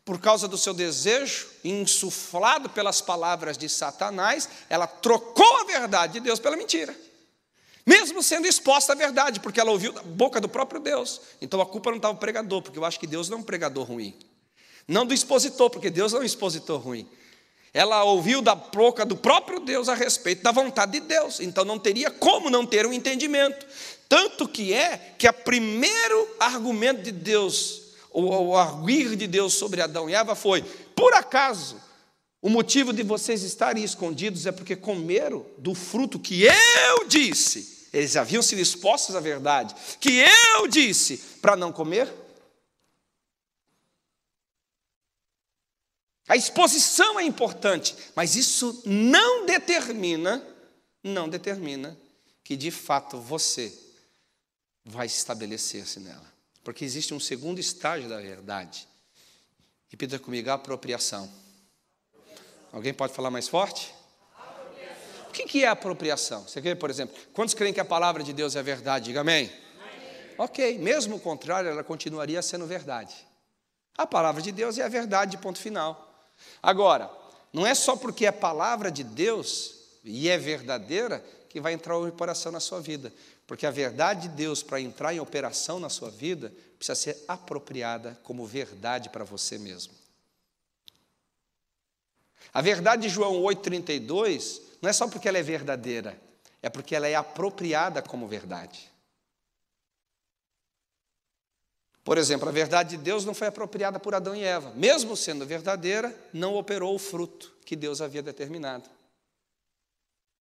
Por 0.05 0.21
causa 0.21 0.47
do 0.47 0.59
seu 0.59 0.75
desejo, 0.75 1.49
insuflado 1.64 2.69
pelas 2.69 3.01
palavras 3.01 3.57
de 3.57 3.67
Satanás, 3.67 4.47
ela 4.69 4.87
trocou 4.87 5.57
a 5.62 5.64
verdade 5.64 6.12
de 6.12 6.21
Deus 6.21 6.38
pela 6.38 6.55
mentira 6.55 6.94
mesmo 7.87 8.23
sendo 8.23 8.47
exposta 8.47 8.93
à 8.93 8.97
verdade, 8.97 9.41
porque 9.41 9.61
ela 9.61 9.71
ouviu 9.71 9.93
da 9.93 10.03
boca 10.03 10.41
do 10.41 10.49
próprio 10.49 10.81
Deus. 10.81 11.21
Então 11.41 11.61
a 11.61 11.67
culpa 11.67 11.91
não 11.91 11.97
estava 11.99 12.15
do 12.15 12.21
pregador, 12.21 12.63
porque 12.63 12.79
eu 12.79 12.85
acho 12.85 12.99
que 12.99 13.07
Deus 13.07 13.29
não 13.29 13.39
é 13.39 13.41
um 13.41 13.45
pregador 13.45 13.85
ruim. 13.85 14.15
Não 14.89 15.05
do 15.05 15.13
expositor, 15.13 15.69
porque 15.69 15.91
Deus 15.91 16.13
não 16.13 16.21
é 16.21 16.23
um 16.23 16.27
expositor 16.27 16.81
ruim. 16.81 17.07
Ela 17.75 18.05
ouviu 18.05 18.41
da 18.41 18.55
boca 18.55 19.05
do 19.05 19.17
próprio 19.17 19.61
Deus 19.61 19.89
a 19.89 19.95
respeito 19.95 20.43
da 20.43 20.53
vontade 20.53 20.93
de 20.93 21.01
Deus, 21.01 21.41
então 21.41 21.65
não 21.65 21.79
teria 21.79 22.11
como 22.11 22.49
não 22.49 22.65
ter 22.65 22.87
um 22.87 22.93
entendimento. 22.93 23.67
Tanto 24.09 24.47
que 24.47 24.73
é 24.73 25.15
que 25.19 25.29
o 25.29 25.33
primeiro 25.33 26.29
argumento 26.39 27.03
de 27.03 27.11
Deus, 27.11 27.83
o 28.13 28.57
arguir 28.57 29.17
de 29.17 29.27
Deus 29.27 29.55
sobre 29.55 29.81
Adão 29.83 30.09
e 30.09 30.15
Eva 30.15 30.35
foi: 30.37 30.63
por 30.95 31.13
acaso 31.15 31.83
o 32.41 32.49
motivo 32.49 32.93
de 32.93 33.03
vocês 33.03 33.43
estarem 33.43 33.83
escondidos 33.83 34.47
é 34.47 34.53
porque 34.53 34.77
comeram 34.77 35.45
do 35.59 35.75
fruto 35.75 36.19
que 36.19 36.45
eu 36.45 37.09
disse 37.09 37.73
eles 37.95 38.17
haviam 38.17 38.42
sido 38.42 38.61
expostos 38.61 39.17
à 39.17 39.21
verdade, 39.21 39.75
que 40.01 40.19
eu 40.59 40.69
disse 40.69 41.17
para 41.40 41.57
não 41.57 41.73
comer. 41.73 42.13
A 46.29 46.37
exposição 46.37 47.21
é 47.21 47.25
importante, 47.25 47.95
mas 48.15 48.35
isso 48.35 48.83
não 48.85 49.47
determina 49.47 50.42
não 51.05 51.29
determina 51.29 51.97
que 52.42 52.57
de 52.57 52.71
fato 52.71 53.21
você 53.21 53.79
vai 54.85 55.07
estabelecer-se 55.07 56.01
nela. 56.01 56.33
Porque 56.65 56.85
existe 56.85 57.13
um 57.13 57.21
segundo 57.21 57.59
estágio 57.59 58.09
da 58.09 58.19
verdade. 58.19 58.88
Repita 59.88 60.19
comigo: 60.19 60.51
apropriação. 60.51 61.31
Alguém 62.73 62.95
pode 62.95 63.13
falar 63.13 63.31
mais 63.31 63.47
forte? 63.47 63.95
O 65.35 65.47
que 65.47 65.65
é 65.65 65.67
apropriação? 65.67 66.47
Você 66.47 66.63
quer, 66.63 66.77
por 66.77 66.89
exemplo, 66.89 67.17
quantos 67.33 67.55
creem 67.55 67.75
que 67.75 67.81
a 67.81 67.85
palavra 67.85 68.23
de 68.23 68.33
Deus 68.33 68.55
é 68.55 68.63
verdade? 68.63 69.07
Diga 69.07 69.23
amém. 69.23 69.51
amém. 69.51 70.31
Ok, 70.39 70.79
mesmo 70.79 71.17
o 71.17 71.21
contrário, 71.21 71.69
ela 71.69 71.83
continuaria 71.83 72.41
sendo 72.41 72.67
verdade. 72.67 73.17
A 73.99 74.07
palavra 74.07 74.41
de 74.41 74.53
Deus 74.53 74.79
é 74.79 74.85
a 74.85 74.89
verdade, 74.89 75.37
ponto 75.37 75.59
final. 75.59 76.25
Agora, 76.63 77.11
não 77.53 77.67
é 77.67 77.75
só 77.75 77.97
porque 77.97 78.27
é 78.27 78.33
palavra 78.33 78.93
de 78.93 79.03
Deus 79.03 79.75
e 80.05 80.29
é 80.29 80.39
verdadeira 80.39 81.25
que 81.49 81.61
vai 81.61 81.73
entrar 81.73 81.97
em 81.97 82.09
operação 82.09 82.53
na 82.53 82.61
sua 82.61 82.81
vida. 82.81 83.13
Porque 83.47 83.67
a 83.67 83.71
verdade 83.71 84.29
de 84.29 84.35
Deus, 84.35 84.63
para 84.63 84.81
entrar 84.81 85.13
em 85.13 85.21
operação 85.21 85.81
na 85.81 85.89
sua 85.89 86.11
vida, 86.11 86.53
precisa 86.79 86.95
ser 86.95 87.25
apropriada 87.27 88.19
como 88.23 88.47
verdade 88.47 89.09
para 89.09 89.25
você 89.25 89.59
mesmo. 89.59 89.93
A 92.53 92.61
verdade 92.63 93.03
de 93.03 93.09
João 93.09 93.43
8,32 93.43 94.61
não 94.85 94.91
é 94.91 94.93
só 94.93 95.09
porque 95.09 95.27
ela 95.27 95.39
é 95.39 95.43
verdadeira, 95.43 96.21
é 96.61 96.69
porque 96.69 96.95
ela 96.95 97.09
é 97.09 97.15
apropriada 97.15 98.03
como 98.03 98.29
verdade. 98.29 98.93
Por 102.05 102.19
exemplo, 102.19 102.47
a 102.47 102.53
verdade 102.53 102.99
de 102.99 103.03
Deus 103.03 103.25
não 103.25 103.33
foi 103.33 103.47
apropriada 103.47 103.99
por 103.99 104.15
Adão 104.15 104.37
e 104.37 104.45
Eva. 104.45 104.71
Mesmo 104.75 105.17
sendo 105.17 105.47
verdadeira, 105.47 106.15
não 106.35 106.55
operou 106.55 106.95
o 106.95 106.99
fruto 106.99 107.57
que 107.65 107.75
Deus 107.75 108.03
havia 108.03 108.23
determinado. 108.23 108.91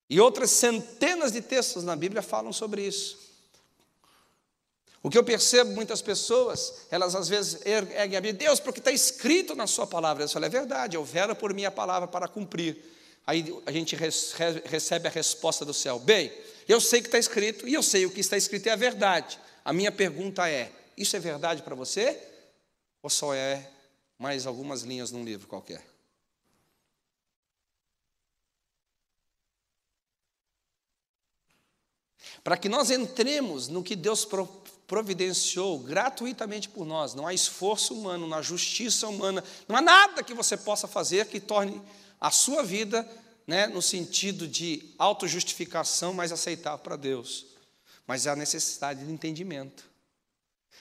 E 0.10 0.20
outras 0.20 0.52
centenas 0.52 1.32
de 1.32 1.41
textos 1.41 1.86
na 1.86 1.96
Bíblia 1.96 2.22
falam 2.22 2.52
sobre 2.52 2.86
isso. 2.86 3.18
O 5.02 5.10
que 5.10 5.18
eu 5.18 5.24
percebo, 5.24 5.72
muitas 5.72 6.02
pessoas, 6.02 6.86
elas 6.91 7.16
às 7.16 7.30
vezes 7.30 7.66
erguem 7.66 8.18
a 8.18 8.22
Bíblia, 8.22 8.34
Deus, 8.34 8.60
porque 8.60 8.80
está 8.80 8.91
escrito 8.91 9.56
na 9.56 9.68
sua 9.68 9.88
palavra. 9.88 10.26
Eu 10.26 10.28
falo, 10.28 10.44
é 10.44 10.50
verdade, 10.50 10.98
eu 10.98 11.06
vero 11.06 11.34
por 11.34 11.54
minha 11.54 11.72
palavra 11.72 12.10
para 12.10 12.28
cumprir. 12.28 12.91
Aí 13.26 13.45
a 13.65 13.71
gente 13.71 13.95
recebe 14.65 15.07
a 15.07 15.11
resposta 15.11 15.63
do 15.63 15.74
céu, 15.74 15.97
bem, 15.97 16.32
eu 16.67 16.82
sei 16.82 17.01
que 17.01 17.07
está 17.07 17.17
escrito 17.17 17.67
e 17.67 17.74
eu 17.74 17.84
sei 17.84 18.05
o 18.05 18.11
que 18.11 18.19
está 18.19 18.36
escrito 18.36 18.67
é 18.67 18.71
a 18.71 18.76
verdade. 18.76 19.39
A 19.63 19.71
minha 19.71 19.91
pergunta 19.91 20.49
é, 20.49 20.71
isso 20.97 21.15
é 21.15 21.19
verdade 21.19 21.61
para 21.61 21.76
você? 21.76 22.21
Ou 23.01 23.09
só 23.09 23.34
é 23.34 23.69
mais 24.17 24.45
algumas 24.45 24.82
linhas 24.82 25.11
num 25.11 25.24
livro 25.24 25.47
qualquer? 25.47 25.84
Para 32.43 32.57
que 32.57 32.67
nós 32.67 32.91
entremos 32.91 33.69
no 33.69 33.82
que 33.82 33.95
Deus 33.95 34.28
providenciou 34.86 35.80
gratuitamente 35.80 36.67
por 36.67 36.86
nós, 36.86 37.13
não 37.13 37.26
há 37.26 37.34
esforço 37.34 37.93
humano, 37.93 38.28
não 38.28 38.38
há 38.38 38.41
justiça 38.41 39.07
humana, 39.07 39.41
não 39.65 39.78
há 39.78 39.82
nada 39.82 40.24
que 40.24 40.34
você 40.34 40.57
possa 40.57 40.88
fazer 40.88 41.28
que 41.28 41.39
torne 41.39 41.82
a 42.24 42.32
sua 42.32 42.63
vida, 42.63 43.07
né, 43.45 43.67
no 43.67 43.82
sentido 43.82 44.47
de 44.47 44.95
autojustificação, 44.97 46.13
mais 46.13 46.32
aceitável 46.32 46.80
para 46.80 46.95
Deus. 46.95 47.45
Mas 48.07 48.26
há 48.26 48.36
necessidade 48.36 49.05
de 49.05 49.11
entendimento 49.11 49.93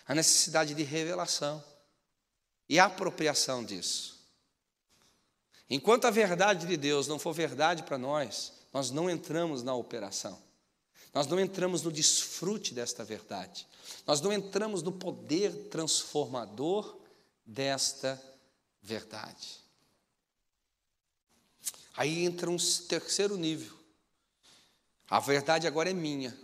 a 0.07 0.15
necessidade 0.15 0.75
de 0.75 0.83
revelação 0.83 1.63
e 2.69 2.79
apropriação 2.79 3.65
disso. 3.65 4.21
Enquanto 5.71 6.07
a 6.07 6.11
verdade 6.11 6.67
de 6.67 6.77
Deus 6.77 7.07
não 7.09 7.19
for 7.19 7.33
verdade 7.33 7.83
para 7.83 7.97
nós, 7.97 8.53
nós 8.73 8.91
não 8.91 9.09
entramos 9.09 9.63
na 9.63 9.75
operação. 9.75 10.39
Nós 11.15 11.27
não 11.27 11.39
entramos 11.39 11.83
no 11.83 11.93
desfrute 11.93 12.75
desta 12.75 13.05
verdade. 13.05 13.67
Nós 14.07 14.21
não 14.21 14.33
entramos 14.33 14.83
no 14.83 14.93
poder 14.93 15.69
transformador 15.69 16.99
desta 17.47 18.21
verdade. 18.83 19.62
Aí 21.97 22.25
entra 22.25 22.51
um 22.51 22.57
terceiro 22.89 23.37
nível. 23.37 23.73
A 25.09 25.21
verdade 25.21 25.67
agora 25.67 25.91
é 25.91 25.93
minha. 25.93 26.37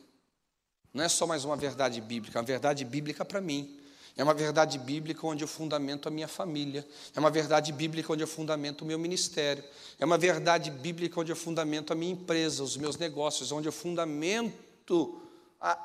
Não 0.92 1.05
é 1.05 1.09
só 1.09 1.26
mais 1.26 1.44
uma 1.44 1.57
verdade 1.57 2.01
bíblica, 2.01 2.38
é 2.38 2.40
uma 2.40 2.46
verdade 2.46 2.84
bíblica 2.84 3.24
para 3.24 3.40
mim. 3.40 3.78
É 4.16 4.24
uma 4.24 4.34
verdade 4.34 4.78
bíblica 4.78 5.24
onde 5.24 5.44
eu 5.44 5.49
fundamento 5.49 6.09
a 6.09 6.11
minha 6.11 6.26
família. 6.26 6.84
É 7.14 7.20
uma 7.20 7.30
verdade 7.30 7.72
bíblica 7.72 8.12
onde 8.12 8.22
eu 8.22 8.26
fundamento 8.26 8.82
o 8.82 8.84
meu 8.84 8.99
ministério. 8.99 9.62
É 9.99 10.05
uma 10.05 10.18
verdade 10.18 10.72
bíblica 10.72 11.20
onde 11.20 11.30
eu 11.30 11.36
fundamento 11.36 11.92
a 11.92 11.96
minha 11.96 12.12
empresa, 12.12 12.64
os 12.64 12.76
meus 12.76 12.96
negócios, 12.96 13.53
onde 13.53 13.68
eu 13.68 13.72
fundamento 13.72 15.22
a, 15.61 15.78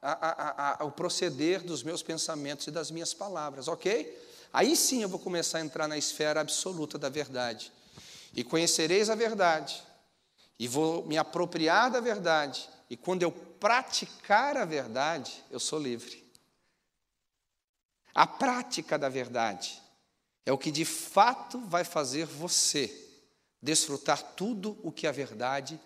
a, 0.00 0.82
a, 0.82 0.84
o 0.84 0.92
proceder 0.92 1.62
dos 1.62 1.82
meus 1.82 2.02
pensamentos 2.02 2.66
e 2.66 2.70
das 2.70 2.90
minhas 2.90 3.12
palavras, 3.12 3.68
ok? 3.68 4.16
Aí 4.52 4.76
sim 4.76 5.02
eu 5.02 5.08
vou 5.08 5.18
começar 5.18 5.58
a 5.58 5.60
entrar 5.60 5.86
na 5.86 5.98
esfera 5.98 6.40
absoluta 6.40 6.98
da 6.98 7.08
verdade. 7.08 7.72
E 8.34 8.44
conhecereis 8.44 9.10
a 9.10 9.14
verdade, 9.14 9.82
e 10.58 10.68
vou 10.68 11.04
me 11.06 11.18
apropriar 11.18 11.90
da 11.90 12.00
verdade, 12.00 12.68
e 12.88 12.96
quando 12.96 13.22
eu 13.22 13.32
praticar 13.32 14.56
a 14.56 14.64
verdade, 14.64 15.44
eu 15.50 15.60
sou 15.60 15.78
livre. 15.78 16.28
A 18.14 18.26
prática 18.26 18.98
da 18.98 19.08
verdade 19.08 19.80
é 20.44 20.52
o 20.52 20.58
que 20.58 20.70
de 20.70 20.84
fato 20.84 21.60
vai 21.60 21.84
fazer 21.84 22.26
você 22.26 23.08
desfrutar 23.62 24.22
tudo 24.34 24.78
o 24.82 24.90
que 24.90 25.06
a 25.06 25.12
verdade 25.12 25.80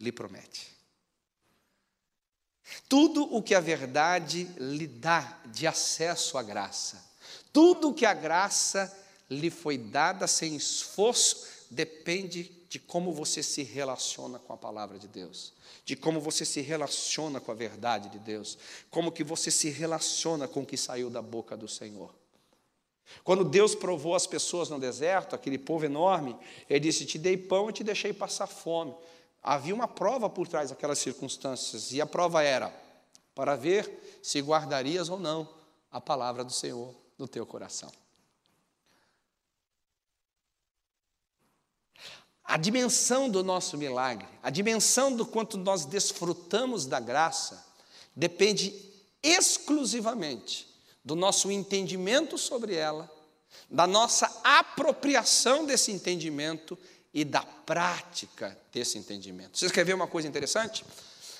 lhe 0.00 0.10
promete. 0.10 0.76
Tudo 2.88 3.22
o 3.34 3.42
que 3.42 3.54
a 3.54 3.60
verdade 3.60 4.44
lhe 4.58 4.86
dá 4.86 5.40
de 5.46 5.66
acesso 5.66 6.38
à 6.38 6.42
graça, 6.42 7.04
tudo 7.52 7.90
o 7.90 7.94
que 7.94 8.06
a 8.06 8.14
graça 8.14 8.96
lhe 9.28 9.50
foi 9.50 9.76
dada 9.76 10.26
sem 10.26 10.56
esforço, 10.56 11.46
depende 11.70 12.50
de 12.68 12.78
como 12.78 13.12
você 13.12 13.42
se 13.42 13.62
relaciona 13.62 14.38
com 14.38 14.52
a 14.52 14.56
palavra 14.56 14.98
de 14.98 15.08
Deus 15.08 15.52
de 15.84 15.96
como 15.96 16.20
você 16.20 16.44
se 16.44 16.60
relaciona 16.60 17.40
com 17.40 17.50
a 17.50 17.54
verdade 17.54 18.08
de 18.10 18.18
Deus, 18.20 18.56
como 18.90 19.10
que 19.10 19.24
você 19.24 19.50
se 19.50 19.70
relaciona 19.70 20.46
com 20.46 20.60
o 20.60 20.66
que 20.66 20.76
saiu 20.76 21.10
da 21.10 21.20
boca 21.20 21.56
do 21.56 21.66
Senhor. 21.66 22.14
Quando 23.24 23.44
Deus 23.44 23.74
provou 23.74 24.14
as 24.14 24.26
pessoas 24.26 24.68
no 24.68 24.78
deserto, 24.78 25.34
aquele 25.34 25.58
povo 25.58 25.84
enorme, 25.84 26.36
ele 26.68 26.78
disse: 26.78 27.04
Te 27.04 27.18
dei 27.18 27.36
pão 27.36 27.68
e 27.68 27.72
te 27.72 27.82
deixei 27.82 28.12
passar 28.12 28.46
fome. 28.46 28.94
Havia 29.42 29.74
uma 29.74 29.88
prova 29.88 30.30
por 30.30 30.46
trás 30.46 30.70
daquelas 30.70 31.00
circunstâncias, 31.00 31.90
e 31.92 32.00
a 32.00 32.06
prova 32.06 32.42
era 32.42 32.72
para 33.34 33.56
ver 33.56 34.20
se 34.22 34.40
guardarias 34.40 35.08
ou 35.08 35.18
não 35.18 35.48
a 35.90 36.00
palavra 36.00 36.44
do 36.44 36.52
Senhor 36.52 36.94
no 37.18 37.26
teu 37.26 37.44
coração. 37.44 37.90
A 42.50 42.56
dimensão 42.56 43.30
do 43.30 43.44
nosso 43.44 43.78
milagre, 43.78 44.26
a 44.42 44.50
dimensão 44.50 45.14
do 45.14 45.24
quanto 45.24 45.56
nós 45.56 45.84
desfrutamos 45.84 46.84
da 46.84 46.98
graça, 46.98 47.64
depende 48.14 48.74
exclusivamente 49.22 50.66
do 51.04 51.14
nosso 51.14 51.48
entendimento 51.48 52.36
sobre 52.36 52.74
ela, 52.74 53.08
da 53.70 53.86
nossa 53.86 54.40
apropriação 54.42 55.64
desse 55.64 55.92
entendimento 55.92 56.76
e 57.14 57.24
da 57.24 57.42
prática 57.42 58.58
desse 58.72 58.98
entendimento. 58.98 59.56
Vocês 59.56 59.70
querem 59.70 59.86
ver 59.86 59.94
uma 59.94 60.08
coisa 60.08 60.26
interessante? 60.26 60.84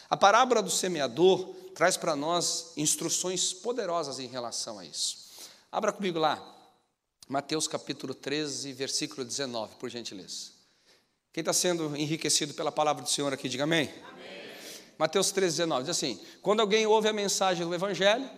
A 0.09 0.17
parábola 0.17 0.63
do 0.63 0.71
semeador 0.71 1.53
traz 1.75 1.97
para 1.97 2.15
nós 2.15 2.73
instruções 2.77 3.53
poderosas 3.53 4.21
em 4.21 4.29
relação 4.29 4.79
a 4.79 4.85
isso. 4.85 5.19
Abra 5.73 5.93
comigo 5.93 6.21
lá, 6.21 6.41
Mateus 7.27 7.67
capítulo 7.67 8.15
13, 8.15 8.73
versículo 8.73 9.25
19, 9.25 9.75
por 9.75 9.91
gentileza. 9.91 10.60
Quem 11.33 11.43
está 11.43 11.53
sendo 11.53 11.97
enriquecido 11.97 12.55
pela 12.55 12.73
palavra 12.73 13.03
do 13.03 13.09
Senhor 13.09 13.33
aqui, 13.33 13.49
diga 13.49 13.65
amém. 13.65 13.89
amém. 13.89 14.21
Mateus 14.99 15.31
13, 15.31 15.59
19 15.59 15.83
diz 15.85 15.91
assim: 15.91 16.21
Quando 16.43 16.61
alguém 16.61 16.87
ouve 16.87 17.09
a 17.09 17.13
mensagem 17.13 17.65
do 17.65 17.75
Evangelho 17.75 18.29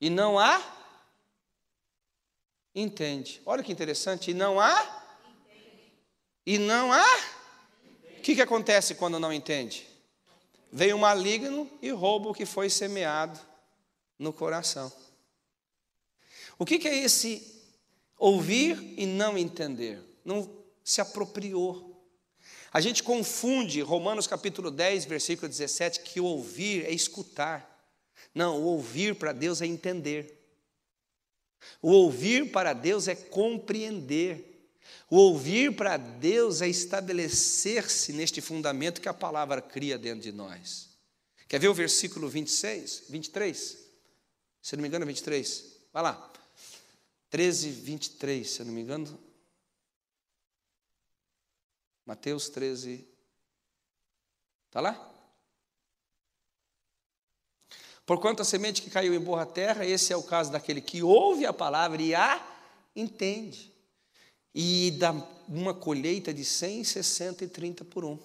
e 0.00 0.10
não 0.10 0.38
há, 0.38 0.62
entende. 2.74 3.40
Olha 3.46 3.62
que 3.62 3.72
interessante, 3.72 4.30
e 4.30 4.34
não 4.34 4.60
há, 4.60 5.04
entende. 5.26 5.92
e 6.46 6.58
não 6.58 6.92
há, 6.92 7.16
o 8.18 8.20
que, 8.20 8.34
que 8.34 8.42
acontece 8.42 8.94
quando 8.94 9.18
não 9.18 9.32
entende? 9.32 9.88
Vem 10.70 10.92
o 10.92 10.98
maligno 10.98 11.68
e 11.80 11.90
rouba 11.90 12.28
o 12.28 12.34
que 12.34 12.44
foi 12.44 12.68
semeado 12.68 13.40
no 14.18 14.34
coração. 14.34 14.92
O 16.58 16.66
que, 16.66 16.78
que 16.78 16.88
é 16.88 16.98
esse 16.98 17.64
ouvir 18.18 18.76
e 18.98 19.06
não 19.06 19.38
entender? 19.38 19.98
Não 20.24 20.58
se 20.84 21.00
apropriou 21.00 21.87
a 22.72 22.80
gente 22.80 23.02
confunde 23.02 23.80
Romanos 23.80 24.26
capítulo 24.26 24.70
10, 24.70 25.06
versículo 25.06 25.48
17, 25.48 26.00
que 26.00 26.20
o 26.20 26.24
ouvir 26.24 26.84
é 26.84 26.90
escutar. 26.90 27.76
Não, 28.34 28.60
o 28.60 28.64
ouvir 28.64 29.14
para 29.14 29.32
Deus 29.32 29.62
é 29.62 29.66
entender. 29.66 30.38
O 31.80 31.90
ouvir 31.90 32.52
para 32.52 32.72
Deus 32.72 33.08
é 33.08 33.14
compreender. 33.14 34.70
O 35.10 35.16
ouvir 35.16 35.74
para 35.74 35.96
Deus 35.96 36.60
é 36.60 36.68
estabelecer-se 36.68 38.12
neste 38.12 38.40
fundamento 38.40 39.00
que 39.00 39.08
a 39.08 39.14
palavra 39.14 39.62
cria 39.62 39.96
dentro 39.96 40.20
de 40.20 40.32
nós. 40.32 40.88
Quer 41.48 41.58
ver 41.58 41.68
o 41.68 41.74
versículo 41.74 42.28
26, 42.28 43.04
23? 43.08 43.78
Se 44.60 44.76
não 44.76 44.82
me 44.82 44.88
engano, 44.88 45.06
23. 45.06 45.64
Vai 45.92 46.02
lá. 46.02 46.32
13, 47.30 47.70
23, 47.70 48.50
se 48.50 48.64
não 48.64 48.72
me 48.72 48.82
engano. 48.82 49.18
Mateus 52.08 52.48
13. 52.48 53.06
Está 54.66 54.80
lá? 54.80 55.12
Porquanto 58.06 58.40
a 58.40 58.46
semente 58.46 58.80
que 58.80 58.88
caiu 58.88 59.12
em 59.12 59.20
boa 59.20 59.44
terra, 59.44 59.84
esse 59.84 60.10
é 60.10 60.16
o 60.16 60.22
caso 60.22 60.50
daquele 60.50 60.80
que 60.80 61.02
ouve 61.02 61.44
a 61.44 61.52
palavra 61.52 62.00
e 62.00 62.14
a 62.14 62.42
entende. 62.96 63.70
E 64.54 64.92
dá 64.92 65.12
uma 65.46 65.74
colheita 65.74 66.32
de 66.32 66.46
100, 66.46 66.84
60 66.84 67.44
e 67.44 67.48
30 67.48 67.84
por 67.84 68.06
um. 68.06 68.18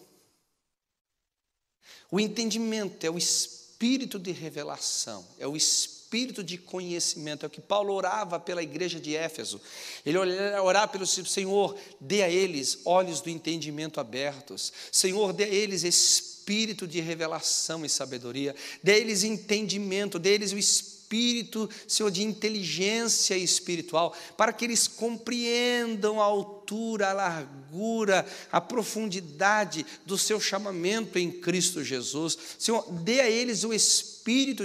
O 2.09 2.21
entendimento 2.21 3.05
é 3.05 3.09
o 3.09 3.17
espírito 3.17 4.17
de 4.17 4.31
revelação, 4.31 5.27
é 5.37 5.45
o 5.45 5.57
espírito 5.57 6.02
de 6.43 6.57
conhecimento, 6.57 7.43
é 7.43 7.47
o 7.47 7.49
que 7.49 7.61
Paulo 7.61 7.93
orava 7.93 8.39
pela 8.39 8.61
igreja 8.61 8.99
de 8.99 9.15
Éfeso. 9.15 9.59
Ele 10.05 10.17
orava 10.59 10.87
pelo 10.87 11.07
Senhor, 11.07 11.75
dê 11.99 12.21
a 12.21 12.29
eles 12.29 12.79
olhos 12.85 13.19
do 13.21 13.29
entendimento 13.29 13.99
abertos. 13.99 14.71
Senhor, 14.91 15.33
dê 15.33 15.45
a 15.45 15.47
eles 15.47 15.83
espírito 15.83 16.87
de 16.87 16.99
revelação 16.99 17.83
e 17.83 17.89
sabedoria, 17.89 18.55
dê 18.83 18.93
a 18.93 18.97
eles 18.97 19.23
entendimento, 19.23 20.19
dê 20.19 20.29
a 20.29 20.33
eles 20.33 20.51
o 20.51 20.57
espírito 20.57 20.93
espírito, 21.13 21.69
Senhor, 21.87 22.09
de 22.09 22.23
inteligência 22.23 23.37
espiritual, 23.37 24.15
para 24.35 24.51
que 24.51 24.65
eles 24.65 24.87
compreendam 24.87 26.19
a 26.19 26.23
altura, 26.23 27.11
a 27.11 27.13
largura, 27.13 28.25
a 28.51 28.59
profundidade 28.59 29.85
do 30.05 30.17
seu 30.17 30.39
chamamento 30.39 31.19
em 31.19 31.31
Cristo 31.31 31.83
Jesus. 31.83 32.37
Senhor, 32.57 32.91
dê 32.91 33.19
a 33.21 33.29
eles 33.29 33.63
o 33.63 33.73
espírito 33.73 34.12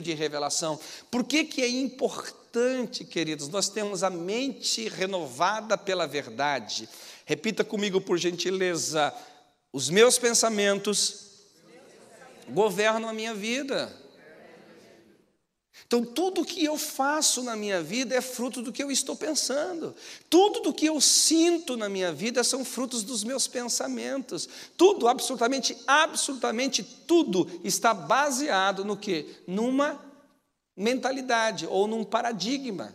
de 0.00 0.14
revelação. 0.14 0.78
Por 1.10 1.24
que, 1.24 1.44
que 1.44 1.62
é 1.62 1.68
importante, 1.68 3.04
queridos, 3.04 3.48
nós 3.48 3.68
temos 3.68 4.02
a 4.02 4.10
mente 4.10 4.88
renovada 4.88 5.76
pela 5.76 6.06
verdade? 6.06 6.88
Repita 7.24 7.64
comigo, 7.64 8.00
por 8.00 8.18
gentileza: 8.18 9.12
os 9.72 9.90
meus 9.90 10.18
pensamentos 10.18 11.28
governam 12.48 13.08
a 13.08 13.12
minha 13.12 13.34
vida. 13.34 13.94
Então, 15.86 16.04
tudo 16.04 16.44
que 16.44 16.64
eu 16.64 16.76
faço 16.76 17.42
na 17.42 17.56
minha 17.56 17.82
vida 17.82 18.14
é 18.14 18.20
fruto 18.20 18.60
do 18.60 18.72
que 18.72 18.82
eu 18.82 18.90
estou 18.90 19.16
pensando. 19.16 19.94
Tudo 20.28 20.60
do 20.60 20.74
que 20.74 20.86
eu 20.86 21.00
sinto 21.00 21.76
na 21.76 21.88
minha 21.88 22.12
vida 22.12 22.44
são 22.44 22.64
frutos 22.64 23.02
dos 23.02 23.24
meus 23.24 23.48
pensamentos. 23.48 24.48
Tudo, 24.76 25.08
absolutamente, 25.08 25.76
absolutamente 25.86 26.82
tudo 26.82 27.48
está 27.64 27.94
baseado 27.94 28.84
no 28.84 28.96
que? 28.96 29.26
Numa 29.46 29.98
mentalidade 30.76 31.66
ou 31.66 31.86
num 31.86 32.04
paradigma. 32.04 32.94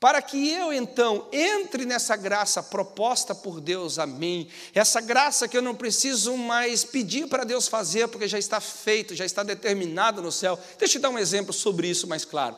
Para 0.00 0.22
que 0.22 0.48
eu 0.48 0.72
então 0.72 1.26
entre 1.32 1.84
nessa 1.84 2.14
graça 2.14 2.62
proposta 2.62 3.34
por 3.34 3.60
Deus 3.60 3.98
a 3.98 4.06
mim, 4.06 4.48
essa 4.72 5.00
graça 5.00 5.48
que 5.48 5.56
eu 5.56 5.62
não 5.62 5.74
preciso 5.74 6.36
mais 6.36 6.84
pedir 6.84 7.26
para 7.26 7.42
Deus 7.42 7.66
fazer, 7.66 8.06
porque 8.06 8.28
já 8.28 8.38
está 8.38 8.60
feito, 8.60 9.16
já 9.16 9.24
está 9.24 9.42
determinado 9.42 10.22
no 10.22 10.30
céu. 10.30 10.56
Deixa 10.78 10.98
eu 10.98 11.02
dar 11.02 11.10
um 11.10 11.18
exemplo 11.18 11.52
sobre 11.52 11.88
isso 11.88 12.06
mais 12.06 12.24
claro. 12.24 12.56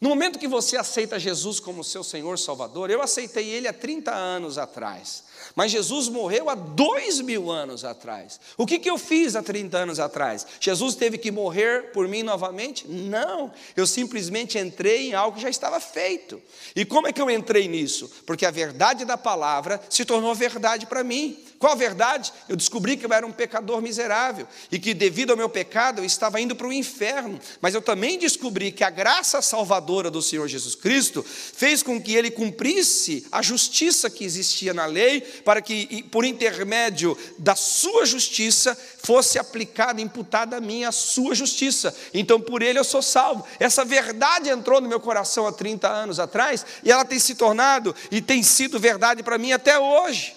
No 0.00 0.10
momento 0.10 0.38
que 0.38 0.46
você 0.46 0.76
aceita 0.76 1.18
Jesus 1.18 1.58
como 1.58 1.82
seu 1.82 2.04
Senhor 2.04 2.38
Salvador, 2.38 2.90
eu 2.90 3.00
aceitei 3.00 3.48
Ele 3.48 3.66
há 3.66 3.72
30 3.72 4.14
anos 4.14 4.58
atrás. 4.58 5.24
Mas 5.54 5.70
Jesus 5.70 6.08
morreu 6.08 6.50
há 6.50 6.54
dois 6.54 7.20
mil 7.20 7.50
anos 7.50 7.82
atrás. 7.82 8.38
O 8.58 8.66
que, 8.66 8.78
que 8.78 8.90
eu 8.90 8.98
fiz 8.98 9.34
há 9.34 9.42
30 9.42 9.78
anos 9.78 9.98
atrás? 9.98 10.46
Jesus 10.60 10.94
teve 10.94 11.16
que 11.16 11.30
morrer 11.30 11.92
por 11.92 12.06
mim 12.08 12.22
novamente? 12.22 12.86
Não. 12.86 13.50
Eu 13.74 13.86
simplesmente 13.86 14.58
entrei 14.58 15.08
em 15.08 15.14
algo 15.14 15.36
que 15.36 15.42
já 15.42 15.48
estava 15.48 15.80
feito. 15.80 16.42
E 16.74 16.84
como 16.84 17.06
é 17.06 17.12
que 17.12 17.22
eu 17.22 17.30
entrei 17.30 17.66
nisso? 17.68 18.10
Porque 18.26 18.44
a 18.44 18.50
verdade 18.50 19.06
da 19.06 19.16
palavra 19.16 19.80
se 19.88 20.04
tornou 20.04 20.34
verdade 20.34 20.84
para 20.84 21.02
mim. 21.02 21.42
Qual 21.58 21.72
a 21.72 21.76
verdade? 21.76 22.32
Eu 22.48 22.56
descobri 22.56 22.96
que 22.96 23.06
eu 23.06 23.12
era 23.12 23.26
um 23.26 23.32
pecador 23.32 23.80
miserável 23.80 24.46
e 24.70 24.78
que, 24.78 24.92
devido 24.92 25.30
ao 25.30 25.36
meu 25.36 25.48
pecado, 25.48 26.00
eu 26.00 26.04
estava 26.04 26.40
indo 26.40 26.54
para 26.54 26.66
o 26.66 26.72
inferno. 26.72 27.40
Mas 27.62 27.74
eu 27.74 27.80
também 27.80 28.18
descobri 28.18 28.70
que 28.70 28.84
a 28.84 28.90
graça 28.90 29.40
salvadora 29.40 30.10
do 30.10 30.20
Senhor 30.20 30.46
Jesus 30.48 30.74
Cristo 30.74 31.22
fez 31.22 31.82
com 31.82 32.00
que 32.00 32.14
ele 32.14 32.30
cumprisse 32.30 33.26
a 33.32 33.40
justiça 33.40 34.10
que 34.10 34.24
existia 34.24 34.74
na 34.74 34.84
lei, 34.84 35.22
para 35.22 35.62
que, 35.62 36.02
por 36.10 36.26
intermédio 36.26 37.16
da 37.38 37.56
sua 37.56 38.04
justiça, 38.04 38.76
fosse 39.02 39.38
aplicada, 39.38 40.00
imputada 40.00 40.58
a 40.58 40.60
mim 40.60 40.84
a 40.84 40.92
sua 40.92 41.34
justiça. 41.34 41.94
Então, 42.12 42.38
por 42.38 42.60
ele 42.60 42.78
eu 42.78 42.84
sou 42.84 43.00
salvo. 43.00 43.46
Essa 43.58 43.82
verdade 43.82 44.50
entrou 44.50 44.78
no 44.80 44.88
meu 44.88 45.00
coração 45.00 45.46
há 45.46 45.52
30 45.52 45.88
anos 45.88 46.20
atrás 46.20 46.66
e 46.84 46.92
ela 46.92 47.04
tem 47.04 47.18
se 47.18 47.34
tornado 47.34 47.94
e 48.10 48.20
tem 48.20 48.42
sido 48.42 48.78
verdade 48.78 49.22
para 49.22 49.38
mim 49.38 49.52
até 49.52 49.78
hoje. 49.78 50.35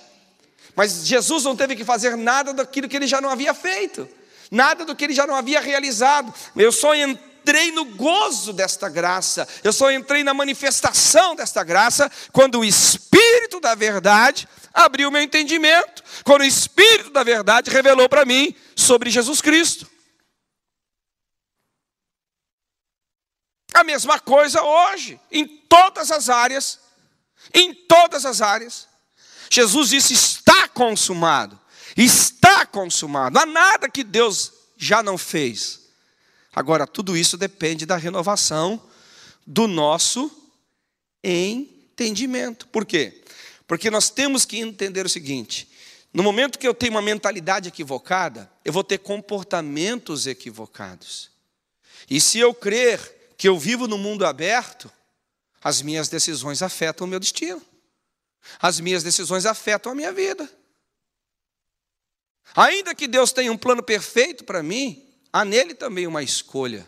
Mas 0.76 1.05
Jesus 1.05 1.43
não 1.43 1.55
teve 1.55 1.76
que 1.76 1.84
fazer 1.84 2.15
nada 2.15 2.53
daquilo 2.53 2.88
que 2.88 2.95
ele 2.95 3.07
já 3.07 3.20
não 3.20 3.30
havia 3.30 3.53
feito, 3.53 4.07
nada 4.49 4.86
do 4.86 4.95
que 4.95 5.03
ele 5.03 5.13
já 5.13 5.28
não 5.28 5.36
havia 5.36 5.59
realizado. 5.59 6.34
Eu 6.55 6.72
só 6.72 6.95
entrei 6.95 7.72
no 7.72 7.86
gozo 7.86 8.53
desta 8.53 8.89
graça, 8.89 9.47
eu 9.63 9.74
só 9.74 9.91
entrei 9.91 10.24
na 10.24 10.34
manifestação 10.34 11.36
desta 11.36 11.63
graça 11.63 12.11
quando 12.32 12.59
o 12.59 12.65
Espírito 12.65 13.59
da 13.59 13.76
Verdade 13.76 14.47
abriu 14.74 15.11
meu 15.11 15.22
entendimento, 15.22 16.03
quando 16.24 16.41
o 16.41 16.45
Espírito 16.45 17.09
da 17.09 17.24
Verdade 17.24 17.70
revelou 17.70 18.07
para 18.07 18.26
mim 18.26 18.55
sobre 18.76 19.09
Jesus 19.09 19.41
Cristo. 19.41 19.89
A 23.74 23.84
mesma 23.84 24.20
coisa 24.20 24.61
hoje, 24.63 25.20
em 25.32 25.47
todas 25.47 26.11
as 26.11 26.30
áreas, 26.30 26.80
em 27.53 27.74
todas 27.74 28.26
as 28.26 28.41
áreas. 28.41 28.89
Jesus 29.50 29.89
disse: 29.89 30.14
está 30.14 30.68
consumado, 30.68 31.60
está 31.97 32.66
consumado. 32.66 33.34
Não 33.34 33.41
há 33.41 33.45
nada 33.45 33.89
que 33.89 34.04
Deus 34.04 34.52
já 34.78 35.02
não 35.02 35.18
fez. 35.18 35.88
Agora, 36.54 36.88
tudo 36.88 37.16
isso 37.16 37.38
depende 37.38 37.86
da 37.86 37.95
renovação 37.95 38.82
do 39.45 39.68
nosso 39.68 40.32
entendimento. 41.24 42.68
Por 42.68 42.86
quê? 42.86 43.24
Porque 43.68 43.89
nós 43.91 44.10
temos 44.10 44.45
que 44.45 44.60
entender 44.60 45.06
o 45.06 45.10
seguinte: 45.10 45.70
no 46.14 46.24
momento 46.24 46.58
que 46.58 46.68
eu 46.68 46.74
tenho 46.74 46.93
uma 46.93 47.02
mentalidade 47.02 47.70
equivocada, 47.70 48.52
eu 48.66 48.74
vou 48.74 48.84
ter 48.84 49.00
comportamentos 49.00 50.28
equivocados. 50.28 51.30
E 52.10 52.20
se 52.20 52.39
eu 52.39 52.54
crer 52.54 53.34
que 53.38 53.47
eu 53.47 53.58
vivo 53.58 53.88
no 53.88 53.97
mundo 53.97 54.26
aberto, 54.26 54.91
as 55.64 55.82
minhas 55.82 56.10
decisões 56.10 56.62
afetam 56.62 57.06
o 57.06 57.10
meu 57.10 57.20
destino. 57.20 57.62
As 58.60 58.80
minhas 58.80 59.04
decisões 59.04 59.46
afetam 59.46 59.92
a 59.92 59.96
minha 59.96 60.12
vida. 60.12 60.50
Ainda 62.56 62.96
que 62.96 63.08
Deus 63.08 63.32
tenha 63.32 63.52
um 63.52 63.58
plano 63.58 63.84
perfeito 63.84 64.44
para 64.44 64.64
mim, 64.64 65.06
há 65.32 65.46
nele 65.46 65.74
também 65.74 66.08
uma 66.08 66.24
escolha. 66.24 66.88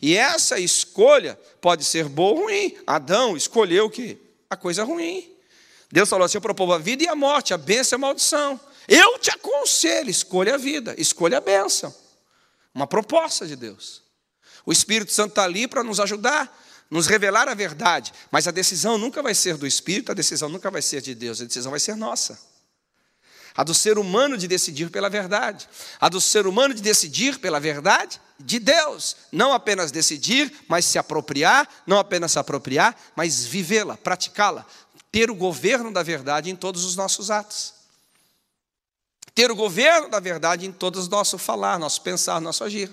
E 0.00 0.16
essa 0.16 0.58
escolha 0.58 1.38
pode 1.60 1.84
ser 1.84 2.08
boa 2.08 2.38
ou 2.38 2.44
ruim. 2.44 2.76
Adão 2.86 3.36
escolheu 3.36 3.86
o 3.86 3.90
que? 3.90 4.18
A 4.48 4.56
coisa 4.56 4.84
ruim. 4.84 5.32
Deus 5.90 6.08
falou 6.08 6.24
assim: 6.24 6.38
eu 6.38 6.42
proponho 6.42 6.72
a 6.72 6.78
vida 6.78 7.04
e 7.04 7.08
a 7.08 7.14
morte, 7.14 7.54
a 7.54 7.58
bênção 7.58 7.96
e 7.96 7.98
a 7.98 8.00
maldição. 8.00 8.60
Eu 8.88 9.18
te 9.18 9.30
aconselho, 9.30 10.10
escolha 10.10 10.54
a 10.54 10.58
vida, 10.58 10.94
escolha 10.98 11.38
a 11.38 11.40
bênção. 11.40 11.94
Uma 12.74 12.86
proposta 12.86 13.46
de 13.46 13.56
Deus. 13.56 14.02
O 14.64 14.72
Espírito 14.72 15.12
Santo 15.12 15.30
está 15.30 15.44
ali 15.44 15.66
para 15.66 15.82
nos 15.82 16.00
ajudar 16.00 16.64
nos 16.90 17.06
revelar 17.06 17.48
a 17.48 17.54
verdade, 17.54 18.12
mas 18.30 18.46
a 18.46 18.50
decisão 18.50 18.96
nunca 18.96 19.22
vai 19.22 19.34
ser 19.34 19.56
do 19.56 19.66
Espírito, 19.66 20.12
a 20.12 20.14
decisão 20.14 20.48
nunca 20.48 20.70
vai 20.70 20.82
ser 20.82 21.00
de 21.00 21.14
Deus, 21.14 21.40
a 21.40 21.44
decisão 21.44 21.70
vai 21.70 21.80
ser 21.80 21.96
nossa. 21.96 22.38
A 23.54 23.64
do 23.64 23.74
ser 23.74 23.98
humano 23.98 24.36
de 24.36 24.46
decidir 24.46 24.90
pela 24.90 25.08
verdade, 25.08 25.66
a 25.98 26.08
do 26.08 26.20
ser 26.20 26.46
humano 26.46 26.74
de 26.74 26.82
decidir 26.82 27.38
pela 27.38 27.58
verdade 27.58 28.20
de 28.38 28.58
Deus, 28.58 29.16
não 29.32 29.52
apenas 29.52 29.90
decidir, 29.90 30.52
mas 30.68 30.84
se 30.84 30.98
apropriar, 30.98 31.66
não 31.86 31.98
apenas 31.98 32.32
se 32.32 32.38
apropriar, 32.38 32.94
mas 33.16 33.46
vivê-la, 33.46 33.96
praticá-la, 33.96 34.66
ter 35.10 35.30
o 35.30 35.34
governo 35.34 35.90
da 35.90 36.02
verdade 36.02 36.50
em 36.50 36.56
todos 36.56 36.84
os 36.84 36.94
nossos 36.94 37.30
atos. 37.30 37.74
Ter 39.34 39.50
o 39.50 39.56
governo 39.56 40.10
da 40.10 40.20
verdade 40.20 40.66
em 40.66 40.72
todos 40.72 41.04
os 41.04 41.08
nossos 41.08 41.40
falar, 41.40 41.78
nosso 41.78 42.02
pensar, 42.02 42.40
nosso 42.40 42.62
agir. 42.62 42.90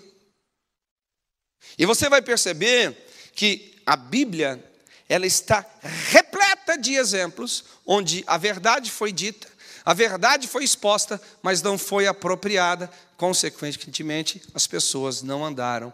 E 1.78 1.86
você 1.86 2.10
vai 2.10 2.22
perceber 2.22 3.08
que 3.36 3.72
a 3.86 3.96
Bíblia 3.96 4.64
ela 5.08 5.26
está 5.26 5.66
repleta 5.82 6.78
de 6.78 6.96
exemplos 6.96 7.66
onde 7.86 8.24
a 8.26 8.38
verdade 8.38 8.90
foi 8.90 9.12
dita, 9.12 9.48
a 9.86 9.94
verdade 9.94 10.48
foi 10.48 10.64
exposta, 10.64 11.22
mas 11.42 11.62
não 11.62 11.78
foi 11.78 12.08
apropriada, 12.08 12.90
consequentemente, 13.18 14.42
as 14.54 14.66
pessoas 14.66 15.22
não 15.22 15.44
andaram 15.44 15.94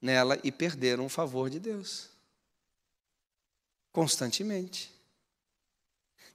nela 0.00 0.38
e 0.44 0.52
perderam 0.52 1.06
o 1.06 1.08
favor 1.08 1.50
de 1.50 1.58
Deus. 1.58 2.08
Constantemente. 3.92 4.92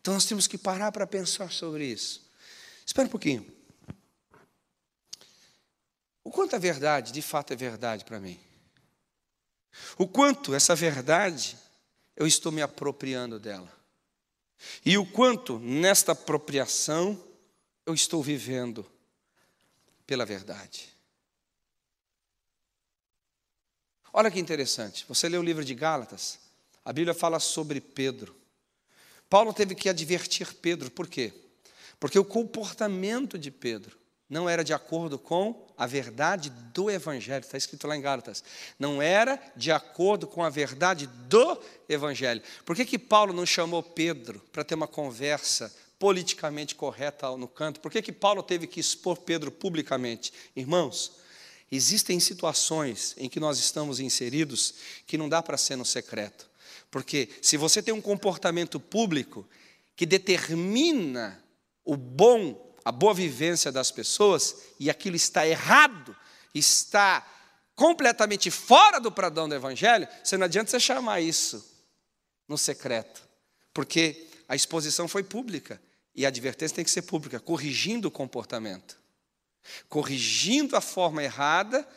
Então 0.02 0.14
nós 0.14 0.26
temos 0.26 0.48
que 0.48 0.58
parar 0.58 0.92
para 0.92 1.08
pensar 1.08 1.52
sobre 1.52 1.86
isso. 1.86 2.30
Espera 2.86 3.08
um 3.08 3.12
pouquinho. 3.12 3.46
O 6.24 6.32
quanto 6.32 6.56
a 6.56 6.60
verdade 6.60 7.12
de 7.12 7.22
fato 7.22 7.54
é 7.54 7.56
verdade 7.56 8.04
para 8.04 8.20
mim? 8.20 8.40
O 9.98 10.08
quanto 10.08 10.54
essa 10.54 10.76
verdade 10.76 11.58
eu 12.16 12.26
estou 12.26 12.52
me 12.52 12.62
apropriando 12.62 13.40
dela? 13.40 13.72
E 14.86 14.98
o 14.98 15.06
quanto 15.06 15.60
nesta 15.60 16.12
apropriação 16.12 17.22
eu 17.86 17.94
estou 17.94 18.22
vivendo 18.22 18.86
pela 20.06 20.26
verdade? 20.26 20.90
Olha 24.12 24.32
que 24.32 24.40
interessante, 24.40 25.06
você 25.08 25.30
lê 25.30 25.38
o 25.38 25.44
livro 25.44 25.64
de 25.64 25.76
Gálatas, 25.76 26.40
a 26.84 26.92
Bíblia 26.92 27.14
fala 27.14 27.40
sobre 27.40 27.80
Pedro. 27.80 28.36
Paulo 29.30 29.54
teve 29.54 29.76
que 29.76 29.88
advertir 29.88 30.56
Pedro, 30.56 30.90
por 30.90 31.08
quê? 31.08 31.32
Porque 32.00 32.18
o 32.18 32.26
comportamento 32.26 33.38
de 33.38 33.52
Pedro 33.52 33.99
não 34.30 34.48
era 34.48 34.64
de 34.64 34.74
acordo 34.74 35.18
com 35.18 35.66
a 35.76 35.88
verdade 35.88 36.52
do 36.74 36.92
Evangelho, 36.92 37.42
está 37.42 37.58
escrito 37.58 37.88
lá 37.88 37.96
em 37.96 38.02
Gálatas. 38.02 38.44
Não 38.78 39.02
era 39.02 39.42
de 39.56 39.72
acordo 39.72 40.28
com 40.28 40.44
a 40.44 40.50
verdade 40.50 41.08
do 41.28 41.60
Evangelho. 41.88 42.42
Por 42.64 42.76
que, 42.76 42.86
que 42.86 43.00
Paulo 43.00 43.34
não 43.34 43.46
chamou 43.46 43.82
Pedro 43.82 44.40
para 44.52 44.64
ter 44.64 44.76
uma 44.76 44.88
conversa 44.88 45.74
politicamente 45.98 46.76
correta 46.76 47.36
no 47.36 47.48
canto? 47.48 47.80
Por 47.80 47.92
que, 47.92 48.02
que 48.02 48.12
Paulo 48.12 48.44
teve 48.44 48.68
que 48.68 48.80
expor 48.80 49.18
Pedro 49.18 49.52
publicamente? 49.52 50.32
Irmãos, 50.56 51.14
existem 51.72 52.20
situações 52.20 53.16
em 53.18 53.28
que 53.28 53.40
nós 53.40 53.58
estamos 53.58 54.00
inseridos 54.00 54.76
que 55.08 55.18
não 55.18 55.28
dá 55.28 55.42
para 55.42 55.58
ser 55.58 55.76
no 55.76 55.86
secreto. 55.86 56.48
Porque 56.92 57.30
se 57.42 57.58
você 57.58 57.82
tem 57.82 57.94
um 57.94 58.02
comportamento 58.02 58.80
público 58.80 59.48
que 59.96 60.06
determina 60.06 61.44
o 61.84 61.98
bom 61.98 62.69
a 62.84 62.92
boa 62.92 63.14
vivência 63.14 63.72
das 63.72 63.92
pessoas 63.92 64.56
e 64.80 64.90
aquilo 64.90 65.16
está 65.16 65.48
errado, 65.48 66.16
está 66.54 67.26
completamente 67.76 68.52
fora 68.52 69.00
do 69.00 69.12
pradão 69.12 69.48
do 69.48 69.56
Evangelho, 69.56 70.08
você 70.24 70.38
não 70.38 70.46
adianta 70.46 70.72
você 70.72 70.80
chamar 70.80 71.22
isso 71.22 71.66
no 72.48 72.58
secreto, 72.58 73.28
porque 73.74 74.28
a 74.48 74.56
exposição 74.56 75.08
foi 75.08 75.24
pública 75.24 75.82
e 76.16 76.26
a 76.26 76.30
advertência 76.30 76.76
tem 76.76 76.86
que 76.86 76.92
ser 76.92 77.04
pública, 77.04 77.40
corrigindo 77.40 78.08
o 78.08 78.12
comportamento, 78.12 78.98
corrigindo 79.88 80.76
a 80.76 80.82
forma 80.82 81.24
errada 81.24 81.88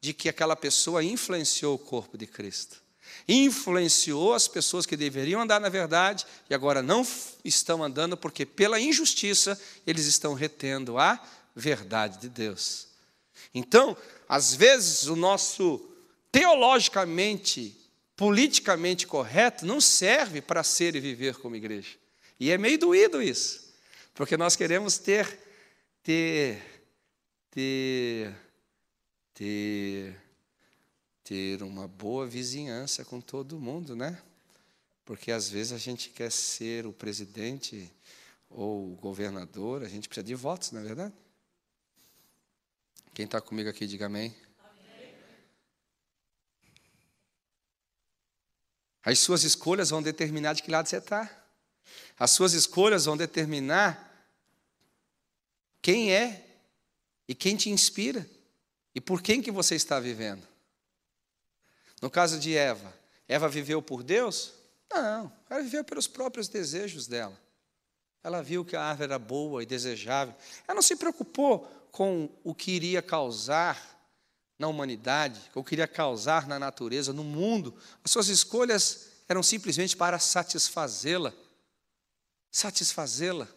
de 0.00 0.14
que 0.14 0.28
aquela 0.28 0.56
pessoa 0.56 1.02
influenciou 1.02 1.74
o 1.74 1.78
corpo 1.78 2.16
de 2.16 2.26
Cristo 2.26 2.85
influenciou 3.28 4.34
as 4.34 4.48
pessoas 4.48 4.86
que 4.86 4.96
deveriam 4.96 5.40
andar 5.40 5.60
na 5.60 5.68
verdade 5.68 6.26
e 6.48 6.54
agora 6.54 6.82
não 6.82 7.06
estão 7.44 7.82
andando 7.82 8.16
porque, 8.16 8.46
pela 8.46 8.80
injustiça, 8.80 9.60
eles 9.86 10.06
estão 10.06 10.34
retendo 10.34 10.98
a 10.98 11.20
verdade 11.54 12.18
de 12.18 12.28
Deus. 12.28 12.88
Então, 13.54 13.96
às 14.28 14.54
vezes, 14.54 15.06
o 15.06 15.16
nosso 15.16 15.80
teologicamente, 16.30 17.74
politicamente 18.14 19.06
correto 19.06 19.64
não 19.64 19.80
serve 19.80 20.42
para 20.42 20.62
ser 20.62 20.94
e 20.94 21.00
viver 21.00 21.36
como 21.36 21.56
igreja. 21.56 21.96
E 22.38 22.50
é 22.50 22.58
meio 22.58 22.78
doído 22.78 23.22
isso, 23.22 23.72
porque 24.14 24.36
nós 24.36 24.54
queremos 24.54 24.98
ter, 24.98 25.38
ter, 26.02 26.62
ter, 27.50 28.34
ter 29.32 30.25
ter 31.26 31.60
uma 31.60 31.88
boa 31.88 32.24
vizinhança 32.24 33.04
com 33.04 33.20
todo 33.20 33.58
mundo, 33.58 33.96
né? 33.96 34.22
Porque 35.04 35.32
às 35.32 35.48
vezes 35.48 35.72
a 35.72 35.78
gente 35.78 36.08
quer 36.10 36.30
ser 36.30 36.86
o 36.86 36.92
presidente 36.92 37.92
ou 38.48 38.92
o 38.92 38.94
governador, 38.94 39.82
a 39.82 39.88
gente 39.88 40.08
precisa 40.08 40.24
de 40.24 40.36
votos, 40.36 40.70
não 40.70 40.80
é 40.80 40.84
verdade? 40.84 41.12
Quem 43.12 43.24
está 43.24 43.40
comigo 43.40 43.68
aqui, 43.68 43.88
diga 43.88 44.06
amém. 44.06 44.32
As 49.02 49.18
suas 49.18 49.42
escolhas 49.42 49.90
vão 49.90 50.00
determinar 50.00 50.52
de 50.52 50.62
que 50.62 50.70
lado 50.70 50.88
você 50.88 50.98
está. 50.98 51.44
As 52.16 52.30
suas 52.30 52.52
escolhas 52.52 53.04
vão 53.04 53.16
determinar 53.16 54.30
quem 55.82 56.12
é 56.12 56.56
e 57.26 57.34
quem 57.34 57.56
te 57.56 57.68
inspira 57.68 58.28
e 58.94 59.00
por 59.00 59.20
quem 59.20 59.42
que 59.42 59.50
você 59.50 59.74
está 59.74 59.98
vivendo. 59.98 60.46
No 62.00 62.10
caso 62.10 62.38
de 62.38 62.56
Eva, 62.56 62.92
Eva 63.26 63.48
viveu 63.48 63.80
por 63.80 64.02
Deus? 64.02 64.52
Não, 64.90 65.32
ela 65.48 65.62
viveu 65.62 65.82
pelos 65.82 66.06
próprios 66.06 66.48
desejos 66.48 67.06
dela. 67.06 67.38
Ela 68.22 68.42
viu 68.42 68.64
que 68.64 68.76
a 68.76 68.82
árvore 68.82 69.10
era 69.10 69.18
boa 69.18 69.62
e 69.62 69.66
desejável. 69.66 70.34
Ela 70.66 70.74
não 70.74 70.82
se 70.82 70.96
preocupou 70.96 71.60
com 71.92 72.28
o 72.42 72.54
que 72.54 72.72
iria 72.72 73.00
causar 73.00 73.96
na 74.58 74.68
humanidade, 74.68 75.40
com 75.52 75.60
o 75.60 75.64
que 75.64 75.74
iria 75.74 75.86
causar 75.86 76.46
na 76.46 76.58
natureza, 76.58 77.12
no 77.12 77.22
mundo. 77.22 77.74
As 78.02 78.10
suas 78.10 78.28
escolhas 78.28 79.08
eram 79.28 79.42
simplesmente 79.42 79.96
para 79.96 80.18
satisfazê-la. 80.18 81.32
Satisfazê-la. 82.50 83.48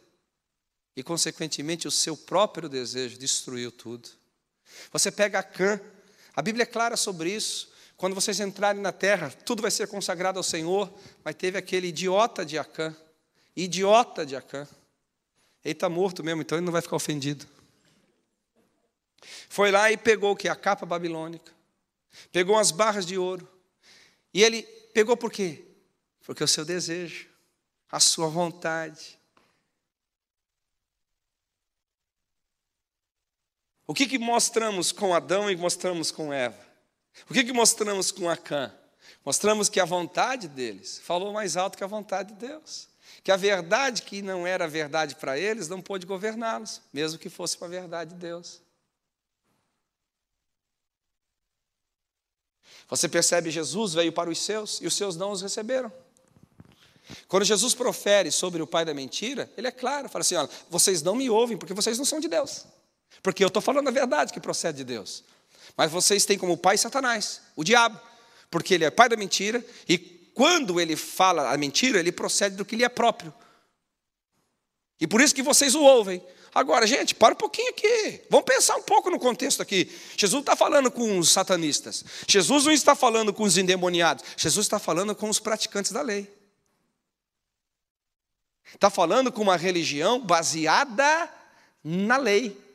E, 0.95 1.03
consequentemente, 1.03 1.87
o 1.87 1.91
seu 1.91 2.15
próprio 2.15 2.67
desejo 2.67 3.17
destruiu 3.17 3.71
tudo. 3.71 4.09
Você 4.91 5.11
pega 5.11 5.39
a 5.39 5.43
Cã, 5.43 5.79
a 6.35 6.41
Bíblia 6.41 6.63
é 6.63 6.65
clara 6.65 6.97
sobre 6.97 7.31
isso. 7.33 7.71
Quando 7.99 8.15
vocês 8.15 8.39
entrarem 8.39 8.81
na 8.81 8.93
terra, 8.93 9.29
tudo 9.29 9.61
vai 9.61 9.69
ser 9.69 9.85
consagrado 9.85 10.39
ao 10.39 10.43
Senhor. 10.43 10.89
Mas 11.21 11.35
teve 11.35 11.57
aquele 11.57 11.87
idiota 11.87 12.45
de 12.45 12.57
Acã. 12.57 12.95
Idiota 13.53 14.25
de 14.25 14.37
Acã. 14.37 14.65
Ele 15.65 15.73
está 15.73 15.89
morto 15.89 16.23
mesmo, 16.23 16.41
então 16.41 16.57
ele 16.57 16.63
não 16.63 16.71
vai 16.71 16.81
ficar 16.81 16.95
ofendido. 16.95 17.45
Foi 19.49 19.69
lá 19.69 19.91
e 19.91 19.97
pegou 19.97 20.31
o 20.31 20.35
que? 20.35 20.47
A 20.47 20.55
capa 20.55 20.85
babilônica. 20.85 21.51
Pegou 22.31 22.57
as 22.57 22.71
barras 22.71 23.05
de 23.05 23.17
ouro. 23.17 23.45
E 24.33 24.41
ele 24.43 24.63
pegou 24.93 25.17
por 25.17 25.29
quê? 25.29 25.65
Porque 26.21 26.41
o 26.41 26.47
seu 26.47 26.63
desejo, 26.63 27.27
a 27.91 27.99
sua 27.99 28.29
vontade. 28.29 29.19
O 33.85 33.93
que, 33.93 34.07
que 34.07 34.17
mostramos 34.17 34.93
com 34.93 35.13
Adão 35.13 35.51
e 35.51 35.57
mostramos 35.57 36.11
com 36.11 36.31
Eva? 36.31 36.68
O 37.27 37.33
que, 37.33 37.43
que 37.43 37.53
mostramos 37.53 38.11
com 38.11 38.29
Acã? 38.29 38.71
Mostramos 39.25 39.69
que 39.69 39.79
a 39.79 39.85
vontade 39.85 40.47
deles 40.47 40.99
falou 41.03 41.33
mais 41.33 41.57
alto 41.57 41.77
que 41.77 41.83
a 41.83 41.87
vontade 41.87 42.33
de 42.33 42.47
Deus. 42.47 42.87
Que 43.23 43.31
a 43.31 43.37
verdade 43.37 44.03
que 44.03 44.21
não 44.21 44.45
era 44.45 44.67
verdade 44.67 45.15
para 45.15 45.37
eles 45.37 45.67
não 45.67 45.81
pôde 45.81 46.05
governá-los, 46.05 46.81
mesmo 46.93 47.19
que 47.19 47.29
fosse 47.29 47.57
a 47.61 47.67
verdade 47.67 48.13
de 48.13 48.19
Deus. 48.19 48.61
Você 52.87 53.07
percebe, 53.07 53.51
Jesus 53.51 53.93
veio 53.93 54.11
para 54.11 54.29
os 54.29 54.39
seus 54.39 54.81
e 54.81 54.87
os 54.87 54.95
seus 54.95 55.15
não 55.15 55.31
os 55.31 55.41
receberam. 55.41 55.91
Quando 57.27 57.43
Jesus 57.43 57.73
profere 57.73 58.31
sobre 58.31 58.61
o 58.61 58.67
pai 58.67 58.85
da 58.85 58.93
mentira, 58.93 59.51
ele 59.57 59.67
é 59.67 59.71
claro, 59.71 60.09
fala 60.09 60.21
assim: 60.21 60.35
olha, 60.35 60.49
vocês 60.69 61.01
não 61.01 61.15
me 61.15 61.29
ouvem 61.29 61.57
porque 61.57 61.73
vocês 61.73 61.97
não 61.97 62.05
são 62.05 62.19
de 62.19 62.27
Deus. 62.27 62.65
Porque 63.21 63.43
eu 63.43 63.47
estou 63.47 63.61
falando 63.61 63.87
a 63.87 63.91
verdade 63.91 64.31
que 64.31 64.39
procede 64.39 64.79
de 64.79 64.83
Deus. 64.83 65.23
Mas 65.79 65.93
vocês 65.93 66.25
têm 66.25 66.37
como 66.37 66.57
pai 66.57 66.77
Satanás, 66.77 67.39
o 67.55 67.63
diabo, 67.63 67.97
porque 68.51 68.73
ele 68.73 68.83
é 68.83 68.91
pai 68.91 69.07
da 69.07 69.15
mentira 69.15 69.65
e 69.87 69.97
quando 69.97 70.77
ele 70.77 70.97
fala 70.97 71.53
a 71.53 71.57
mentira, 71.57 72.01
ele 72.01 72.11
procede 72.11 72.57
do 72.57 72.65
que 72.65 72.75
lhe 72.75 72.83
é 72.83 72.89
próprio. 72.89 73.33
E 74.99 75.07
por 75.07 75.21
isso 75.21 75.33
que 75.33 75.41
vocês 75.41 75.75
o 75.75 75.81
ouvem. 75.81 76.21
Agora, 76.53 76.85
gente, 76.85 77.15
para 77.15 77.33
um 77.33 77.37
pouquinho 77.37 77.69
aqui. 77.69 78.21
Vamos 78.29 78.45
pensar 78.45 78.75
um 78.75 78.83
pouco 78.83 79.09
no 79.09 79.17
contexto 79.17 79.61
aqui. 79.61 79.89
Jesus 80.17 80.41
está 80.41 80.53
falando 80.53 80.91
com 80.91 81.17
os 81.17 81.31
satanistas. 81.31 82.03
Jesus 82.27 82.65
não 82.65 82.73
está 82.73 82.93
falando 82.93 83.31
com 83.31 83.43
os 83.43 83.57
endemoniados. 83.57 84.25
Jesus 84.35 84.65
está 84.65 84.79
falando 84.79 85.15
com 85.15 85.29
os 85.29 85.39
praticantes 85.39 85.93
da 85.93 86.01
lei. 86.01 86.29
Está 88.75 88.89
falando 88.89 89.31
com 89.31 89.43
uma 89.43 89.55
religião 89.55 90.19
baseada 90.19 91.33
na 91.81 92.17
lei 92.17 92.68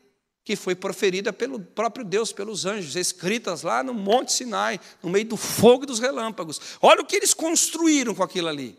que 0.44 0.54
foi 0.54 0.74
proferida 0.74 1.32
pelo 1.32 1.58
próprio 1.58 2.04
Deus, 2.04 2.30
pelos 2.30 2.66
anjos, 2.66 2.96
escritas 2.96 3.62
lá 3.62 3.82
no 3.82 3.94
Monte 3.94 4.32
Sinai, 4.32 4.78
no 5.02 5.08
meio 5.08 5.24
do 5.24 5.38
fogo 5.38 5.84
e 5.84 5.86
dos 5.86 5.98
relâmpagos. 5.98 6.60
Olha 6.82 7.00
o 7.00 7.06
que 7.06 7.16
eles 7.16 7.32
construíram 7.32 8.14
com 8.14 8.22
aquilo 8.22 8.48
ali. 8.48 8.78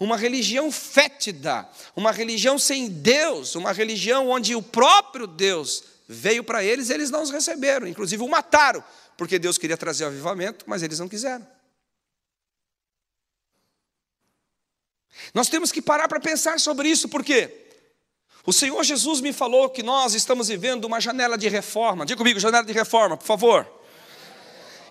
Uma 0.00 0.16
religião 0.16 0.72
fétida, 0.72 1.68
uma 1.94 2.10
religião 2.10 2.58
sem 2.58 2.88
Deus, 2.88 3.54
uma 3.54 3.70
religião 3.70 4.30
onde 4.30 4.56
o 4.56 4.62
próprio 4.62 5.26
Deus 5.26 5.84
veio 6.08 6.42
para 6.42 6.64
eles, 6.64 6.88
eles 6.88 7.10
não 7.10 7.22
os 7.22 7.30
receberam, 7.30 7.86
inclusive 7.86 8.22
o 8.22 8.28
mataram, 8.28 8.82
porque 9.16 9.38
Deus 9.38 9.58
queria 9.58 9.76
trazer 9.76 10.04
o 10.04 10.08
avivamento, 10.08 10.64
mas 10.66 10.82
eles 10.82 10.98
não 10.98 11.08
quiseram. 11.08 11.46
Nós 15.32 15.48
temos 15.48 15.70
que 15.70 15.80
parar 15.80 16.08
para 16.08 16.18
pensar 16.18 16.58
sobre 16.58 16.88
isso, 16.88 17.08
por 17.08 17.22
quê? 17.22 17.63
O 18.46 18.52
Senhor 18.52 18.82
Jesus 18.84 19.20
me 19.20 19.32
falou 19.32 19.70
que 19.70 19.82
nós 19.82 20.14
estamos 20.14 20.48
vivendo 20.48 20.84
uma 20.84 21.00
janela 21.00 21.38
de 21.38 21.48
reforma. 21.48 22.04
Diga 22.04 22.18
comigo, 22.18 22.38
janela 22.38 22.64
de 22.64 22.72
reforma, 22.72 23.16
por 23.16 23.26
favor. 23.26 23.66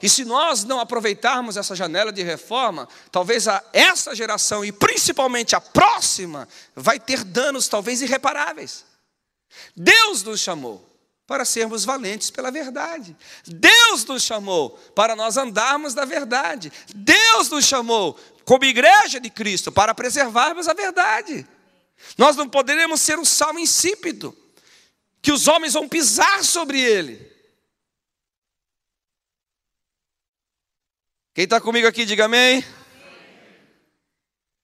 E 0.01 0.09
se 0.09 0.25
nós 0.25 0.65
não 0.65 0.79
aproveitarmos 0.79 1.55
essa 1.55 1.75
janela 1.75 2.11
de 2.11 2.23
reforma, 2.23 2.89
talvez 3.11 3.47
a 3.47 3.63
essa 3.71 4.13
geração 4.13 4.65
e 4.65 4.71
principalmente 4.71 5.55
a 5.55 5.61
próxima 5.61 6.47
vai 6.75 6.99
ter 6.99 7.23
danos 7.23 7.67
talvez 7.67 8.01
irreparáveis. 8.01 8.83
Deus 9.75 10.23
nos 10.23 10.41
chamou 10.41 10.83
para 11.25 11.45
sermos 11.45 11.85
valentes 11.85 12.29
pela 12.29 12.51
verdade. 12.51 13.15
Deus 13.47 14.03
nos 14.03 14.23
chamou 14.23 14.71
para 14.93 15.15
nós 15.15 15.37
andarmos 15.37 15.93
da 15.93 16.03
verdade. 16.03 16.71
Deus 16.93 17.49
nos 17.49 17.63
chamou 17.63 18.19
como 18.43 18.65
igreja 18.65 19.21
de 19.21 19.29
Cristo 19.29 19.71
para 19.71 19.95
preservarmos 19.95 20.67
a 20.67 20.73
verdade. 20.73 21.47
Nós 22.17 22.35
não 22.35 22.47
poderemos 22.47 23.01
ser 23.01 23.17
um 23.17 23.25
salmo 23.25 23.59
insípido, 23.59 24.37
que 25.21 25.31
os 25.31 25.47
homens 25.47 25.73
vão 25.73 25.87
pisar 25.87 26.43
sobre 26.43 26.79
ele. 26.79 27.31
Quem 31.33 31.45
está 31.45 31.59
comigo 31.59 31.87
aqui, 31.87 32.05
diga 32.05 32.25
amém. 32.25 32.63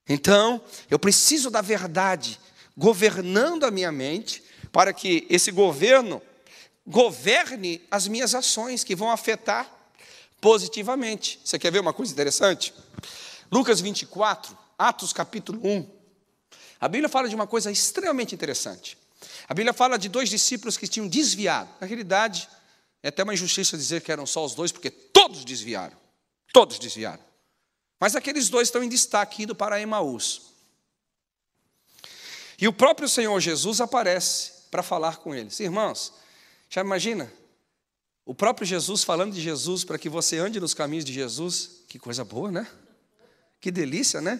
Então, 0.07 0.63
eu 0.89 0.99
preciso 0.99 1.49
da 1.49 1.61
verdade 1.61 2.39
governando 2.77 3.65
a 3.65 3.71
minha 3.71 3.91
mente, 3.91 4.43
para 4.71 4.93
que 4.93 5.25
esse 5.29 5.51
governo 5.51 6.21
governe 6.85 7.81
as 7.91 8.07
minhas 8.07 8.33
ações, 8.33 8.83
que 8.83 8.95
vão 8.95 9.11
afetar 9.11 9.69
positivamente. 10.39 11.39
Você 11.43 11.59
quer 11.59 11.71
ver 11.71 11.79
uma 11.79 11.93
coisa 11.93 12.11
interessante? 12.11 12.73
Lucas 13.51 13.81
24, 13.81 14.57
Atos 14.77 15.11
capítulo 15.11 15.59
1. 15.63 15.98
A 16.79 16.87
Bíblia 16.87 17.09
fala 17.09 17.27
de 17.27 17.35
uma 17.35 17.47
coisa 17.47 17.71
extremamente 17.71 18.33
interessante. 18.33 18.97
A 19.47 19.53
Bíblia 19.53 19.73
fala 19.73 19.97
de 19.97 20.07
dois 20.07 20.29
discípulos 20.29 20.77
que 20.77 20.87
tinham 20.87 21.07
desviado. 21.07 21.69
Na 21.81 21.87
realidade, 21.87 22.47
é 23.03 23.09
até 23.09 23.23
uma 23.23 23.33
injustiça 23.33 23.77
dizer 23.77 24.01
que 24.01 24.11
eram 24.11 24.25
só 24.25 24.45
os 24.45 24.55
dois, 24.55 24.71
porque 24.71 24.89
todos 24.89 25.43
desviaram. 25.43 25.97
Todos 26.53 26.79
desviaram. 26.79 27.23
Mas 27.99 28.15
aqueles 28.15 28.49
dois 28.49 28.69
estão 28.69 28.83
em 28.83 28.89
destaque 28.89 29.43
indo 29.43 29.53
para 29.53 29.81
Emaús. 29.81 30.53
E 32.57 32.67
o 32.67 32.73
próprio 32.73 33.07
Senhor 33.07 33.39
Jesus 33.39 33.81
aparece 33.81 34.51
para 34.71 34.83
falar 34.83 35.17
com 35.17 35.33
eles. 35.35 35.59
Irmãos, 35.59 36.13
já 36.69 36.81
imagina? 36.81 37.31
O 38.25 38.35
próprio 38.35 38.65
Jesus 38.65 39.03
falando 39.03 39.33
de 39.33 39.41
Jesus 39.41 39.83
para 39.83 39.97
que 39.97 40.07
você 40.07 40.37
ande 40.37 40.59
nos 40.59 40.73
caminhos 40.73 41.05
de 41.05 41.13
Jesus. 41.13 41.81
Que 41.87 41.97
coisa 41.97 42.23
boa, 42.23 42.51
né? 42.51 42.67
Que 43.59 43.71
delícia, 43.71 44.21
né? 44.21 44.39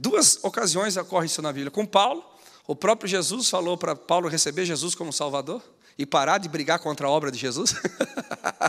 Duas 0.00 0.38
ocasiões 0.44 0.96
ocorre 0.96 1.26
isso 1.26 1.42
na 1.42 1.52
Bíblia. 1.52 1.72
Com 1.72 1.84
Paulo, 1.84 2.24
o 2.68 2.76
próprio 2.76 3.08
Jesus 3.08 3.50
falou 3.50 3.76
para 3.76 3.96
Paulo 3.96 4.28
receber 4.28 4.64
Jesus 4.64 4.94
como 4.94 5.12
Salvador 5.12 5.60
e 5.98 6.06
parar 6.06 6.38
de 6.38 6.48
brigar 6.48 6.78
contra 6.78 7.08
a 7.08 7.10
obra 7.10 7.32
de 7.32 7.36
Jesus. 7.36 7.74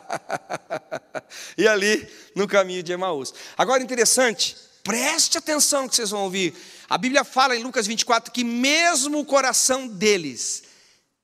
e 1.56 1.68
ali 1.68 2.10
no 2.34 2.48
caminho 2.48 2.82
de 2.82 2.92
Emaús. 2.94 3.32
Agora, 3.56 3.84
interessante, 3.84 4.58
preste 4.84 5.38
atenção 5.38 5.88
que 5.88 5.96
vocês 5.96 6.10
vão 6.10 6.24
ouvir. 6.24 6.56
A 6.90 6.98
Bíblia 6.98 7.24
fala 7.24 7.56
em 7.56 7.62
Lucas 7.62 7.86
24 7.86 8.34
que 8.34 8.44
mesmo 8.44 9.20
o 9.20 9.26
coração 9.26 9.88
deles 9.88 10.64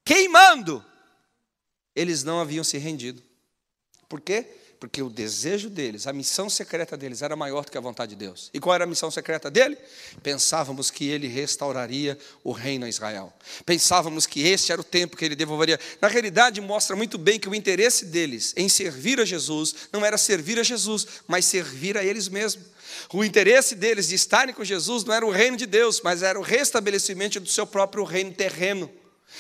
queimando, 0.05 0.85
eles 1.95 2.23
não 2.23 2.39
haviam 2.39 2.63
se 2.63 2.77
rendido. 2.77 3.23
Por 4.07 4.21
quê? 4.21 4.47
Porque 4.79 5.01
o 5.01 5.09
desejo 5.09 5.69
deles, 5.69 6.05
a 6.05 6.13
missão 6.13 6.49
secreta 6.49 6.97
deles 6.97 7.21
era 7.21 7.35
maior 7.35 7.63
do 7.63 7.71
que 7.71 7.77
a 7.77 7.81
vontade 7.81 8.11
de 8.11 8.17
Deus. 8.17 8.49
E 8.53 8.59
qual 8.59 8.75
era 8.75 8.83
a 8.83 8.87
missão 8.87 9.09
secreta 9.09 9.49
dele? 9.49 9.77
Pensávamos 10.21 10.91
que 10.91 11.07
ele 11.07 11.27
restauraria 11.27 12.17
o 12.43 12.51
reino 12.51 12.85
a 12.85 12.89
Israel. 12.89 13.33
Pensávamos 13.65 14.25
que 14.25 14.45
esse 14.47 14.71
era 14.71 14.81
o 14.81 14.83
tempo 14.83 15.15
que 15.15 15.23
ele 15.23 15.35
devolveria. 15.35 15.79
Na 16.01 16.07
realidade, 16.07 16.59
mostra 16.59 16.95
muito 16.95 17.17
bem 17.17 17.39
que 17.39 17.49
o 17.49 17.55
interesse 17.55 18.05
deles 18.05 18.53
em 18.57 18.67
servir 18.67 19.19
a 19.19 19.25
Jesus 19.25 19.75
não 19.91 20.05
era 20.05 20.17
servir 20.17 20.59
a 20.59 20.63
Jesus, 20.63 21.07
mas 21.27 21.45
servir 21.45 21.97
a 21.97 22.03
eles 22.03 22.27
mesmos. 22.27 22.65
O 23.13 23.23
interesse 23.23 23.75
deles 23.75 24.09
de 24.09 24.15
estarem 24.15 24.53
com 24.53 24.63
Jesus 24.63 25.03
não 25.03 25.13
era 25.13 25.25
o 25.25 25.31
reino 25.31 25.57
de 25.57 25.65
Deus, 25.65 26.01
mas 26.03 26.21
era 26.21 26.39
o 26.39 26.43
restabelecimento 26.43 27.39
do 27.39 27.49
seu 27.49 27.65
próprio 27.65 28.03
reino 28.03 28.33
terreno. 28.33 28.89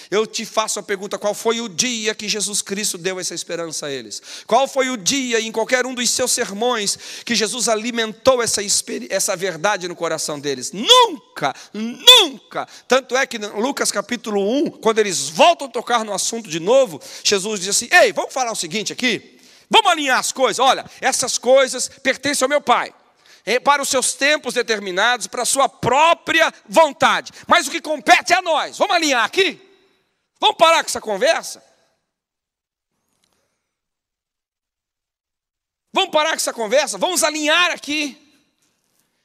Eu 0.09 0.27
te 0.27 0.45
faço 0.45 0.79
a 0.79 0.83
pergunta: 0.83 1.17
qual 1.17 1.33
foi 1.33 1.61
o 1.61 1.69
dia 1.69 2.13
que 2.13 2.27
Jesus 2.27 2.61
Cristo 2.61 2.97
deu 2.97 3.19
essa 3.19 3.33
esperança 3.33 3.87
a 3.87 3.91
eles? 3.91 4.21
Qual 4.45 4.67
foi 4.67 4.89
o 4.89 4.97
dia, 4.97 5.39
em 5.39 5.51
qualquer 5.51 5.85
um 5.85 5.93
dos 5.93 6.09
seus 6.09 6.31
sermões, 6.31 6.97
que 7.25 7.35
Jesus 7.35 7.67
alimentou 7.67 8.41
essa, 8.41 8.61
essa 9.09 9.35
verdade 9.35 9.87
no 9.87 9.95
coração 9.95 10.39
deles? 10.39 10.71
Nunca, 10.71 11.53
nunca. 11.73 12.67
Tanto 12.87 13.15
é 13.15 13.25
que 13.25 13.37
em 13.37 13.61
Lucas 13.61 13.91
capítulo 13.91 14.41
1, 14.65 14.71
quando 14.71 14.99
eles 14.99 15.29
voltam 15.29 15.67
a 15.67 15.71
tocar 15.71 16.03
no 16.05 16.13
assunto 16.13 16.49
de 16.49 16.59
novo, 16.59 17.01
Jesus 17.23 17.59
diz 17.59 17.69
assim: 17.69 17.89
Ei, 17.91 18.13
vamos 18.13 18.33
falar 18.33 18.51
o 18.51 18.55
seguinte 18.55 18.93
aqui? 18.93 19.39
Vamos 19.69 19.91
alinhar 19.91 20.19
as 20.19 20.31
coisas. 20.31 20.59
Olha, 20.59 20.85
essas 21.01 21.37
coisas 21.37 21.89
pertencem 22.03 22.45
ao 22.45 22.49
meu 22.49 22.61
Pai 22.61 22.93
é 23.47 23.59
para 23.59 23.81
os 23.81 23.89
seus 23.89 24.13
tempos 24.13 24.55
determinados, 24.55 25.27
para 25.27 25.43
a 25.43 25.45
sua 25.45 25.69
própria 25.69 26.51
vontade. 26.67 27.31
Mas 27.47 27.67
o 27.67 27.71
que 27.71 27.79
compete 27.79 28.33
é 28.33 28.37
a 28.37 28.41
nós. 28.41 28.79
Vamos 28.79 28.95
alinhar 28.95 29.23
aqui? 29.23 29.64
Vamos 30.39 30.57
parar 30.57 30.83
com 30.83 30.89
essa 30.89 31.01
conversa? 31.01 31.63
Vamos 35.91 36.11
parar 36.11 36.31
com 36.31 36.35
essa 36.35 36.53
conversa? 36.53 36.97
Vamos 36.97 37.23
alinhar 37.23 37.71
aqui. 37.71 38.21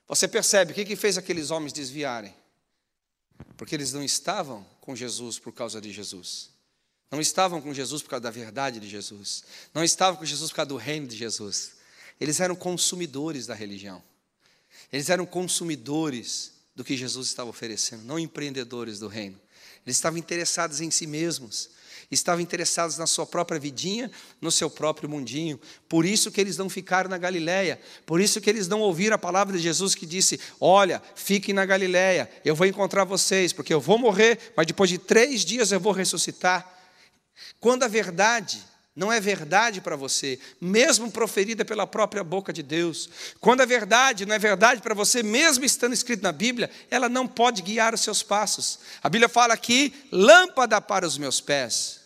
Você 0.06 0.28
percebe 0.28 0.72
o 0.72 0.74
que, 0.74 0.84
que 0.84 0.96
fez 0.96 1.18
aqueles 1.18 1.50
homens 1.50 1.72
desviarem? 1.72 2.34
Porque 3.56 3.74
eles 3.74 3.92
não 3.92 4.02
estavam 4.02 4.64
com 4.80 4.94
Jesus 4.94 5.38
por 5.38 5.52
causa 5.52 5.80
de 5.80 5.92
Jesus. 5.92 6.50
Não 7.10 7.20
estavam 7.20 7.60
com 7.60 7.74
Jesus 7.74 8.02
por 8.02 8.10
causa 8.10 8.22
da 8.22 8.30
verdade 8.30 8.78
de 8.78 8.88
Jesus. 8.88 9.44
Não 9.74 9.82
estavam 9.82 10.16
com 10.16 10.24
Jesus 10.24 10.50
por 10.50 10.56
causa 10.56 10.68
do 10.68 10.76
reino 10.76 11.06
de 11.08 11.16
Jesus. 11.16 11.72
Eles 12.20 12.38
eram 12.38 12.54
consumidores 12.54 13.46
da 13.46 13.54
religião. 13.54 14.02
Eles 14.92 15.10
eram 15.10 15.26
consumidores 15.26 16.52
do 16.74 16.84
que 16.84 16.96
Jesus 16.96 17.28
estava 17.28 17.50
oferecendo, 17.50 18.04
não 18.04 18.18
empreendedores 18.18 18.98
do 18.98 19.08
reino. 19.08 19.40
Eles 19.86 19.96
estavam 19.96 20.18
interessados 20.18 20.80
em 20.80 20.90
si 20.90 21.06
mesmos, 21.06 21.70
estavam 22.10 22.40
interessados 22.40 22.98
na 22.98 23.06
sua 23.06 23.24
própria 23.26 23.58
vidinha, 23.58 24.10
no 24.40 24.50
seu 24.50 24.68
próprio 24.68 25.08
mundinho. 25.08 25.60
Por 25.88 26.04
isso 26.04 26.30
que 26.30 26.40
eles 26.40 26.56
não 26.56 26.68
ficaram 26.68 27.08
na 27.08 27.18
Galiléia, 27.18 27.80
por 28.04 28.20
isso 28.20 28.40
que 28.40 28.50
eles 28.50 28.68
não 28.68 28.80
ouviram 28.80 29.14
a 29.14 29.18
palavra 29.18 29.56
de 29.56 29.62
Jesus 29.62 29.94
que 29.94 30.06
disse: 30.06 30.40
Olha, 30.60 31.02
fiquem 31.14 31.54
na 31.54 31.64
Galiléia, 31.64 32.30
eu 32.44 32.54
vou 32.54 32.66
encontrar 32.66 33.04
vocês, 33.04 33.52
porque 33.52 33.72
eu 33.72 33.80
vou 33.80 33.98
morrer, 33.98 34.52
mas 34.56 34.66
depois 34.66 34.90
de 34.90 34.98
três 34.98 35.44
dias 35.44 35.72
eu 35.72 35.80
vou 35.80 35.92
ressuscitar. 35.92 36.78
Quando 37.58 37.84
a 37.84 37.88
verdade 37.88 38.69
não 39.00 39.10
é 39.10 39.18
verdade 39.18 39.80
para 39.80 39.96
você, 39.96 40.38
mesmo 40.60 41.10
proferida 41.10 41.64
pela 41.64 41.86
própria 41.86 42.22
boca 42.22 42.52
de 42.52 42.62
Deus. 42.62 43.08
Quando 43.40 43.62
a 43.62 43.64
verdade 43.64 44.26
não 44.26 44.34
é 44.34 44.38
verdade 44.38 44.82
para 44.82 44.94
você, 44.94 45.22
mesmo 45.22 45.64
estando 45.64 45.94
escrito 45.94 46.22
na 46.22 46.32
Bíblia, 46.32 46.70
ela 46.90 47.08
não 47.08 47.26
pode 47.26 47.62
guiar 47.62 47.94
os 47.94 48.02
seus 48.02 48.22
passos. 48.22 48.78
A 49.02 49.08
Bíblia 49.08 49.26
fala 49.26 49.54
aqui: 49.54 49.94
lâmpada 50.12 50.82
para 50.82 51.06
os 51.06 51.16
meus 51.16 51.40
pés 51.40 52.00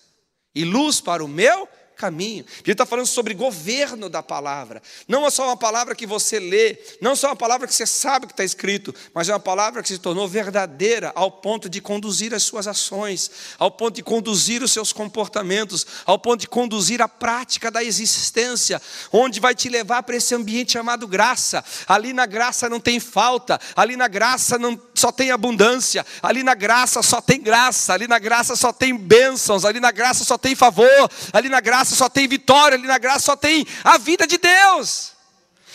e 0.55 0.65
luz 0.65 1.01
para 1.01 1.25
o 1.25 1.27
meu 1.27 1.69
caminho. 2.05 2.45
Ele 2.63 2.73
está 2.73 2.85
falando 2.85 3.07
sobre 3.07 3.33
governo 3.33 4.11
da 4.11 4.23
palavra. 4.23 4.83
Não 5.09 5.27
é 5.27 5.31
só 5.31 5.47
uma 5.47 5.57
palavra 5.57 5.95
que 5.95 6.07
você 6.07 6.39
lê, 6.39 6.77
não 7.01 7.13
é 7.13 7.17
só 7.17 7.29
uma 7.29 7.37
palavra 7.37 7.67
que 7.67 7.75
você 7.75 7.87
sabe 7.87 8.27
que 8.27 8.33
está 8.35 8.45
escrito, 8.45 8.95
mas 9.15 9.29
é 9.31 9.33
uma 9.33 9.41
palavra 9.41 9.83
que 9.83 9.89
se 9.89 9.99
tornou 9.99 10.29
verdadeira 10.29 11.13
ao 11.15 11.31
ponto 11.31 11.67
de 11.67 11.81
conduzir 11.81 12.35
as 12.35 12.43
suas 12.43 12.67
ações, 12.69 13.31
ao 13.59 13.71
ponto 13.71 13.95
de 13.95 14.03
conduzir 14.03 14.63
os 14.63 14.71
seus 14.71 14.93
comportamentos, 14.93 15.87
ao 16.05 16.19
ponto 16.19 16.41
de 16.41 16.49
conduzir 16.49 17.01
a 17.01 17.09
prática 17.09 17.71
da 17.71 17.83
existência, 17.83 18.81
onde 19.11 19.41
vai 19.41 19.55
te 19.55 19.71
levar 19.71 20.03
para 20.03 20.17
esse 20.17 20.35
ambiente 20.35 20.73
chamado 20.73 21.09
graça. 21.09 21.65
Ali 21.89 22.13
na 22.13 22.27
graça 22.27 22.69
não 22.69 22.81
tem 22.81 23.01
falta, 23.01 23.59
ali 23.75 23.97
na 23.97 24.09
graça 24.09 24.59
não 24.59 24.77
só 25.05 25.13
tem 25.13 25.31
abundância, 25.31 26.07
ali 26.23 26.43
na 26.43 26.55
graça 26.55 27.03
só 27.03 27.21
tem 27.21 27.39
graça, 27.39 27.93
ali 27.93 28.09
na 28.09 28.19
graça 28.19 28.57
só 28.57 28.73
tem 28.73 28.97
bênçãos, 28.97 29.67
ali 29.67 29.79
na 29.79 29.91
graça 29.91 30.25
só 30.25 30.39
tem 30.39 30.55
favor, 30.55 31.11
ali 31.31 31.51
na 31.51 31.61
graça 31.61 31.95
só 31.95 32.09
tem 32.09 32.27
vitória, 32.27 32.79
ali 32.79 32.87
na 32.87 32.97
graça 32.97 33.21
só 33.21 33.37
tem 33.37 33.67
a 33.85 33.99
vida 33.99 34.27
de 34.27 34.39
Deus. 34.39 35.13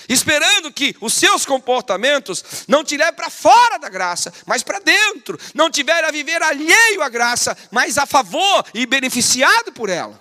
Esperando 0.10 0.74
que 0.74 0.96
os 1.00 1.14
seus 1.14 1.46
comportamentos 1.46 2.66
não 2.68 2.84
te 2.84 2.98
levem 2.98 3.14
para 3.14 3.30
fora 3.30 3.78
da 3.78 3.88
graça, 3.88 4.34
mas 4.48 4.64
para 4.64 4.80
dentro. 4.80 5.40
Não 5.54 5.70
tiver 5.70 6.04
a 6.04 6.10
viver 6.10 6.42
alheio 6.42 7.04
à 7.04 7.08
graça, 7.08 7.56
mas 7.70 8.00
a 8.00 8.08
favor 8.08 8.66
e 8.74 8.88
beneficiado 8.88 9.72
por 9.74 9.90
ela. 9.90 10.20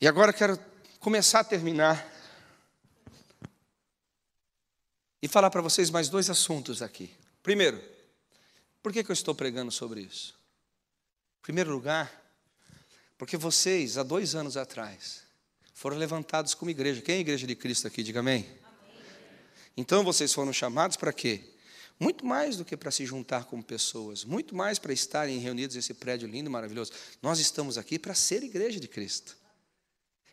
E 0.00 0.08
agora 0.08 0.32
quero 0.32 0.58
começar 1.04 1.40
a 1.40 1.44
terminar 1.44 2.10
e 5.20 5.28
falar 5.28 5.50
para 5.50 5.60
vocês 5.60 5.90
mais 5.90 6.08
dois 6.08 6.30
assuntos 6.30 6.80
aqui. 6.80 7.10
Primeiro, 7.42 7.78
por 8.82 8.90
que, 8.90 9.04
que 9.04 9.10
eu 9.10 9.12
estou 9.12 9.34
pregando 9.34 9.70
sobre 9.70 10.00
isso? 10.00 10.34
Em 11.40 11.42
primeiro 11.42 11.70
lugar, 11.70 12.10
porque 13.18 13.36
vocês, 13.36 13.98
há 13.98 14.02
dois 14.02 14.34
anos 14.34 14.56
atrás, 14.56 15.24
foram 15.74 15.98
levantados 15.98 16.54
como 16.54 16.70
igreja. 16.70 17.02
Quem 17.02 17.16
é 17.16 17.18
a 17.18 17.20
igreja 17.20 17.46
de 17.46 17.54
Cristo 17.54 17.86
aqui? 17.86 18.02
Diga 18.02 18.20
amém. 18.20 18.38
amém. 18.38 18.58
Então 19.76 20.02
vocês 20.02 20.32
foram 20.32 20.54
chamados 20.54 20.96
para 20.96 21.12
quê? 21.12 21.52
Muito 22.00 22.24
mais 22.24 22.56
do 22.56 22.64
que 22.64 22.78
para 22.78 22.90
se 22.90 23.04
juntar 23.04 23.44
como 23.44 23.62
pessoas, 23.62 24.24
muito 24.24 24.56
mais 24.56 24.78
para 24.78 24.94
estarem 24.94 25.38
reunidos 25.38 25.76
nesse 25.76 25.92
prédio 25.92 26.26
lindo 26.26 26.48
e 26.48 26.52
maravilhoso. 26.52 26.92
Nós 27.20 27.38
estamos 27.38 27.76
aqui 27.76 27.98
para 27.98 28.14
ser 28.14 28.42
igreja 28.42 28.80
de 28.80 28.88
Cristo. 28.88 29.43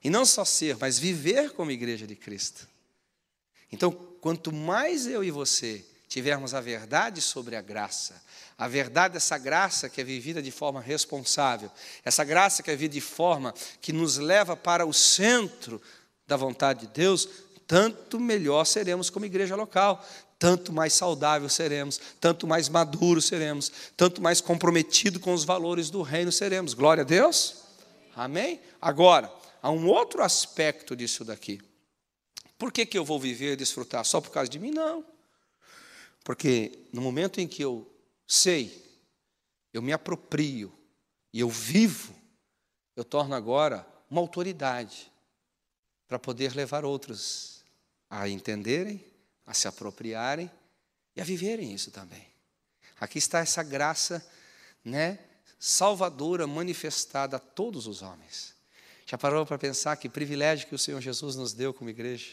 E 0.03 0.09
não 0.09 0.25
só 0.25 0.43
ser, 0.43 0.77
mas 0.77 0.97
viver 0.97 1.51
como 1.51 1.71
igreja 1.71 2.07
de 2.07 2.15
Cristo. 2.15 2.67
Então, 3.71 3.91
quanto 3.91 4.51
mais 4.51 5.07
eu 5.07 5.23
e 5.23 5.31
você 5.31 5.85
tivermos 6.07 6.53
a 6.53 6.59
verdade 6.59 7.21
sobre 7.21 7.55
a 7.55 7.61
graça, 7.61 8.21
a 8.57 8.67
verdade 8.67 9.13
dessa 9.13 9.37
graça 9.37 9.89
que 9.89 10.01
é 10.01 10.03
vivida 10.03 10.41
de 10.41 10.51
forma 10.51 10.81
responsável, 10.81 11.71
essa 12.03 12.23
graça 12.23 12.61
que 12.61 12.69
é 12.69 12.75
vivida 12.75 12.95
de 12.95 13.01
forma 13.01 13.53
que 13.79 13.93
nos 13.93 14.17
leva 14.17 14.55
para 14.57 14.85
o 14.85 14.93
centro 14.93 15.81
da 16.27 16.35
vontade 16.35 16.81
de 16.81 16.87
Deus, 16.87 17.29
tanto 17.65 18.19
melhor 18.19 18.65
seremos 18.65 19.09
como 19.09 19.25
igreja 19.25 19.55
local, 19.55 20.05
tanto 20.37 20.73
mais 20.73 20.91
saudável 20.93 21.47
seremos, 21.47 22.01
tanto 22.19 22.45
mais 22.45 22.67
maduro 22.67 23.21
seremos, 23.21 23.71
tanto 23.95 24.21
mais 24.21 24.41
comprometido 24.41 25.19
com 25.19 25.33
os 25.33 25.45
valores 25.45 25.89
do 25.89 26.01
reino 26.01 26.31
seremos. 26.31 26.73
Glória 26.73 27.03
a 27.03 27.05
Deus. 27.05 27.57
Amém? 28.15 28.59
Agora, 28.81 29.31
há 29.61 29.69
um 29.69 29.87
outro 29.87 30.23
aspecto 30.23 30.95
disso 30.95 31.23
daqui. 31.23 31.61
Por 32.57 32.71
que, 32.71 32.85
que 32.85 32.97
eu 32.97 33.05
vou 33.05 33.19
viver 33.19 33.53
e 33.53 33.55
desfrutar? 33.55 34.05
Só 34.05 34.21
por 34.21 34.31
causa 34.31 34.49
de 34.49 34.59
mim? 34.59 34.71
Não. 34.71 35.05
Porque 36.23 36.87
no 36.93 37.01
momento 37.01 37.41
em 37.41 37.47
que 37.47 37.63
eu 37.63 37.91
sei, 38.27 38.85
eu 39.73 39.81
me 39.81 39.91
aproprio 39.91 40.71
e 41.33 41.39
eu 41.39 41.49
vivo, 41.49 42.15
eu 42.95 43.03
torno 43.03 43.33
agora 43.33 43.87
uma 44.09 44.21
autoridade 44.21 45.11
para 46.07 46.19
poder 46.19 46.53
levar 46.53 46.83
outros 46.85 47.63
a 48.09 48.27
entenderem, 48.27 49.03
a 49.45 49.53
se 49.53 49.67
apropriarem 49.67 50.51
e 51.15 51.21
a 51.21 51.23
viverem 51.23 51.73
isso 51.73 51.89
também. 51.89 52.27
Aqui 52.99 53.17
está 53.17 53.39
essa 53.39 53.63
graça, 53.63 54.25
né, 54.83 55.19
salvadora 55.57 56.45
manifestada 56.45 57.37
a 57.37 57.39
todos 57.39 57.87
os 57.87 58.01
homens. 58.01 58.53
Já 59.11 59.17
parou 59.17 59.45
para 59.45 59.57
pensar 59.57 59.97
que 59.97 60.07
privilégio 60.07 60.69
que 60.69 60.73
o 60.73 60.79
Senhor 60.79 61.01
Jesus 61.01 61.35
nos 61.35 61.51
deu 61.51 61.73
como 61.73 61.89
igreja? 61.89 62.29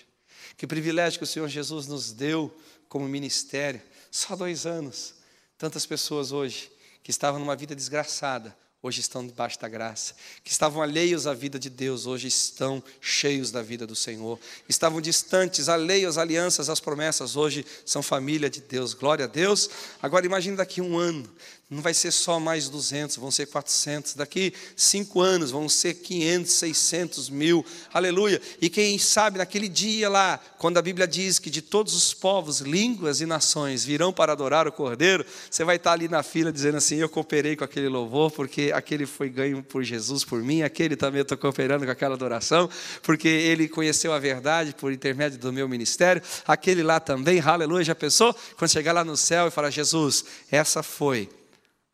Que 0.56 0.64
privilégio 0.64 1.18
que 1.18 1.24
o 1.24 1.26
Senhor 1.26 1.48
Jesus 1.48 1.88
nos 1.88 2.12
deu 2.12 2.56
como 2.88 3.08
ministério. 3.08 3.82
Só 4.12 4.36
dois 4.36 4.64
anos. 4.64 5.14
Tantas 5.58 5.84
pessoas 5.84 6.30
hoje 6.30 6.70
que 7.02 7.10
estavam 7.10 7.40
numa 7.40 7.56
vida 7.56 7.74
desgraçada, 7.74 8.56
hoje 8.80 9.00
estão 9.00 9.26
debaixo 9.26 9.58
da 9.58 9.68
graça. 9.68 10.14
Que 10.44 10.52
estavam 10.52 10.80
alheios 10.80 11.26
à 11.26 11.34
vida 11.34 11.58
de 11.58 11.68
Deus, 11.68 12.06
hoje 12.06 12.28
estão 12.28 12.80
cheios 13.00 13.50
da 13.50 13.60
vida 13.60 13.84
do 13.84 13.96
Senhor. 13.96 14.38
Estavam 14.68 15.00
distantes, 15.00 15.68
alheios 15.68 16.16
às 16.16 16.22
alianças, 16.22 16.68
às 16.68 16.78
promessas, 16.78 17.34
hoje 17.34 17.66
são 17.84 18.04
família 18.04 18.48
de 18.48 18.60
Deus. 18.60 18.94
Glória 18.94 19.24
a 19.24 19.28
Deus. 19.28 19.68
Agora 20.00 20.24
imagine 20.24 20.56
daqui 20.56 20.80
a 20.80 20.84
um 20.84 20.96
ano, 20.96 21.28
não 21.70 21.82
vai 21.82 21.92
ser 21.92 22.10
só 22.12 22.40
mais 22.40 22.66
200, 22.70 23.16
vão 23.16 23.30
ser 23.30 23.44
400. 23.44 24.14
Daqui 24.14 24.54
cinco 24.74 25.20
anos 25.20 25.50
vão 25.50 25.68
ser 25.68 25.94
500, 25.94 26.50
600 26.50 27.28
mil. 27.28 27.64
Aleluia. 27.92 28.40
E 28.58 28.70
quem 28.70 28.98
sabe 28.98 29.36
naquele 29.36 29.68
dia 29.68 30.08
lá, 30.08 30.40
quando 30.56 30.78
a 30.78 30.82
Bíblia 30.82 31.06
diz 31.06 31.38
que 31.38 31.50
de 31.50 31.60
todos 31.60 31.94
os 31.94 32.14
povos, 32.14 32.60
línguas 32.60 33.20
e 33.20 33.26
nações 33.26 33.84
virão 33.84 34.14
para 34.14 34.32
adorar 34.32 34.66
o 34.66 34.72
Cordeiro, 34.72 35.26
você 35.50 35.62
vai 35.62 35.76
estar 35.76 35.92
ali 35.92 36.08
na 36.08 36.22
fila 36.22 36.50
dizendo 36.50 36.78
assim: 36.78 36.96
Eu 36.96 37.08
cooperei 37.08 37.54
com 37.54 37.64
aquele 37.64 37.88
louvor, 37.88 38.30
porque 38.30 38.72
aquele 38.74 39.04
foi 39.04 39.28
ganho 39.28 39.62
por 39.62 39.84
Jesus, 39.84 40.24
por 40.24 40.42
mim, 40.42 40.62
aquele 40.62 40.96
também 40.96 41.20
estou 41.20 41.36
cooperando 41.36 41.84
com 41.84 41.92
aquela 41.92 42.14
adoração, 42.14 42.70
porque 43.02 43.28
ele 43.28 43.68
conheceu 43.68 44.14
a 44.14 44.18
verdade 44.18 44.74
por 44.74 44.90
intermédio 44.90 45.38
do 45.38 45.52
meu 45.52 45.68
ministério. 45.68 46.22
Aquele 46.46 46.82
lá 46.82 46.98
também, 46.98 47.40
aleluia. 47.40 47.84
Já 47.84 47.94
pensou? 47.94 48.34
Quando 48.56 48.70
chegar 48.70 48.94
lá 48.94 49.04
no 49.04 49.18
céu 49.18 49.48
e 49.48 49.50
falar: 49.50 49.68
Jesus, 49.68 50.24
essa 50.50 50.82
foi 50.82 51.28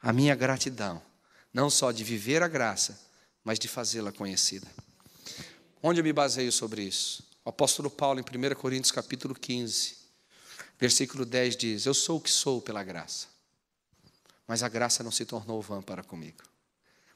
a 0.05 0.13
minha 0.13 0.35
gratidão, 0.35 1.01
não 1.51 1.71
só 1.71 1.91
de 1.91 2.05
viver 2.05 2.43
a 2.43 2.49
graça, 2.49 3.01
mas 3.43 3.59
de 3.59 3.67
fazê-la 3.67 4.13
conhecida. 4.13 4.71
Onde 5.83 5.99
eu 5.99 6.05
me 6.05 6.13
baseio 6.13 6.53
sobre 6.53 6.83
isso? 6.83 7.27
O 7.43 7.49
apóstolo 7.49 7.89
Paulo, 7.89 8.21
em 8.21 8.23
1 8.23 8.55
Coríntios 8.55 8.93
capítulo 8.93 9.35
15, 9.35 9.97
versículo 10.79 11.25
10 11.25 11.57
diz: 11.57 11.87
Eu 11.87 11.95
sou 11.95 12.19
o 12.19 12.21
que 12.21 12.31
sou 12.31 12.61
pela 12.61 12.85
graça, 12.85 13.29
mas 14.47 14.63
a 14.63 14.69
graça 14.69 15.03
não 15.03 15.11
se 15.11 15.25
tornou 15.25 15.63
vã 15.63 15.81
para 15.81 16.05
comigo. 16.05 16.43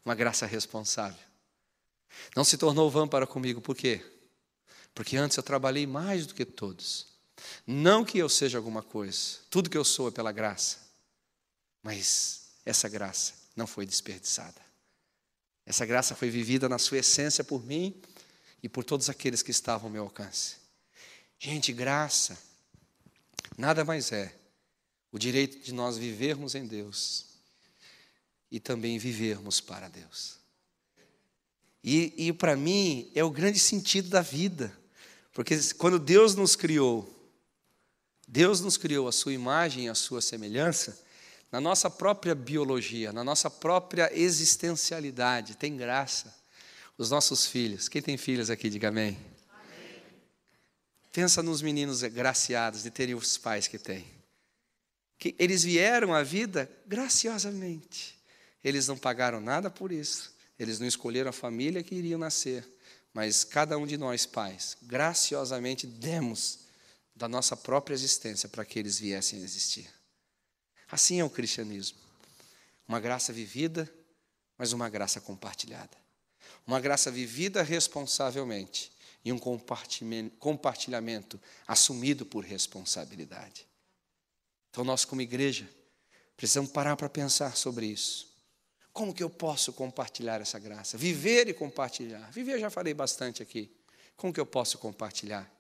Uma 0.03 0.14
graça 0.14 0.47
responsável. 0.47 1.20
Não 2.34 2.43
se 2.43 2.57
tornou 2.57 2.91
vã 2.91 3.07
para 3.07 3.26
comigo, 3.26 3.61
por 3.61 3.76
quê? 3.76 4.03
Porque 4.95 5.14
antes 5.18 5.36
eu 5.36 5.43
trabalhei 5.43 5.86
mais 5.86 6.26
do 6.26 6.34
que 6.34 6.47
todos. 6.47 7.07
Não 7.66 8.03
que 8.03 8.16
eu 8.16 8.30
seja 8.30 8.57
alguma 8.57 8.82
coisa, 8.82 9.41
tudo 9.51 9.68
que 9.68 9.76
eu 9.76 9.84
sou 9.84 10.09
é 10.09 10.11
pela 10.11 10.32
graça, 10.32 10.78
mas 11.82 12.47
essa 12.69 12.89
graça 12.89 13.35
não 13.57 13.66
foi 13.66 13.87
desperdiçada. 13.87 14.61
Essa 15.64 15.85
graça 15.85 16.14
foi 16.14 16.31
vivida 16.31 16.69
na 16.69 16.79
sua 16.79 16.99
essência 16.99 17.43
por 17.43 17.64
mim 17.64 18.01
e 18.62 18.69
por 18.69 18.85
todos 18.85 19.09
aqueles 19.09 19.43
que 19.43 19.51
estavam 19.51 19.89
ao 19.89 19.93
meu 19.93 20.03
alcance. 20.03 20.57
Gente, 21.39 21.73
graça 21.73 22.39
nada 23.57 23.85
mais 23.85 24.12
é 24.12 24.35
o 25.11 25.19
direito 25.19 25.59
de 25.61 25.73
nós 25.73 25.97
vivermos 25.97 26.55
em 26.55 26.66
Deus 26.66 27.27
e 28.51 28.61
também 28.61 28.99
vivermos 28.99 29.61
para 29.61 29.89
Deus. 29.89 30.39
E, 31.83 32.12
e 32.16 32.33
para 32.33 32.57
mim 32.57 33.11
é 33.14 33.23
o 33.25 33.31
grande 33.31 33.59
sentido 33.59 34.09
da 34.09 34.21
vida, 34.21 34.77
porque 35.33 35.57
quando 35.75 35.99
Deus 35.99 36.35
nos 36.35 36.57
criou, 36.57 37.14
Deus 38.27 38.61
nos 38.61 38.77
criou 38.77 39.09
a 39.09 39.12
sua 39.12 39.33
imagem 39.33 39.87
e 39.87 39.89
a 39.89 39.95
sua 39.95 40.21
semelhança, 40.21 41.08
na 41.51 41.61
nossa 41.61 41.88
própria 41.88 42.34
biologia, 42.34 43.12
na 43.12 43.24
nossa 43.24 43.49
própria 43.49 44.11
existencialidade, 44.12 45.57
tem 45.57 45.76
graça. 45.76 46.36
Os 46.96 47.11
nossos 47.11 47.46
filhos, 47.46 47.88
quem 47.88 48.03
tem 48.03 48.16
filhos 48.16 48.51
aqui, 48.51 48.68
diga 48.68 48.88
amém. 48.88 49.16
amém. 49.49 50.03
Pensa 51.12 51.42
nos 51.42 51.62
meninos 51.62 52.03
graciados 52.03 52.82
de 52.82 52.90
terem 52.90 53.14
os 53.14 53.38
pais 53.38 53.68
que 53.68 53.78
têm. 53.78 54.05
Que 55.16 55.34
eles 55.38 55.62
vieram 55.62 56.12
à 56.12 56.22
vida 56.22 56.70
graciosamente. 56.86 58.18
Eles 58.62 58.88
não 58.88 58.99
pagaram 58.99 59.40
nada 59.40 59.70
por 59.70 59.92
isso. 59.92 60.34
Eles 60.59 60.80
não 60.80 60.86
escolheram 60.86 61.30
a 61.30 61.32
família 61.32 61.82
que 61.82 61.94
iriam 61.94 62.18
nascer. 62.18 62.66
Mas 63.14 63.44
cada 63.44 63.78
um 63.78 63.86
de 63.86 63.96
nós, 63.96 64.26
pais, 64.26 64.76
graciosamente 64.82 65.86
demos 65.86 66.66
da 67.14 67.28
nossa 67.28 67.57
própria 67.57 67.94
existência 67.94 68.49
para 68.49 68.64
que 68.64 68.78
eles 68.78 68.99
viessem 68.99 69.40
a 69.40 69.44
existir. 69.44 69.97
Assim 70.91 71.20
é 71.20 71.24
o 71.24 71.30
cristianismo. 71.30 71.99
Uma 72.86 73.01
graça 73.01 73.32
vivida, 73.32 73.93
mas 74.57 74.72
uma 74.72 74.89
graça 74.89 75.20
compartilhada. 75.20 75.97
Uma 76.66 76.80
graça 76.80 77.11
vivida 77.11 77.62
responsavelmente 77.62 78.91
e 79.24 79.32
um 79.32 79.39
compartilhamento 79.39 81.41
assumido 81.66 82.24
por 82.24 82.45
responsabilidade. 82.45 83.66
Então, 84.70 84.84
nós, 84.84 85.05
como 85.05 85.20
igreja, 85.20 85.68
precisamos 86.36 86.70
parar 86.70 86.97
para 86.97 87.09
pensar 87.09 87.57
sobre 87.57 87.86
isso. 87.86 88.28
Como 88.93 89.14
que 89.14 89.22
eu 89.22 89.30
posso 89.30 89.72
compartilhar 89.72 90.41
essa 90.41 90.59
graça? 90.59 90.97
Viver 90.97 91.49
e 91.49 91.55
compartilhar. 91.55 92.30
Viver, 92.32 92.59
já 92.59 92.70
falei 92.70 92.95
bastante 92.95 93.43
aqui. 93.43 93.70
Como 94.16 94.32
que 94.32 94.41
eu 94.41 94.47
posso 94.47 94.78
compartilhar? 94.78 95.51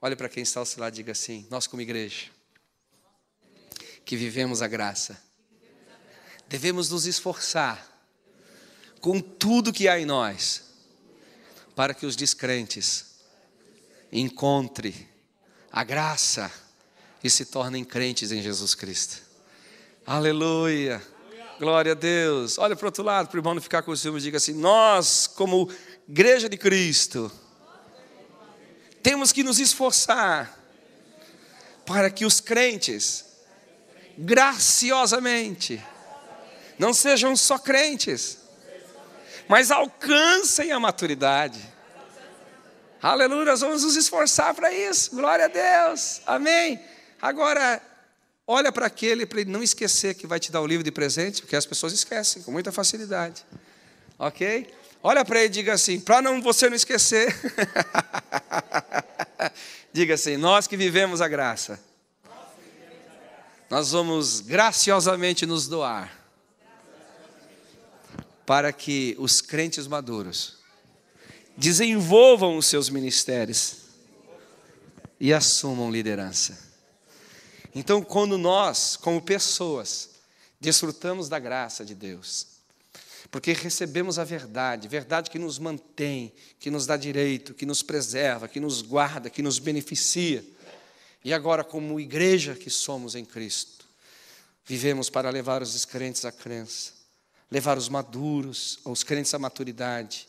Olhe 0.00 0.14
para 0.14 0.28
quem 0.28 0.42
está 0.42 0.60
ao 0.60 0.66
seu 0.66 0.80
lado 0.80 0.94
e 0.94 0.96
diga 0.96 1.12
assim: 1.12 1.46
nós, 1.50 1.66
como 1.66 1.80
igreja, 1.80 2.30
que 4.06 4.16
vivemos 4.16 4.62
a 4.62 4.68
graça. 4.68 5.20
Devemos 6.48 6.88
nos 6.88 7.06
esforçar 7.06 7.84
com 9.00 9.20
tudo 9.20 9.72
que 9.72 9.88
há 9.88 9.98
em 9.98 10.06
nós 10.06 10.62
para 11.74 11.92
que 11.92 12.06
os 12.06 12.14
descrentes 12.14 13.16
encontrem 14.12 14.94
a 15.72 15.82
graça 15.82 16.50
e 17.22 17.28
se 17.28 17.46
tornem 17.46 17.84
crentes 17.84 18.30
em 18.30 18.40
Jesus 18.40 18.76
Cristo. 18.76 19.20
Aleluia. 20.06 21.02
Glória 21.58 21.92
a 21.92 21.94
Deus. 21.96 22.58
Olha 22.58 22.76
para 22.76 22.84
o 22.84 22.88
outro 22.88 23.02
lado, 23.02 23.26
para 23.26 23.36
o 23.36 23.40
irmão 23.40 23.54
não 23.54 23.62
ficar 23.62 23.82
com 23.82 23.96
ciúme, 23.96 24.20
diga 24.20 24.36
assim: 24.36 24.52
Nós, 24.52 25.26
como 25.26 25.68
igreja 26.08 26.48
de 26.48 26.56
Cristo, 26.56 27.32
temos 29.02 29.32
que 29.32 29.42
nos 29.42 29.58
esforçar 29.58 30.56
para 31.84 32.08
que 32.08 32.24
os 32.24 32.40
crentes 32.40 33.26
graciosamente. 34.16 35.82
Não 36.78 36.92
sejam 36.92 37.36
só 37.36 37.58
crentes, 37.58 38.38
mas 39.48 39.70
alcancem 39.70 40.72
a 40.72 40.80
maturidade. 40.80 41.60
Aleluia, 43.00 43.44
nós 43.44 43.60
vamos 43.60 43.82
nos 43.82 43.96
esforçar 43.96 44.54
para 44.54 44.72
isso. 44.72 45.14
Glória 45.14 45.44
a 45.44 45.48
Deus. 45.48 46.20
Amém. 46.26 46.80
Agora, 47.20 47.80
olha 48.46 48.72
para 48.72 48.86
aquele 48.86 49.24
para 49.24 49.40
ele 49.40 49.50
não 49.50 49.62
esquecer 49.62 50.14
que 50.14 50.26
vai 50.26 50.40
te 50.40 50.50
dar 50.50 50.60
o 50.60 50.66
livro 50.66 50.82
de 50.82 50.90
presente, 50.90 51.42
porque 51.42 51.56
as 51.56 51.66
pessoas 51.66 51.92
esquecem 51.92 52.42
com 52.42 52.50
muita 52.50 52.72
facilidade. 52.72 53.44
OK? 54.18 54.74
Olha 55.02 55.24
para 55.24 55.38
ele 55.38 55.46
e 55.46 55.50
diga 55.50 55.74
assim, 55.74 56.00
para 56.00 56.20
não 56.20 56.42
você 56.42 56.68
não 56.68 56.76
esquecer. 56.76 57.34
diga 59.92 60.14
assim: 60.14 60.36
"Nós 60.36 60.66
que 60.66 60.76
vivemos 60.76 61.20
a 61.20 61.28
graça 61.28 61.78
nós 63.68 63.90
vamos 63.90 64.40
graciosamente 64.40 65.44
nos 65.44 65.66
doar 65.66 66.24
para 68.44 68.72
que 68.72 69.16
os 69.18 69.40
crentes 69.40 69.86
maduros 69.86 70.58
desenvolvam 71.56 72.56
os 72.56 72.66
seus 72.66 72.88
ministérios 72.88 73.78
e 75.18 75.32
assumam 75.32 75.90
liderança. 75.90 76.58
Então, 77.74 78.02
quando 78.02 78.38
nós, 78.38 78.96
como 78.96 79.20
pessoas, 79.20 80.10
desfrutamos 80.60 81.28
da 81.28 81.38
graça 81.38 81.84
de 81.84 81.94
Deus, 81.94 82.46
porque 83.30 83.52
recebemos 83.52 84.18
a 84.18 84.24
verdade, 84.24 84.86
verdade 84.86 85.30
que 85.30 85.38
nos 85.38 85.58
mantém, 85.58 86.32
que 86.60 86.70
nos 86.70 86.86
dá 86.86 86.96
direito, 86.96 87.52
que 87.52 87.66
nos 87.66 87.82
preserva, 87.82 88.46
que 88.46 88.60
nos 88.60 88.80
guarda, 88.80 89.28
que 89.28 89.42
nos 89.42 89.58
beneficia. 89.58 90.44
E 91.24 91.32
agora, 91.32 91.64
como 91.64 91.98
igreja 91.98 92.54
que 92.54 92.70
somos 92.70 93.14
em 93.14 93.24
Cristo, 93.24 93.84
vivemos 94.64 95.08
para 95.08 95.30
levar 95.30 95.62
os 95.62 95.72
descrentes 95.72 96.24
à 96.24 96.32
crença, 96.32 96.92
levar 97.50 97.78
os 97.78 97.88
maduros, 97.88 98.78
os 98.84 99.02
crentes 99.02 99.32
à 99.34 99.38
maturidade 99.38 100.28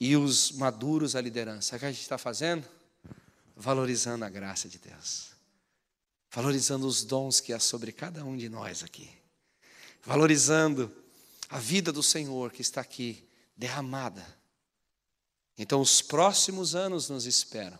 e 0.00 0.16
os 0.16 0.52
maduros 0.52 1.16
à 1.16 1.20
liderança. 1.20 1.76
O 1.76 1.78
que 1.78 1.84
a 1.84 1.90
gente 1.90 2.02
está 2.02 2.18
fazendo? 2.18 2.66
Valorizando 3.56 4.24
a 4.24 4.28
graça 4.28 4.68
de 4.68 4.78
Deus, 4.78 5.30
valorizando 6.30 6.86
os 6.86 7.02
dons 7.02 7.40
que 7.40 7.52
há 7.52 7.58
sobre 7.58 7.90
cada 7.92 8.24
um 8.24 8.36
de 8.36 8.48
nós 8.48 8.82
aqui, 8.82 9.10
valorizando 10.04 10.94
a 11.48 11.58
vida 11.58 11.92
do 11.92 12.02
Senhor 12.02 12.52
que 12.52 12.62
está 12.62 12.80
aqui 12.80 13.26
derramada. 13.56 14.24
Então, 15.56 15.80
os 15.80 16.00
próximos 16.00 16.76
anos 16.76 17.08
nos 17.08 17.26
esperam. 17.26 17.78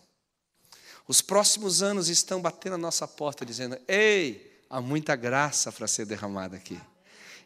Os 1.08 1.22
próximos 1.22 1.82
anos 1.82 2.10
estão 2.10 2.42
batendo 2.42 2.74
a 2.74 2.78
nossa 2.78 3.08
porta, 3.08 3.44
dizendo: 3.44 3.78
Ei, 3.88 4.62
há 4.68 4.78
muita 4.78 5.16
graça 5.16 5.72
para 5.72 5.88
ser 5.88 6.04
derramada 6.04 6.54
aqui. 6.54 6.78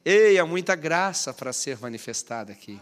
Ei, 0.05 0.37
há 0.37 0.45
muita 0.45 0.75
graça 0.75 1.33
para 1.33 1.53
ser 1.53 1.79
manifestada 1.79 2.53
aqui. 2.53 2.81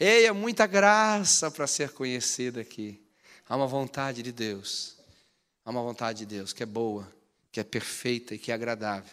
Ei, 0.00 0.26
há 0.26 0.32
muita 0.32 0.66
graça 0.66 1.50
para 1.50 1.66
ser 1.66 1.90
conhecida 1.90 2.62
aqui. 2.62 2.98
Há 3.46 3.54
uma 3.54 3.66
vontade 3.66 4.22
de 4.22 4.32
Deus. 4.32 4.96
Há 5.62 5.70
uma 5.70 5.82
vontade 5.82 6.20
de 6.20 6.26
Deus 6.26 6.54
que 6.54 6.62
é 6.62 6.66
boa, 6.66 7.12
que 7.52 7.60
é 7.60 7.64
perfeita 7.64 8.34
e 8.34 8.38
que 8.38 8.50
é 8.50 8.54
agradável, 8.54 9.12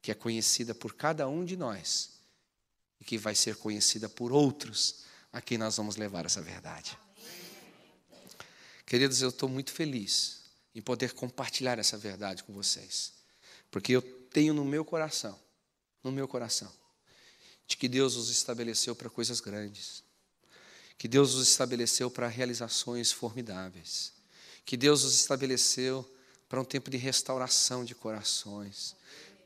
que 0.00 0.12
é 0.12 0.14
conhecida 0.14 0.76
por 0.76 0.94
cada 0.94 1.26
um 1.28 1.44
de 1.44 1.56
nós 1.56 2.20
e 3.00 3.04
que 3.04 3.18
vai 3.18 3.34
ser 3.34 3.56
conhecida 3.56 4.08
por 4.08 4.30
outros 4.30 5.04
a 5.32 5.40
quem 5.40 5.58
nós 5.58 5.76
vamos 5.76 5.96
levar 5.96 6.24
essa 6.24 6.40
verdade. 6.40 6.96
Queridos, 8.84 9.20
eu 9.20 9.30
estou 9.30 9.48
muito 9.48 9.72
feliz 9.72 10.35
em 10.76 10.82
poder 10.82 11.14
compartilhar 11.14 11.78
essa 11.78 11.96
verdade 11.96 12.44
com 12.44 12.52
vocês, 12.52 13.14
porque 13.70 13.92
eu 13.92 14.02
tenho 14.02 14.52
no 14.52 14.62
meu 14.62 14.84
coração, 14.84 15.40
no 16.04 16.12
meu 16.12 16.28
coração, 16.28 16.70
de 17.66 17.78
que 17.78 17.88
Deus 17.88 18.14
os 18.14 18.28
estabeleceu 18.28 18.94
para 18.94 19.08
coisas 19.08 19.40
grandes, 19.40 20.04
que 20.98 21.08
Deus 21.08 21.32
os 21.32 21.48
estabeleceu 21.48 22.10
para 22.10 22.28
realizações 22.28 23.10
formidáveis, 23.10 24.12
que 24.66 24.76
Deus 24.76 25.02
os 25.02 25.14
estabeleceu 25.14 26.06
para 26.46 26.60
um 26.60 26.64
tempo 26.64 26.90
de 26.90 26.98
restauração 26.98 27.82
de 27.82 27.94
corações, 27.94 28.94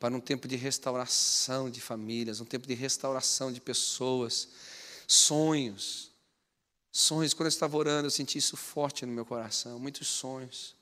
para 0.00 0.12
um 0.12 0.20
tempo 0.20 0.48
de 0.48 0.56
restauração 0.56 1.70
de 1.70 1.80
famílias, 1.80 2.40
um 2.40 2.44
tempo 2.44 2.66
de 2.66 2.74
restauração 2.74 3.52
de 3.52 3.60
pessoas, 3.60 4.48
sonhos. 5.06 6.10
Sonhos, 6.90 7.34
quando 7.34 7.46
eu 7.46 7.50
estava 7.50 7.76
orando, 7.76 8.06
eu 8.06 8.10
senti 8.10 8.36
isso 8.36 8.56
forte 8.56 9.06
no 9.06 9.12
meu 9.12 9.24
coração, 9.24 9.78
muitos 9.78 10.08
sonhos. 10.08 10.79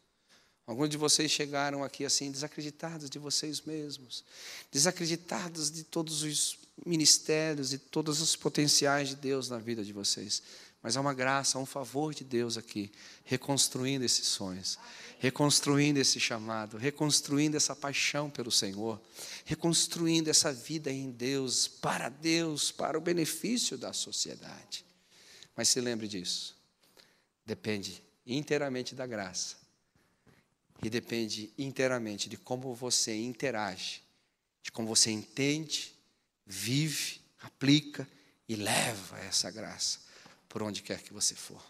Alguns 0.68 0.90
de 0.90 0.98
vocês 0.98 1.30
chegaram 1.30 1.82
aqui 1.82 2.04
assim, 2.04 2.30
desacreditados 2.30 3.08
de 3.08 3.18
vocês 3.18 3.62
mesmos, 3.62 4.22
desacreditados 4.70 5.70
de 5.70 5.82
todos 5.82 6.22
os 6.22 6.58
ministérios 6.84 7.72
e 7.72 7.78
todos 7.78 8.20
os 8.20 8.36
potenciais 8.36 9.08
de 9.08 9.16
Deus 9.16 9.48
na 9.48 9.56
vida 9.56 9.82
de 9.82 9.94
vocês. 9.94 10.42
Mas 10.82 10.94
há 10.94 11.00
uma 11.00 11.14
graça, 11.14 11.56
há 11.56 11.60
um 11.62 11.64
favor 11.64 12.12
de 12.12 12.22
Deus 12.22 12.58
aqui, 12.58 12.92
reconstruindo 13.24 14.04
esses 14.04 14.26
sonhos, 14.26 14.78
reconstruindo 15.18 16.00
esse 16.00 16.20
chamado, 16.20 16.76
reconstruindo 16.76 17.56
essa 17.56 17.74
paixão 17.74 18.28
pelo 18.28 18.50
Senhor, 18.52 19.00
reconstruindo 19.46 20.28
essa 20.28 20.52
vida 20.52 20.92
em 20.92 21.10
Deus, 21.10 21.66
para 21.66 22.10
Deus, 22.10 22.70
para 22.70 22.98
o 22.98 23.00
benefício 23.00 23.78
da 23.78 23.94
sociedade. 23.94 24.84
Mas 25.56 25.70
se 25.70 25.80
lembre 25.80 26.06
disso, 26.06 26.54
depende 27.46 28.02
inteiramente 28.26 28.94
da 28.94 29.06
graça 29.06 29.67
e 30.82 30.88
depende 30.88 31.52
inteiramente 31.58 32.28
de 32.28 32.36
como 32.36 32.74
você 32.74 33.16
interage, 33.16 34.02
de 34.62 34.70
como 34.70 34.88
você 34.88 35.10
entende, 35.10 35.92
vive, 36.46 37.20
aplica 37.40 38.08
e 38.48 38.54
leva 38.54 39.18
essa 39.20 39.50
graça 39.50 40.00
por 40.48 40.62
onde 40.62 40.82
quer 40.82 41.02
que 41.02 41.12
você 41.12 41.34
for. 41.34 41.62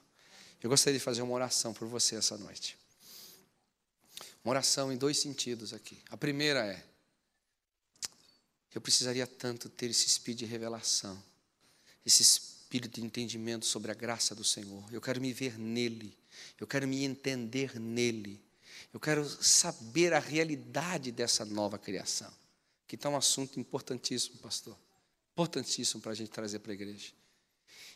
Eu 0.63 0.69
gostaria 0.69 0.99
de 0.99 1.05
fazer 1.05 1.23
uma 1.23 1.35
oração 1.35 1.73
por 1.73 1.89
você 1.89 2.17
essa 2.17 2.37
noite. 2.37 2.77
Uma 4.45 4.53
oração 4.53 4.93
em 4.93 4.97
dois 4.97 5.19
sentidos 5.19 5.73
aqui. 5.73 5.99
A 6.11 6.17
primeira 6.17 6.67
é: 6.67 6.85
eu 8.75 8.81
precisaria 8.81 9.27
tanto 9.27 9.69
ter 9.69 9.91
esse 9.91 10.07
espírito 10.07 10.41
de 10.41 10.47
revelação, 10.47 11.23
esse 12.05 12.23
espírito 12.23 13.01
de 13.01 13.07
entendimento 13.07 13.67
sobre 13.67 13.91
a 13.91 13.95
graça 13.95 14.35
do 14.35 14.45
Senhor. 14.45 14.85
Eu 14.93 15.01
quero 15.01 15.21
me 15.21 15.33
ver 15.33 15.59
nele, 15.59 16.17
eu 16.61 16.67
quero 16.67 16.87
me 16.87 17.05
entender 17.05 17.79
nele, 17.81 18.41
eu 18.93 19.01
quero 19.01 19.24
saber 19.24 20.12
a 20.12 20.18
realidade 20.18 21.12
dessa 21.12 21.45
nova 21.45 21.78
criação. 21.78 22.32
Que 22.86 22.95
está 22.95 23.09
um 23.09 23.16
assunto 23.16 23.61
importantíssimo, 23.61 24.39
pastor. 24.39 24.76
Importantíssimo 25.32 26.01
para 26.01 26.12
a 26.12 26.14
gente 26.14 26.30
trazer 26.30 26.61
para 26.61 26.72
a 26.72 26.74
igreja. 26.74 27.12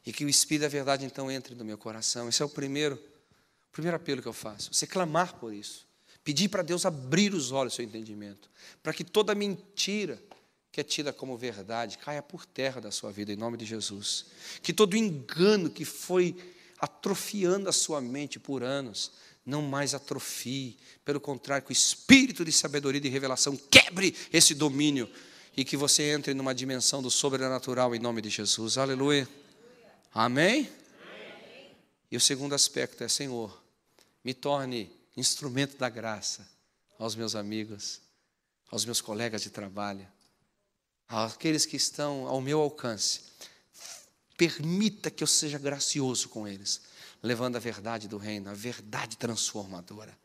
E 0.04 0.12
que 0.12 0.24
o 0.24 0.28
Espírito 0.28 0.62
da 0.62 0.68
verdade 0.68 1.04
então 1.04 1.30
entre 1.30 1.54
no 1.54 1.64
meu 1.64 1.78
coração. 1.78 2.28
Esse 2.28 2.42
é 2.42 2.44
o 2.44 2.48
primeiro, 2.48 2.96
o 2.96 3.72
primeiro 3.72 3.96
apelo 3.96 4.20
que 4.20 4.28
eu 4.28 4.32
faço. 4.32 4.72
Você 4.72 4.86
clamar 4.86 5.34
por 5.36 5.52
isso. 5.52 5.86
Pedir 6.22 6.48
para 6.48 6.62
Deus 6.62 6.84
abrir 6.84 7.34
os 7.34 7.50
olhos 7.50 7.72
do 7.72 7.76
seu 7.76 7.84
entendimento. 7.84 8.50
Para 8.82 8.92
que 8.92 9.02
toda 9.02 9.34
mentira 9.34 10.22
que 10.70 10.80
é 10.80 10.84
tida 10.84 11.12
como 11.12 11.36
verdade 11.36 11.98
caia 11.98 12.22
por 12.22 12.46
terra 12.46 12.80
da 12.80 12.90
sua 12.90 13.12
vida, 13.12 13.30
em 13.30 13.36
nome 13.36 13.58
de 13.58 13.66
Jesus. 13.66 14.26
Que 14.62 14.72
todo 14.72 14.96
engano 14.96 15.68
que 15.68 15.84
foi 15.84 16.34
atrofiando 16.78 17.68
a 17.68 17.72
sua 17.72 18.00
mente 18.00 18.40
por 18.40 18.62
anos, 18.62 19.12
não 19.44 19.62
mais 19.62 19.94
atrofie. 19.94 20.76
Pelo 21.04 21.20
contrário, 21.20 21.64
que 21.64 21.72
o 21.72 21.74
espírito 21.74 22.44
de 22.44 22.52
sabedoria 22.52 22.98
e 22.98 23.02
de 23.02 23.08
revelação 23.08 23.56
quebre 23.56 24.14
esse 24.32 24.54
domínio 24.54 25.10
e 25.56 25.64
que 25.64 25.76
você 25.76 26.12
entre 26.12 26.34
numa 26.34 26.54
dimensão 26.54 27.02
do 27.02 27.10
sobrenatural 27.10 27.94
em 27.94 27.98
nome 27.98 28.22
de 28.22 28.30
Jesus. 28.30 28.78
Aleluia. 28.78 29.28
Amém? 30.14 30.70
Amém? 31.02 31.70
E 32.10 32.16
o 32.16 32.20
segundo 32.20 32.54
aspecto 32.54 33.02
é: 33.04 33.08
Senhor, 33.08 33.62
me 34.24 34.34
torne 34.34 34.90
instrumento 35.16 35.76
da 35.76 35.88
graça 35.88 36.48
aos 36.98 37.14
meus 37.14 37.34
amigos, 37.34 38.00
aos 38.70 38.84
meus 38.84 39.00
colegas 39.00 39.42
de 39.42 39.50
trabalho, 39.50 40.06
àqueles 41.08 41.66
que 41.66 41.76
estão 41.76 42.26
ao 42.26 42.40
meu 42.40 42.60
alcance. 42.60 43.22
Permita 44.36 45.10
que 45.10 45.22
eu 45.22 45.26
seja 45.26 45.58
gracioso 45.58 46.28
com 46.28 46.48
eles, 46.48 46.80
levando 47.22 47.56
a 47.56 47.60
verdade 47.60 48.08
do 48.08 48.18
reino, 48.18 48.50
a 48.50 48.54
verdade 48.54 49.16
transformadora. 49.16 50.16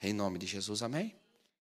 Em 0.00 0.12
nome 0.12 0.38
de 0.38 0.46
Jesus, 0.46 0.82
amém? 0.82 1.17